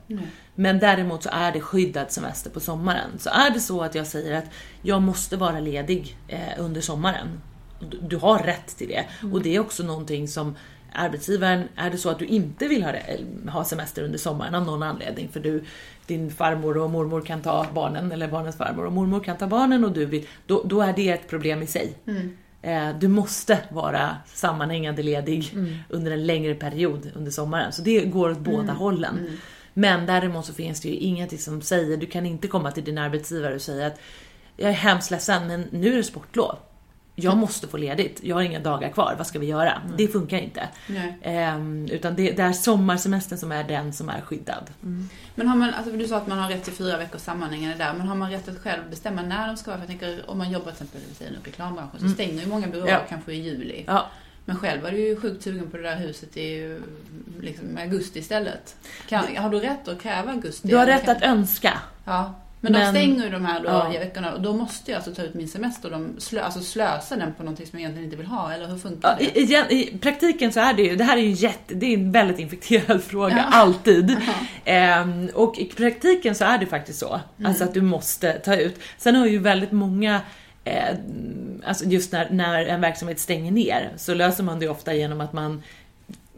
Men 0.56 0.80
däremot 0.80 1.24
så 1.24 1.30
är 1.32 1.52
det 1.52 1.62
skyddad 1.62 2.12
semester 2.12 2.50
på 2.50 2.60
sommaren. 2.60 3.10
Så 3.20 3.30
är 3.30 3.50
det 3.50 3.60
så 3.60 3.82
att 3.82 3.96
jag 3.96 4.08
säger 4.08 4.38
att 4.38 4.46
jag 4.82 5.02
måste 5.02 5.38
vara 5.38 5.60
ledig 5.60 6.18
eh, 6.28 6.40
under 6.58 6.82
sommaren. 6.82 7.28
Du, 7.90 8.00
du 8.02 8.18
har 8.18 8.40
rätt 8.40 8.78
till 8.78 8.88
det. 8.88 9.06
Och 9.34 9.42
det 9.42 9.56
är 9.56 9.60
också 9.60 9.84
någonting 9.84 10.28
som 10.28 10.56
arbetsgivaren, 10.94 11.64
är 11.76 11.90
det 11.90 11.98
så 11.98 12.10
att 12.10 12.20
du 12.20 12.26
inte 12.26 12.68
vill 12.68 12.84
ha, 12.84 12.92
det, 12.92 13.20
ha 13.52 13.64
semester 13.64 14.04
under 14.04 14.18
sommaren 14.18 14.56
av 14.56 14.66
någon 14.66 14.84
anledning, 14.84 15.30
för 15.30 15.40
du, 15.40 15.64
din 16.06 16.32
farmor 16.32 16.78
och 16.78 16.90
mormor 16.90 17.22
kan 17.22 17.42
ta 17.42 17.66
barnen, 17.74 18.12
eller 18.12 18.28
barnens 18.28 18.56
farmor 18.56 18.86
och 18.86 18.94
mormor 18.94 19.20
kan 19.20 19.38
ta 19.38 19.48
barnen 19.48 19.86
och 19.86 19.92
du 19.92 20.06
vill, 20.06 20.28
då, 20.48 20.64
då 20.66 20.82
är 20.82 20.94
det 20.94 21.10
ett 21.10 21.30
problem 21.30 21.62
i 21.62 21.68
sig. 21.68 21.94
Eh, 22.06 22.14
Du 23.00 23.08
måste 23.08 23.60
vara 23.70 24.18
sammanhängande 24.26 25.04
ledig 25.04 25.54
under 25.90 26.12
en 26.12 26.26
längre 26.26 26.56
period 26.56 27.12
under 27.16 27.32
sommaren. 27.32 27.72
Så 27.72 27.82
det 27.82 28.06
går 28.06 28.32
åt 28.32 28.40
båda 28.40 28.74
hållen. 28.74 29.38
Men 29.74 30.06
däremot 30.06 30.46
så 30.46 30.54
finns 30.54 30.82
det 30.82 30.88
ju 30.90 30.96
ingenting 30.96 31.40
som 31.40 31.62
säger, 31.62 31.98
du 31.98 32.06
kan 32.06 32.26
inte 32.26 32.48
komma 32.48 32.72
till 32.72 32.84
din 32.84 32.98
arbetsgivare 32.98 33.56
och 33.56 33.62
säga 33.62 33.88
att 33.88 34.00
jag 34.58 34.70
är 34.70 34.76
hemskt 34.76 35.12
ledsen 35.12 35.48
men 35.48 35.68
nu 35.72 35.94
är 35.94 35.98
det 35.98 36.04
sportlov. 36.04 36.56
Jag 37.16 37.38
måste 37.38 37.68
få 37.68 37.78
ledigt, 37.78 38.20
jag 38.24 38.36
har 38.36 38.42
inga 38.44 38.60
dagar 38.60 38.90
kvar, 38.90 39.16
vad 39.18 39.28
ska 39.28 39.40
vi 39.40 39.46
göra? 39.46 39.82
Det 39.98 40.08
funkar 40.08 40.38
inte. 40.38 40.70
Ehm, 41.22 41.88
utan 41.92 42.16
det, 42.16 42.32
det 42.32 42.44
är 42.44 42.54
sommarsemestern 42.54 43.38
som 43.38 43.52
är 43.52 43.64
den 43.64 43.94
som 43.94 44.10
är 44.10 44.22
skyddad. 44.22 44.70
Men 45.36 45.48
har 45.48 45.56
man, 45.56 45.74
alltså 45.74 45.92
du 45.92 46.08
sa 46.08 46.18
att 46.18 46.28
man 46.28 46.38
har 46.40 46.50
rätt 46.50 46.64
till 46.64 46.74
fyra 46.74 46.98
veckors 46.98 47.22
sammanhängande 47.22 47.76
där, 47.78 47.94
men 47.94 48.08
har 48.08 48.16
man 48.16 48.32
rätt 48.32 48.48
att 48.48 48.60
själv 48.60 48.82
bestämma 48.90 49.22
när 49.22 49.48
de 49.48 49.58
ska 49.58 49.72
vara? 49.72 49.82
För 49.82 49.92
jag 49.94 50.00
tänker, 50.00 50.30
om 50.30 50.38
man 50.38 50.52
jobbar 50.52 50.72
till 50.72 50.86
exempel 50.86 51.02
i 51.20 51.48
reklambranschen 51.50 52.00
så 52.00 52.10
stänger 52.10 52.42
ju 52.42 52.48
många 52.48 52.68
byråer 52.68 52.90
Ja. 52.92 53.00
kanske 53.10 53.34
i 53.34 53.42
juli. 53.42 53.84
Ja, 53.88 54.06
Men 54.46 54.58
själv 54.58 54.82
var 54.84 54.92
du 54.92 54.98
ju 55.00 55.16
sjukt 55.22 55.44
sugen 55.44 55.68
på 55.72 55.78
det 55.78 55.84
där 55.84 55.96
huset 55.96 56.38
i 56.38 56.80
liksom, 57.42 57.78
augusti 57.78 58.20
istället. 58.20 58.76
Kan, 59.10 59.36
har 59.38 59.50
du 59.50 59.60
rätt 59.60 59.88
att 59.88 60.02
kräva 60.02 60.32
augusti? 60.32 60.68
du 60.68 60.76
har 60.76 60.86
rätt 60.86 61.06
kan- 61.06 61.16
att 61.16 61.24
önska. 61.24 61.74
Ja. 62.06 62.34
Men, 62.64 62.74
de 62.74 62.80
Men- 62.80 62.90
stänger 62.94 63.24
ju 63.24 63.30
de 63.30 63.46
här 63.46 63.60
då 63.60 63.70
Ja. 63.70 63.94
i 63.96 63.98
veckorna 63.98 64.34
och 64.34 64.42
då 64.42 64.54
måste 64.54 64.92
jag 64.92 64.98
alltså 64.98 65.14
ta 65.16 65.22
ut 65.22 65.34
min 65.34 65.48
semester 65.48 65.94
och 65.94 66.00
de 66.00 66.16
slö, 66.20 66.42
alltså 66.42 66.60
slösa 66.62 67.16
den 67.16 67.34
på 67.34 67.44
någonting 67.44 67.68
som 67.68 67.80
jag 67.80 67.82
egentligen 67.82 68.06
inte 68.06 68.18
vill 68.18 68.26
ha, 68.26 68.54
eller 68.54 68.68
hur 68.68 68.78
funkar 68.78 69.10
Ja, 69.10 69.16
det? 69.34 69.40
i, 69.40 69.44
igen, 69.44 69.66
I 69.70 69.98
praktiken 69.98 70.52
så 70.54 70.60
är 70.60 70.74
det 70.74 70.82
ju, 70.84 70.96
det 70.96 71.04
här 71.04 71.18
är 71.18 71.22
ju 71.22 71.32
jätte, 71.32 71.74
det 71.74 71.86
är 71.86 71.94
en 71.98 72.12
väldigt 72.12 72.40
infekterad 72.40 73.04
fråga, 73.08 73.38
Ja. 73.38 73.44
alltid. 73.58 74.18
Ehm, 74.66 75.30
och 75.34 75.58
i 75.58 75.66
praktiken 75.66 76.36
så 76.36 76.46
är 76.46 76.58
det 76.58 76.66
faktiskt 76.66 77.00
så, 77.00 77.20
alltså 77.46 77.64
att 77.64 77.74
du 77.74 77.82
måste 77.82 78.34
ta 78.34 78.56
ut. 78.56 78.80
Sen 78.98 79.16
har 79.16 79.26
ju 79.26 79.38
väldigt 79.40 79.72
många 79.72 80.22
Eh, 80.64 80.96
alltså 81.66 81.86
just 81.86 82.12
när, 82.12 82.30
när 82.30 82.66
en 82.66 82.82
verksamhet 82.82 83.20
stänger 83.20 83.52
ner 83.52 83.90
så 83.98 84.14
löser 84.14 84.44
man 84.44 84.60
det 84.60 84.68
ofta 84.70 84.94
genom 84.94 85.22
att 85.22 85.34
man 85.34 85.64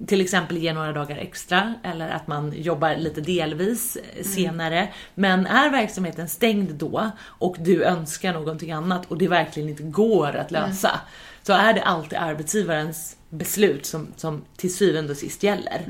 till 0.07 0.21
exempel 0.21 0.57
ger 0.57 0.73
några 0.73 0.93
dagar 0.93 1.17
extra 1.17 1.73
eller 1.83 2.09
att 2.09 2.27
man 2.27 2.53
jobbar 2.55 2.95
lite 2.95 3.21
delvis 3.21 3.95
eh, 3.95 4.23
senare. 4.23 4.93
Men 5.15 5.47
är 5.47 5.69
verksamheten 5.69 6.29
stängd 6.29 6.71
då 6.71 7.11
och 7.21 7.55
du 7.59 7.83
önskar 7.83 8.33
någonting 8.33 8.71
annat 8.71 9.05
och 9.05 9.17
det 9.17 9.27
verkligen 9.27 9.69
inte 9.69 9.83
går 9.83 10.35
att 10.35 10.51
lösa 10.51 10.99
så 11.43 11.53
är 11.53 11.73
det 11.73 11.81
alltid 11.81 12.19
arbetsgivarens 12.19 13.17
beslut 13.29 13.85
som, 13.85 14.07
som 14.15 14.41
till 14.57 14.75
syvende 14.75 15.11
och 15.11 15.17
sist 15.17 15.43
gäller. 15.43 15.81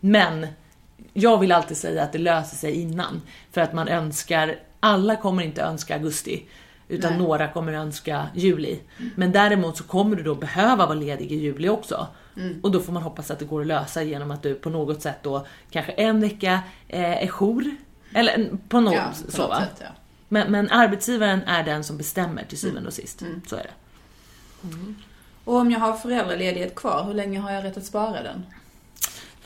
Men 0.00 0.46
jag 1.12 1.38
vill 1.38 1.52
alltid 1.52 1.76
säga 1.76 2.02
att 2.02 2.12
det 2.12 2.18
löser 2.18 2.56
sig 2.56 2.72
innan 2.72 3.22
för 3.52 3.60
att 3.60 3.72
man 3.72 3.88
önskar, 3.88 4.56
alla 4.80 5.16
kommer 5.16 5.42
inte 5.42 5.62
önska 5.62 5.94
augusti 5.94 6.42
utan 6.88 7.12
Nej. 7.12 7.22
några 7.22 7.48
kommer 7.48 7.72
önska 7.72 8.26
juli. 8.34 8.80
Men 9.14 9.32
däremot 9.32 9.76
så 9.76 9.84
kommer 9.84 10.16
du 10.16 10.22
då 10.22 10.34
behöva 10.34 10.86
vara 10.86 10.98
ledig 10.98 11.32
i 11.32 11.36
juli 11.36 11.68
också. 11.68 12.06
Och 12.62 12.70
då 12.70 12.80
får 12.80 12.92
man 12.92 13.02
hoppas 13.02 13.30
att 13.30 13.38
det 13.38 13.44
går 13.44 13.60
att 13.60 13.66
lösa 13.66 14.02
genom 14.02 14.30
att 14.30 14.42
du 14.42 14.54
på 14.54 14.70
något 14.70 15.02
sätt 15.02 15.18
då 15.22 15.46
kanske 15.70 15.92
en 15.92 16.20
vecka 16.20 16.60
eh, 16.88 17.22
är 17.22 17.26
jour. 17.28 17.64
Eller 18.14 18.50
på 18.68 18.80
något, 18.80 18.94
Ja, 18.94 19.12
på 19.26 19.30
så 19.32 19.42
något 19.42 19.50
va. 19.50 19.60
sätt, 19.60 19.76
ja. 19.80 19.86
Men, 20.28 20.52
men 20.52 20.70
arbetsgivaren 20.70 21.42
är 21.42 21.62
den 21.62 21.84
som 21.84 21.96
bestämmer 21.98 22.44
till 22.44 22.58
syvende 22.58 22.86
och 22.86 22.94
sist. 22.94 23.22
Så 23.46 23.56
är 23.56 23.62
det. 23.62 23.70
Och 25.44 25.54
om 25.56 25.70
jag 25.70 25.80
har 25.80 25.92
föräldraledighet 25.92 26.74
kvar, 26.74 27.04
hur 27.04 27.14
länge 27.14 27.40
har 27.40 27.50
jag 27.52 27.64
rätt 27.64 27.76
att 27.76 27.84
spara 27.84 28.22
den? 28.22 28.46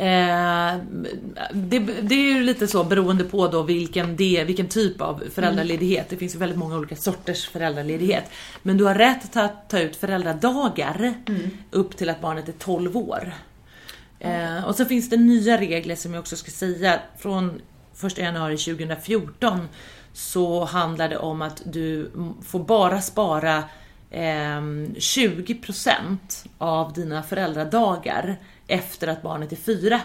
Eh, 0.03 0.79
det, 1.53 1.79
det 1.79 2.15
är 2.15 2.35
ju 2.35 2.43
lite 2.43 2.69
så 2.69 2.85
beroende 2.85 3.25
på 3.25 3.49
då 3.49 3.63
vilken, 3.63 4.17
det, 4.17 4.45
vilken 4.45 4.69
typ 4.69 5.01
av 5.01 5.23
föräldraledighet. 5.35 6.09
Det 6.09 6.17
finns 6.17 6.35
ju 6.35 6.39
väldigt 6.39 6.59
många 6.59 6.77
olika 6.77 6.97
sorters 6.97 7.49
föräldraledighet. 7.49 8.25
Men 8.63 8.77
du 8.77 8.85
har 8.85 8.95
rätt 8.95 9.37
att 9.37 9.69
ta, 9.71 9.79
ut 9.79 9.97
föräldradagar 9.97 11.15
upp 11.71 11.97
till 11.97 12.11
att 12.11 12.21
barnet 12.21 12.49
är 12.49 12.53
12 12.53 12.97
år. 12.97 13.35
Eh, 14.19 14.65
och 14.65 14.75
så 14.77 14.85
finns 14.85 15.11
det 15.11 15.17
nya 15.17 15.61
regler 15.61 15.97
som 15.97 16.15
jag 16.15 16.21
också 16.21 16.37
ska 16.37 16.51
säga. 16.51 17.01
Från 17.19 17.61
1 18.07 18.19
januari 18.19 18.57
2014 18.57 19.69
så 20.13 20.65
handlar 20.65 21.09
det 21.09 21.19
om 21.19 21.43
att 21.43 21.63
du 21.65 22.11
får 22.47 22.61
bara 22.61 23.01
spara 23.01 23.65
ehm, 24.11 24.95
20% 24.95 26.19
av 26.59 26.93
dina 26.93 27.23
föräldradagar 27.23 28.37
efter 28.73 29.09
att 29.09 29.23
barnet 29.23 29.53
är 29.53 29.57
fyra. 29.57 30.01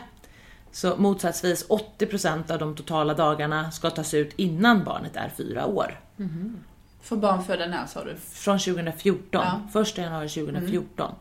Så 0.71 0.95
motsatsvis 0.97 1.67
80% 1.99 2.51
av 2.51 2.59
de 2.59 2.75
totala 2.75 3.13
dagarna 3.13 3.71
ska 3.71 3.89
tas 3.89 4.13
ut 4.13 4.33
innan 4.35 4.83
barnet 4.83 5.15
är 5.15 5.31
fyra 5.37 5.65
år. 5.65 5.99
För 7.01 7.15
barn 7.15 7.43
födda 7.43 7.65
när 7.67 7.85
sa 7.85 8.03
du? 8.03 8.15
Från 8.31 8.59
2014, 8.59 9.45
Ja. 9.73 9.81
1 9.81 9.97
januari 9.97 10.29
2014. 10.29 11.11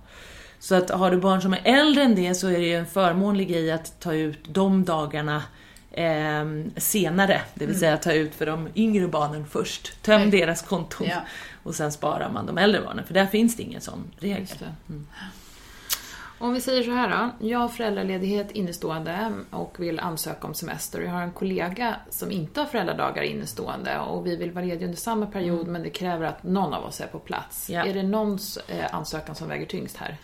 Så 0.58 0.74
att 0.74 0.90
har 0.90 1.10
du 1.10 1.16
barn 1.16 1.42
som 1.42 1.52
är 1.54 1.60
äldre 1.64 2.02
än 2.02 2.14
det 2.14 2.34
så 2.34 2.48
är 2.48 2.58
det 2.58 2.66
ju 2.66 2.74
en 2.76 2.86
förmånlig 2.86 3.48
grej 3.48 3.72
att 3.72 4.00
ta 4.00 4.14
ut 4.14 4.38
de 4.48 4.84
dagarna 4.84 5.42
ehm, 5.92 6.70
senare. 6.76 7.40
Det 7.54 7.66
vill 7.66 7.78
säga 7.78 7.96
ta 7.96 8.12
ut 8.12 8.34
för 8.34 8.46
de 8.46 8.68
yngre 8.74 9.08
barnen 9.08 9.46
först. 9.46 10.02
Töm 10.02 10.20
Nej. 10.20 10.30
deras 10.40 10.62
konton 10.62 11.06
Ja. 11.10 11.20
och 11.62 11.74
sen 11.74 11.92
sparar 11.92 12.30
man 12.30 12.46
de 12.46 12.58
äldre 12.58 12.80
barnen. 12.80 13.04
För 13.06 13.14
där 13.14 13.26
finns 13.26 13.56
det 13.56 13.62
ingen 13.62 13.80
sån 13.80 14.04
regel. 14.18 14.46
Om 16.38 16.54
vi 16.54 16.60
säger 16.60 16.82
så 16.82 16.90
här 16.90 17.08
då. 17.10 17.46
Jag 17.46 17.58
har 17.58 17.68
föräldraledighet 17.68 18.50
innestående 18.50 19.32
och 19.50 19.80
vill 19.80 20.00
ansöka 20.00 20.46
om 20.46 20.54
semester. 20.54 21.00
Jag 21.00 21.10
har 21.10 21.22
en 21.22 21.32
kollega 21.32 21.96
som 22.10 22.30
inte 22.30 22.60
har 22.60 22.66
föräldradagar 22.66 23.22
innestående 23.22 23.98
och 23.98 24.26
vi 24.26 24.36
vill 24.36 24.52
vara 24.52 24.64
lediga 24.64 24.86
under 24.86 24.98
samma 24.98 25.26
period 25.26 25.66
men 25.66 25.82
det 25.82 25.90
kräver 25.90 26.26
att 26.26 26.42
någon 26.42 26.74
av 26.74 26.84
oss 26.84 27.00
är 27.00 27.06
på 27.06 27.18
plats. 27.18 27.70
Ja. 27.70 27.86
Är 27.86 27.94
det 27.94 28.02
någons 28.02 28.56
eh, 28.56 28.94
ansökan 28.94 29.34
som 29.34 29.48
väger 29.48 29.66
tyngst 29.66 29.96
här? 29.96 30.16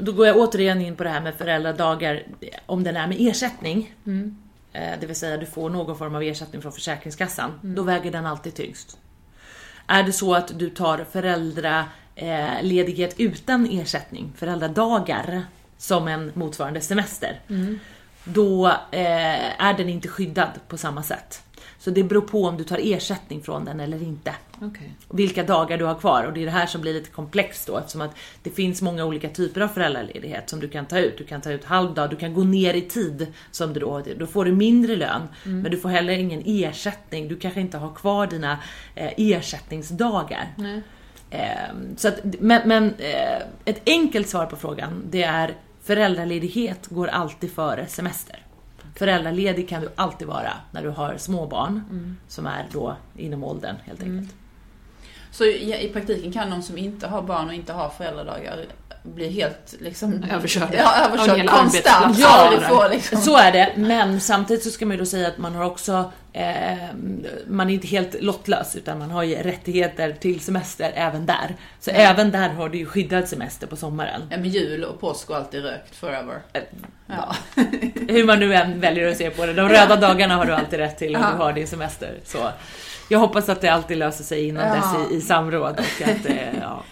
Då 0.00 0.12
går 0.12 0.26
jag 0.26 0.36
återigen 0.36 0.80
in 0.80 0.96
på 0.96 1.04
det 1.04 1.10
här 1.10 1.20
med 1.20 1.34
föräldradagar, 1.34 2.22
om 2.66 2.84
den 2.84 2.96
är 2.96 3.06
med 3.06 3.16
ersättning. 3.20 3.94
eh, 4.72 4.92
Det 5.00 5.06
vill 5.06 5.16
säga 5.16 5.36
du 5.36 5.46
får 5.46 5.70
någon 5.70 5.98
form 5.98 6.14
av 6.14 6.22
ersättning 6.22 6.62
från 6.62 6.72
Försäkringskassan. 6.72 7.60
Då 7.62 7.82
väger 7.82 8.10
den 8.12 8.26
alltid 8.26 8.54
tyngst. 8.54 8.98
Är 9.86 10.02
det 10.02 10.12
så 10.12 10.34
att 10.34 10.58
du 10.58 10.70
tar 10.70 11.04
föräldraledighet 12.18 13.14
utan 13.18 13.66
ersättning, 13.70 14.32
föräldradagar, 14.36 15.42
som 15.78 16.08
en 16.08 16.32
motsvarande 16.34 16.80
semester. 16.80 17.40
Då 18.24 18.66
eh, 18.66 19.62
är 19.62 19.74
den 19.76 19.88
inte 19.88 20.08
skyddad 20.08 20.50
på 20.68 20.76
samma 20.76 21.02
sätt. 21.02 21.42
Så 21.78 21.90
det 21.90 22.02
beror 22.02 22.20
på 22.20 22.44
om 22.44 22.56
du 22.56 22.64
tar 22.64 22.80
ersättning 22.82 23.42
från 23.42 23.64
den 23.64 23.80
eller 23.80 24.02
inte 24.02 24.34
och 25.08 25.18
vilka 25.18 25.42
dagar 25.42 25.78
du 25.78 25.84
har 25.84 25.94
kvar. 25.94 26.24
Och 26.24 26.32
det 26.32 26.40
är 26.40 26.44
det 26.44 26.50
här 26.50 26.66
som 26.66 26.80
blir 26.80 26.94
lite 26.94 27.10
komplext 27.10 27.66
då 27.66 27.78
eftersom 27.78 28.00
att 28.00 28.16
det 28.42 28.50
finns 28.50 28.82
många 28.82 29.04
olika 29.04 29.28
typer 29.28 29.60
av 29.60 29.68
föräldraledighet 29.68 30.50
som 30.50 30.60
du 30.60 30.68
kan 30.68 30.86
ta 30.86 30.98
ut. 30.98 31.18
Du 31.18 31.24
kan 31.24 31.40
ta 31.40 31.50
ut 31.50 31.64
halvdag, 31.64 32.10
du 32.10 32.16
kan 32.16 32.34
gå 32.34 32.44
ner 32.44 32.74
i 32.74 32.82
tid 32.82 33.26
som 33.50 33.72
du 33.72 33.80
då, 33.80 34.02
då 34.16 34.26
får 34.26 34.44
du 34.44 34.52
mindre 34.52 34.96
lön. 34.96 35.28
Men 35.62 35.70
du 35.70 35.78
får 35.78 35.88
heller 35.88 36.12
ingen 36.12 36.42
ersättning. 36.46 37.28
Du 37.28 37.36
kanske 37.36 37.60
inte 37.60 37.78
har 37.78 37.94
kvar 37.94 38.26
dina 38.26 38.58
eh, 38.94 39.12
ersättningsdagar. 39.16 40.54
Nej. 40.56 40.82
Eh, 41.30 41.74
så 41.96 42.08
att, 42.08 42.20
men 42.40 42.68
men 42.68 42.94
eh, 42.98 43.42
ett 43.64 43.82
enkelt 43.86 44.28
svar 44.28 44.46
på 44.46 44.56
frågan 44.56 45.02
det 45.10 45.22
är 45.22 45.54
föräldraledighet 45.82 46.86
går 46.86 47.06
alltid 47.06 47.52
före 47.52 47.86
semester. 47.86 48.44
Föräldraledig 48.94 49.68
kan 49.68 49.80
du 49.80 49.88
alltid 49.94 50.28
vara 50.28 50.52
när 50.70 50.82
du 50.82 50.88
har 50.88 51.16
små 51.16 51.46
barn 51.46 51.82
som 52.28 52.46
är 52.46 52.66
då 52.72 52.96
inom 53.16 53.44
åldern 53.44 53.76
helt 53.84 54.02
enkelt. 54.02 54.34
Så 55.30 55.44
i, 55.44 55.84
i 55.84 55.88
praktiken 55.88 56.32
kan 56.32 56.50
någon 56.50 56.62
som 56.62 56.78
inte 56.78 57.06
har 57.06 57.22
barn 57.22 57.48
och 57.48 57.54
inte 57.54 57.72
har 57.72 57.88
föräldradagar 57.88 58.64
bli 59.02 59.28
helt 59.30 59.74
liksom... 59.80 60.24
Överkörd. 60.32 60.68
Ja, 60.78 61.04
överkörd 61.06 61.48
konstant. 61.48 62.18
Ja, 62.18 62.52
får 62.68 62.88
liksom... 62.90 63.18
Så 63.18 63.36
är 63.36 63.52
det, 63.52 63.72
men 63.76 64.20
samtidigt 64.20 64.62
så 64.64 64.70
ska 64.70 64.86
man 64.86 64.96
ju 64.96 64.98
då 64.98 65.06
säga 65.06 65.28
att 65.28 65.38
man 65.38 65.54
har 65.54 65.64
också 65.64 66.12
eh, 66.32 66.78
man 67.46 67.70
är 67.70 67.74
inte 67.74 67.86
helt 67.86 68.22
lottlös 68.22 68.76
utan 68.76 68.98
man 68.98 69.10
har 69.10 69.22
ju 69.22 69.34
rättigheter 69.36 70.12
till 70.12 70.40
semester 70.40 70.92
även 70.94 71.26
där. 71.26 71.56
Så 71.80 71.90
även 71.90 72.30
där 72.30 72.48
har 72.48 72.68
du 72.68 72.78
ju 72.78 72.86
skyddad 72.86 73.28
semester 73.28 73.66
på 73.66 73.76
sommaren. 73.76 74.22
Ja, 74.30 74.36
men 74.36 74.48
jul 74.48 74.84
och 74.84 75.00
påsk 75.00 75.30
och 75.30 75.36
alltid 75.36 75.62
rökt 75.62 75.96
forever. 75.96 76.38
Eh, 76.52 76.62
Ja. 77.10 77.34
Hur 78.08 78.24
man 78.24 78.40
nu 78.40 78.54
än 78.54 78.80
väljer 78.80 79.08
att 79.10 79.16
se 79.16 79.30
på 79.30 79.46
det. 79.46 79.52
De 79.52 79.68
röda 79.68 79.96
dagarna 79.96 80.36
har 80.36 80.44
du 80.44 80.52
alltid 80.54 80.78
rätt 80.78 80.98
till 80.98 81.16
om 81.16 81.22
Ja. 81.22 81.30
du 81.30 81.36
har 81.36 81.52
din 81.52 81.66
semester. 81.66 82.14
Så 82.24 82.38
jag 83.08 83.18
hoppas 83.18 83.48
att 83.48 83.60
det 83.60 83.68
alltid 83.68 83.96
löser 83.98 84.24
sig 84.24 84.48
innan 84.48 84.66
Ja. 84.68 84.74
dess 84.74 85.10
i, 85.12 85.14
i 85.14 85.20
samråd. 85.20 85.72
Och 85.80 86.08
att, 86.08 86.26
eh, 86.26 86.58
ja. 86.60 86.82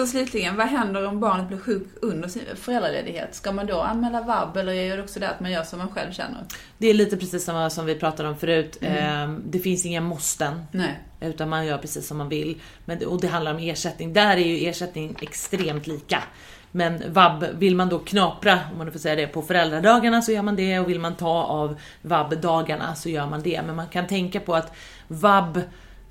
Så 0.00 0.06
slutligen, 0.06 0.56
vad 0.56 0.66
händer 0.66 1.06
om 1.06 1.20
barnet 1.20 1.48
blir 1.48 1.58
sjuk 1.58 1.86
under 2.02 2.28
sin 2.28 2.42
föräldraledighet? 2.54 3.34
Ska 3.34 3.52
man 3.52 3.66
då 3.66 3.80
anmäla 3.80 4.20
vab 4.20 4.56
eller 4.56 4.72
är 4.72 4.96
det 4.96 5.02
också 5.02 5.20
det 5.20 5.28
att 5.28 5.40
man 5.40 5.50
gör 5.50 5.62
som 5.62 5.78
man 5.78 5.88
själv 5.88 6.12
känner? 6.12 6.44
Det 6.78 6.86
är 6.86 6.94
lite 6.94 7.16
precis 7.16 7.44
samma 7.44 7.70
som 7.70 7.86
vi 7.86 7.94
pratade 7.94 8.28
om 8.28 8.36
förut. 8.36 8.78
Eh, 8.80 9.30
det 9.44 9.58
finns 9.58 9.86
inga 9.86 10.00
måsten. 10.00 10.62
Nej. 10.72 10.98
Utan 11.20 11.48
man 11.48 11.66
gör 11.66 11.78
precis 11.78 12.06
som 12.06 12.18
man 12.18 12.28
vill. 12.28 12.60
Men, 12.84 13.06
och 13.06 13.20
det 13.20 13.28
handlar 13.28 13.54
om 13.54 13.58
ersättning. 13.58 14.12
Där 14.12 14.36
är 14.36 14.46
ju 14.46 14.68
ersättning 14.68 15.16
extremt 15.22 15.86
lika. 15.86 16.22
Men 16.70 17.12
vab, 17.12 17.44
vill 17.58 17.76
man 17.76 17.88
då 17.88 17.98
knapra, 17.98 18.58
om 18.72 18.78
man 18.78 18.92
får 18.92 18.98
säga 18.98 19.16
det, 19.16 19.26
på 19.26 19.42
föräldradagarna 19.42 20.22
så 20.22 20.32
gör 20.32 20.42
man 20.42 20.56
det 20.56 20.78
och 20.78 20.88
vill 20.88 21.00
man 21.00 21.14
ta 21.14 21.42
av 21.44 21.76
vab-dagarna 22.02 22.94
så 22.94 23.08
gör 23.08 23.26
man 23.26 23.42
det. 23.42 23.62
Men 23.66 23.76
man 23.76 23.88
kan 23.88 24.06
tänka 24.06 24.40
på 24.40 24.54
att 24.54 24.72
vab, 25.08 25.60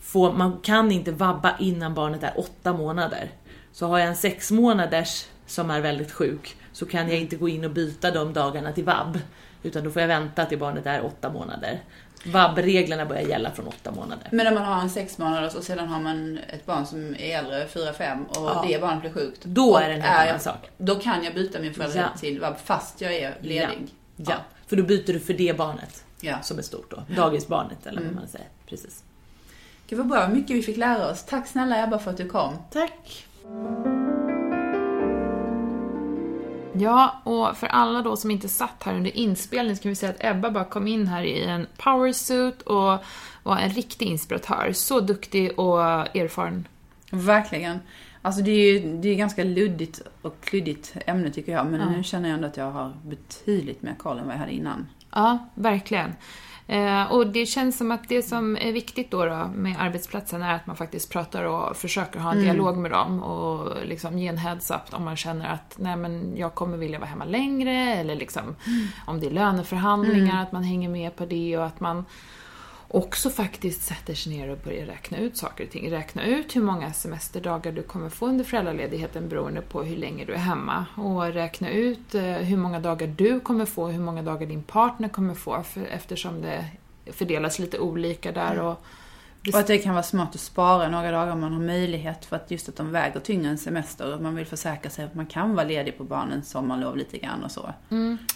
får, 0.02 0.34
man 0.34 0.60
kan 0.64 0.92
inte 0.92 1.12
vabba 1.12 1.56
innan 1.60 1.94
barnet 1.94 2.24
är 2.24 2.40
åtta 2.40 2.74
månader. 2.74 3.30
Så 3.72 3.88
har 3.88 4.00
jag 4.00 4.08
en 4.08 4.16
sex 4.16 4.52
månaders 4.52 5.26
som 5.46 5.72
är 5.72 5.82
väldigt 5.82 6.12
sjuk 6.12 6.56
så 6.74 6.86
kan 6.86 7.10
jag 7.10 7.20
inte 7.20 7.36
gå 7.36 7.50
in 7.50 7.66
och 7.66 7.72
byta 7.72 8.12
de 8.12 8.34
dagarna 8.34 8.72
till 8.72 8.84
vab. 8.84 9.20
Utan 9.64 9.84
då 9.84 9.92
får 9.92 10.02
jag 10.02 10.08
vänta 10.08 10.46
till 10.46 10.58
barnet 10.60 10.86
är 10.86 11.06
åtta 11.06 11.30
månader. 11.30 11.80
Vab-reglerna 12.26 13.06
börjar 13.06 13.22
gälla 13.22 13.52
från 13.52 13.68
åtta 13.68 13.92
månader. 13.92 14.28
Men 14.32 14.48
om 14.48 14.54
man 14.54 14.64
har 14.64 14.82
en 14.82 14.90
sex 14.90 15.18
månaders 15.18 15.56
och 15.56 15.64
sedan 15.64 15.88
har 15.88 16.00
man 16.00 16.38
ett 16.50 16.66
barn 16.66 16.86
som 16.86 17.16
är 17.16 17.38
äldre, 17.40 17.68
fyra 17.68 17.94
fem 17.94 18.24
och 18.26 18.36
Ja. 18.36 18.66
det 18.68 18.82
barnet 18.82 19.02
blir 19.02 19.12
sjukt. 19.12 19.42
Då 19.44 19.78
är 19.78 19.90
det 19.90 19.96
en 19.96 20.02
helt 20.02 20.30
annan 20.30 20.40
sak. 20.40 20.70
Då 20.78 20.96
kan 20.96 21.24
jag 21.24 21.34
byta 21.34 21.60
min 21.60 21.74
förälder 21.74 22.00
Ja. 22.14 22.20
till 22.20 22.40
vab 22.40 22.58
fast 22.64 23.02
jag 23.02 23.14
är 23.16 23.38
ledig. 23.42 23.88
Ja, 24.16 24.36
för 24.68 24.76
då 24.76 24.84
byter 24.84 25.14
du 25.14 25.20
för 25.20 25.34
det 25.34 25.58
barnet 25.58 26.04
Ja. 26.22 26.42
som 26.42 26.58
är 26.58 26.62
stort 26.62 26.92
då. 26.92 27.04
Dagisbarnet 27.16 27.86
eller 27.88 28.02
vad 28.02 28.14
man 28.16 28.28
säger. 28.28 28.48
Precis. 28.70 29.04
Gud 29.90 29.98
vad 30.00 30.08
bra, 30.08 30.28
mycket 30.28 30.56
vi 30.56 30.62
fick 30.62 30.78
lära 30.78 31.10
oss. 31.12 31.26
Tack 31.26 31.48
snälla 31.48 31.84
Ebba 31.84 32.00
för 32.00 32.12
att 32.12 32.18
du 32.18 32.30
kom. 32.30 32.54
Tack! 32.72 33.26
Ja, 36.74 37.22
och 37.24 37.58
för 37.58 37.68
alla 37.68 38.02
då 38.02 38.16
som 38.16 38.32
inte 38.32 38.50
satt 38.50 38.84
här 38.84 38.96
under 38.96 39.18
inspelningen 39.18 39.78
så 39.78 39.84
kan 39.84 39.90
vi 39.90 39.96
säga 39.96 40.12
att 40.12 40.24
Ebba 40.24 40.52
bara 40.52 40.64
kom 40.64 40.88
in 40.88 41.08
här 41.08 41.24
i 41.24 41.44
en 41.44 41.68
powersuit 41.78 42.62
och 42.62 43.04
var 43.44 43.58
en 43.58 43.70
riktig 43.70 44.06
inspiratör. 44.06 44.72
Så 44.74 45.00
duktig 45.00 45.60
och 45.60 45.82
erfaren. 46.16 46.68
Verkligen. 47.12 47.80
Alltså 48.22 48.42
det 48.42 48.52
är 48.52 48.74
ju 48.74 48.98
det 48.98 49.10
är 49.10 49.16
ganska 49.16 49.44
luddigt 49.44 50.02
och 50.22 50.36
klyddigt 50.42 50.94
ämne 51.06 51.32
tycker 51.32 51.52
jag. 51.52 51.66
Men 51.66 51.92
nu 51.92 52.04
känner 52.04 52.30
jag 52.30 52.36
ändå 52.36 52.48
att 52.48 52.58
jag 52.58 52.72
har 52.72 52.94
betydligt 53.04 53.82
mer 53.82 53.96
koll 53.98 54.20
än 54.20 54.26
vad 54.26 54.34
jag 54.34 54.40
hade 54.40 54.54
innan. 54.54 54.88
Ja, 55.12 55.38
verkligen. 55.56 56.14
Eh, 56.70 57.12
och 57.12 57.28
det 57.28 57.46
känns 57.46 57.78
som 57.78 57.92
att 57.92 58.10
det 58.10 58.24
som 58.24 58.58
är 58.58 58.72
viktigt 58.72 59.12
då, 59.12 59.26
då 59.26 59.50
med 59.56 59.76
arbetsplatsen 59.80 60.42
är 60.42 60.56
att 60.56 60.68
man 60.68 60.76
faktiskt 60.76 61.12
pratar 61.12 61.44
och 61.44 61.78
försöker 61.78 62.20
ha 62.20 62.32
en 62.32 62.42
dialog 62.42 62.78
med 62.78 62.92
dem 62.92 63.24
och 63.24 63.86
liksom 63.86 64.20
ge 64.20 64.28
en 64.28 64.38
heads-up 64.38 64.82
om 64.92 65.04
man 65.04 65.16
känner 65.16 65.54
att 65.54 65.76
nej 65.78 65.96
men 65.96 66.38
jag 66.38 66.56
kommer 66.56 66.78
vilja 66.78 67.00
vara 67.00 67.10
hemma 67.10 67.26
längre 67.26 67.72
eller 67.72 68.16
liksom 68.16 68.56
om 69.06 69.20
det 69.20 69.28
är 69.28 69.32
löneförhandlingar, 69.32 70.44
att 70.44 70.52
man 70.52 70.64
hänger 70.64 70.90
med 70.90 71.16
på 71.16 71.26
det 71.26 71.58
och 71.58 71.66
att 71.66 71.80
man 71.80 72.06
också 72.92 73.30
faktiskt 73.30 73.82
sätter 73.82 74.14
sig 74.14 74.38
ner 74.38 74.50
och 74.50 74.58
börjar 74.58 74.86
räkna 74.86 75.18
ut 75.18 75.38
saker 75.38 75.64
och 75.64 75.72
ting. 75.72 75.92
Räkna 75.92 76.26
ut 76.26 76.56
hur 76.56 76.62
många 76.62 76.94
semesterdagar 76.94 77.72
du 77.72 77.84
kommer 77.84 78.10
få 78.10 78.28
under 78.28 78.44
föräldraledigheten 78.44 79.30
beroende 79.30 79.62
på 79.62 79.84
hur 79.84 79.98
länge 79.98 80.26
du 80.26 80.34
är 80.34 80.38
hemma. 80.38 80.86
Och 80.96 81.34
räkna 81.34 81.70
ut 81.70 82.16
eh, 82.16 82.24
hur 82.24 82.58
många 82.58 82.80
dagar 82.80 83.08
du 83.08 83.40
kommer 83.40 83.66
få, 83.66 83.88
hur 83.88 84.00
många 84.00 84.22
dagar 84.22 84.48
din 84.48 84.64
partner 84.64 85.10
kommer 85.10 85.34
få 85.34 85.64
för, 85.64 85.86
eftersom 85.86 86.42
det 86.42 86.66
fördelas 87.12 87.60
lite 87.60 87.80
olika 87.80 88.32
där. 88.32 88.60
Och, 88.60 88.84
Och 89.48 89.60
att 89.60 89.68
det 89.68 89.78
kan 89.78 89.94
vara 89.94 90.04
smart 90.04 90.36
att 90.36 90.42
spara 90.42 90.90
några 90.90 91.12
dagar 91.12 91.32
om 91.32 91.40
man 91.40 91.54
har 91.54 91.60
möjlighet 91.60 92.26
för 92.26 92.36
att 92.36 92.52
just 92.52 92.70
att 92.70 92.76
de 92.76 92.92
väger 92.92 93.20
tyngre 93.20 93.50
än 93.50 93.58
semester 93.58 94.14
och 94.14 94.22
man 94.22 94.36
vill 94.36 94.46
försäkra 94.46 94.90
sig 94.90 95.06
att 95.06 95.16
man 95.16 95.26
kan 95.26 95.56
vara 95.56 95.68
ledig 95.68 95.98
på 95.98 96.04
barnens 96.04 96.50
sommarlov 96.50 96.98
lite 96.98 97.18
grann 97.18 97.44
och 97.44 97.52
så. 97.52 97.74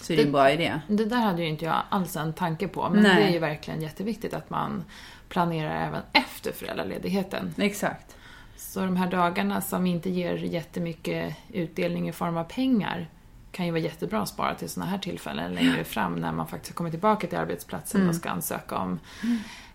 Så 0.01 0.13
är 0.13 0.17
det 0.17 0.23
en 0.23 0.31
bra 0.31 0.51
idé. 0.51 0.79
Det 0.87 1.05
där 1.05 1.17
hade 1.17 1.41
ju 1.41 1.47
inte 1.47 1.65
jag 1.65 1.81
alls 1.89 2.15
en 2.15 2.33
tanke 2.33 2.67
på, 2.67 2.89
men 2.89 3.03
Nej. 3.03 3.15
det 3.15 3.29
är 3.29 3.31
ju 3.31 3.39
verkligen 3.39 3.81
jätteviktigt 3.81 4.33
att 4.33 4.49
man 4.49 4.83
planerar 5.29 5.87
även 5.87 6.01
efter 6.13 6.51
föräldraledigheten. 6.51 7.53
Exakt. 7.57 8.15
Så 8.57 8.79
de 8.79 8.97
här 8.97 9.11
dagarna 9.11 9.61
som 9.61 9.85
inte 9.85 10.09
ger 10.09 10.35
jättemycket 10.35 11.35
utdelning 11.49 12.09
i 12.09 12.11
form 12.11 12.37
av 12.37 12.43
pengar 12.43 13.07
kan 13.53 13.65
ju 13.65 13.71
vara 13.71 13.81
jättebra 13.81 14.21
att 14.21 14.29
spara 14.29 14.55
till 14.55 14.69
sådana 14.69 14.91
här 14.91 14.97
tillfällen 14.97 15.53
längre 15.53 15.83
fram 15.83 16.15
när 16.15 16.31
man 16.31 16.47
faktiskt 16.47 16.75
kommer 16.75 16.89
tillbaka 16.89 17.27
till 17.27 17.37
arbetsplatsen 17.37 18.09
och 18.09 18.15
ska 18.15 18.29
ansöka 18.29 18.77
om 18.77 18.99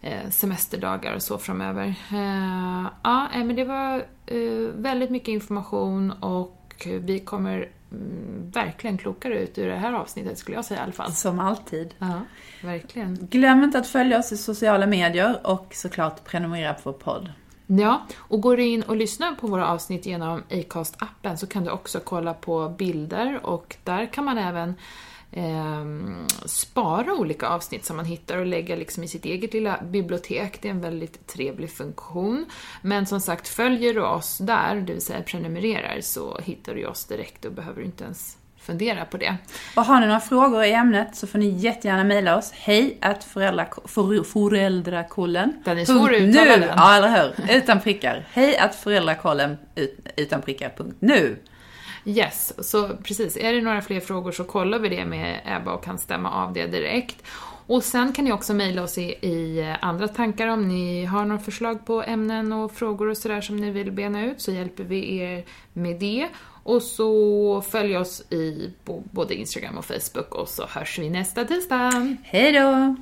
eh, 0.01 0.31
semesterdagar 0.31 1.15
och 1.15 1.23
så 1.23 1.39
framöver. 1.39 1.87
Eh, 2.13 2.87
ja, 3.03 3.29
eh, 3.35 3.45
men 3.45 3.57
det 3.57 3.65
var 3.65 3.97
eh, 4.27 4.69
väldigt 4.75 5.11
mycket 5.11 5.29
information 5.29 6.13
och 6.13 6.87
vi 6.87 7.19
kommer 7.19 7.69
mm, 7.93 8.51
verkligen 8.51 8.99
klokare 8.99 9.39
ut 9.39 9.59
ur 9.59 9.69
det 9.69 9.77
här 9.77 9.93
avsnittet 9.93 10.39
skulle 10.39 10.57
jag 10.57 10.65
säga 10.65 10.81
i 10.81 10.83
alla 10.83 10.93
fall. 10.93 11.13
Som 11.13 11.41
alltid. 11.41 11.95
Ja, 11.99 12.21
verkligen. 12.63 13.19
Glöm 13.31 13.65
inte 13.65 13.79
att 13.79 13.87
följa 13.89 14.19
oss 14.19 14.33
i 14.33 14.37
sociala 14.37 14.87
medier 14.87 15.47
och 15.47 15.67
såklart 15.75 16.25
prenumerera 16.25 16.75
på 16.75 16.81
vår 16.85 16.99
podd. 16.99 17.33
Ja, 17.71 18.07
och 18.17 18.41
går 18.41 18.57
du 18.57 18.67
in 18.67 18.83
och 18.83 18.97
lyssnar 18.97 19.35
på 19.35 19.47
våra 19.47 19.69
avsnitt 19.69 20.07
genom 20.07 20.43
Acast-appen 20.51 21.37
så 21.37 21.47
kan 21.47 21.65
du 21.65 21.71
också 21.71 22.01
kolla 22.01 22.35
på 22.35 22.69
bilder 22.69 23.47
och 23.47 23.77
där 23.85 24.13
kan 24.13 24.25
man 24.25 24.39
även 24.39 24.75
eh, 25.33 25.85
spara 26.47 27.15
olika 27.15 27.49
avsnitt 27.49 27.85
som 27.85 27.97
man 27.97 28.05
hittar 28.05 28.37
och 28.37 28.47
lägga 28.47 28.77
liksom 28.77 29.05
i 29.05 29.09
sitt 29.09 29.25
eget 29.25 29.53
lilla 29.53 29.81
bibliotek. 29.83 30.63
Det 30.63 30.69
är 30.69 30.73
en 30.73 30.81
väldigt 30.81 31.27
trevlig 31.27 31.71
funktion. 31.71 32.47
Men 32.83 33.07
som 33.07 33.21
sagt, 33.21 33.49
följer 33.49 33.95
du 33.95 34.03
oss 34.03 34.39
där, 34.39 34.77
det 34.77 34.93
vill 34.93 35.03
säga 35.03 35.23
prenumererar, 35.23 36.01
så 36.01 36.39
hittar 36.39 36.75
du 36.75 36.87
oss 36.87 37.05
direkt 37.05 37.45
och 37.45 37.53
behöver 37.53 37.83
inte 37.83 38.05
ens 38.05 38.38
fundera 38.69 39.05
på 39.05 39.17
det. 39.17 39.37
Och 39.77 39.85
har 39.85 40.01
ni 40.01 40.07
några 40.07 40.21
frågor 40.21 40.65
i 40.65 40.73
ämnet 40.73 41.17
så 41.17 41.27
får 41.27 41.39
ni 41.39 41.49
jättegärna 41.49 42.05
mejla 42.05 42.37
oss. 42.37 42.53
Hej 42.55 42.99
att 43.01 43.25
föräldrakollen. 43.25 45.55
Den 45.65 45.79
är 45.79 45.85
svår 45.85 46.15
att 46.15 46.21
uttala 46.21 46.57
nu. 46.57 46.61
den. 46.61 46.75
Ja, 46.77 46.97
eller 46.97 47.23
hur? 47.23 47.57
Utan 47.57 47.81
prickar. 47.81 48.27
Hej 48.33 48.59
att 48.59 48.75
föräldrakollen 48.75 49.57
ut, 49.75 50.09
utan 50.17 50.43
prickar. 50.43 50.69
Punkt 50.77 50.97
nu. 51.01 51.39
Yes, 52.05 52.69
så 52.71 52.89
precis. 52.89 53.37
Är 53.37 53.53
det 53.53 53.61
några 53.61 53.83
fler 53.83 54.01
frågor 54.01 54.33
så 54.33 54.45
kollar 54.45 54.79
vi 54.79 54.89
det 54.89 55.05
med 55.05 55.41
Ebba 55.45 55.73
och 55.73 55.85
kan 55.85 55.99
stämma 55.99 56.31
av 56.31 56.53
det 56.53 56.67
direkt. 56.67 57.23
Och 57.67 57.85
sen 57.85 58.13
kan 58.13 58.25
ni 58.25 58.33
också 58.33 58.55
mejla 58.55 58.83
oss 58.83 58.99
i, 58.99 59.03
i 59.03 59.75
andra 59.81 60.09
tankar 60.09 60.49
om 60.49 60.69
ni 60.69 61.05
har 61.05 61.25
några 61.25 61.43
förslag 61.43 61.87
på 61.87 62.03
ämnen 62.03 62.53
och 62.53 62.73
frågor 62.73 63.09
och 63.09 63.17
sådär 63.17 63.41
som 63.41 63.57
ni 63.57 63.71
vill 63.71 63.93
bena 63.93 64.25
ut 64.25 64.41
så 64.41 64.53
hjälper 64.53 64.85
vi 64.85 65.19
er 65.19 65.45
med 65.73 66.01
det. 66.01 66.29
Och 66.69 66.83
så 66.83 67.63
följ 67.69 67.97
oss 67.97 68.33
i 68.33 68.73
både 69.13 69.35
Instagram 69.35 69.79
och 69.79 69.85
Facebook 69.85 70.35
och 70.35 70.49
så 70.49 70.67
hörs 70.67 70.99
vi 70.99 71.11
nästa 71.11 71.45
tisdag. 71.45 72.17
Hej 72.23 72.53
då! 72.53 72.97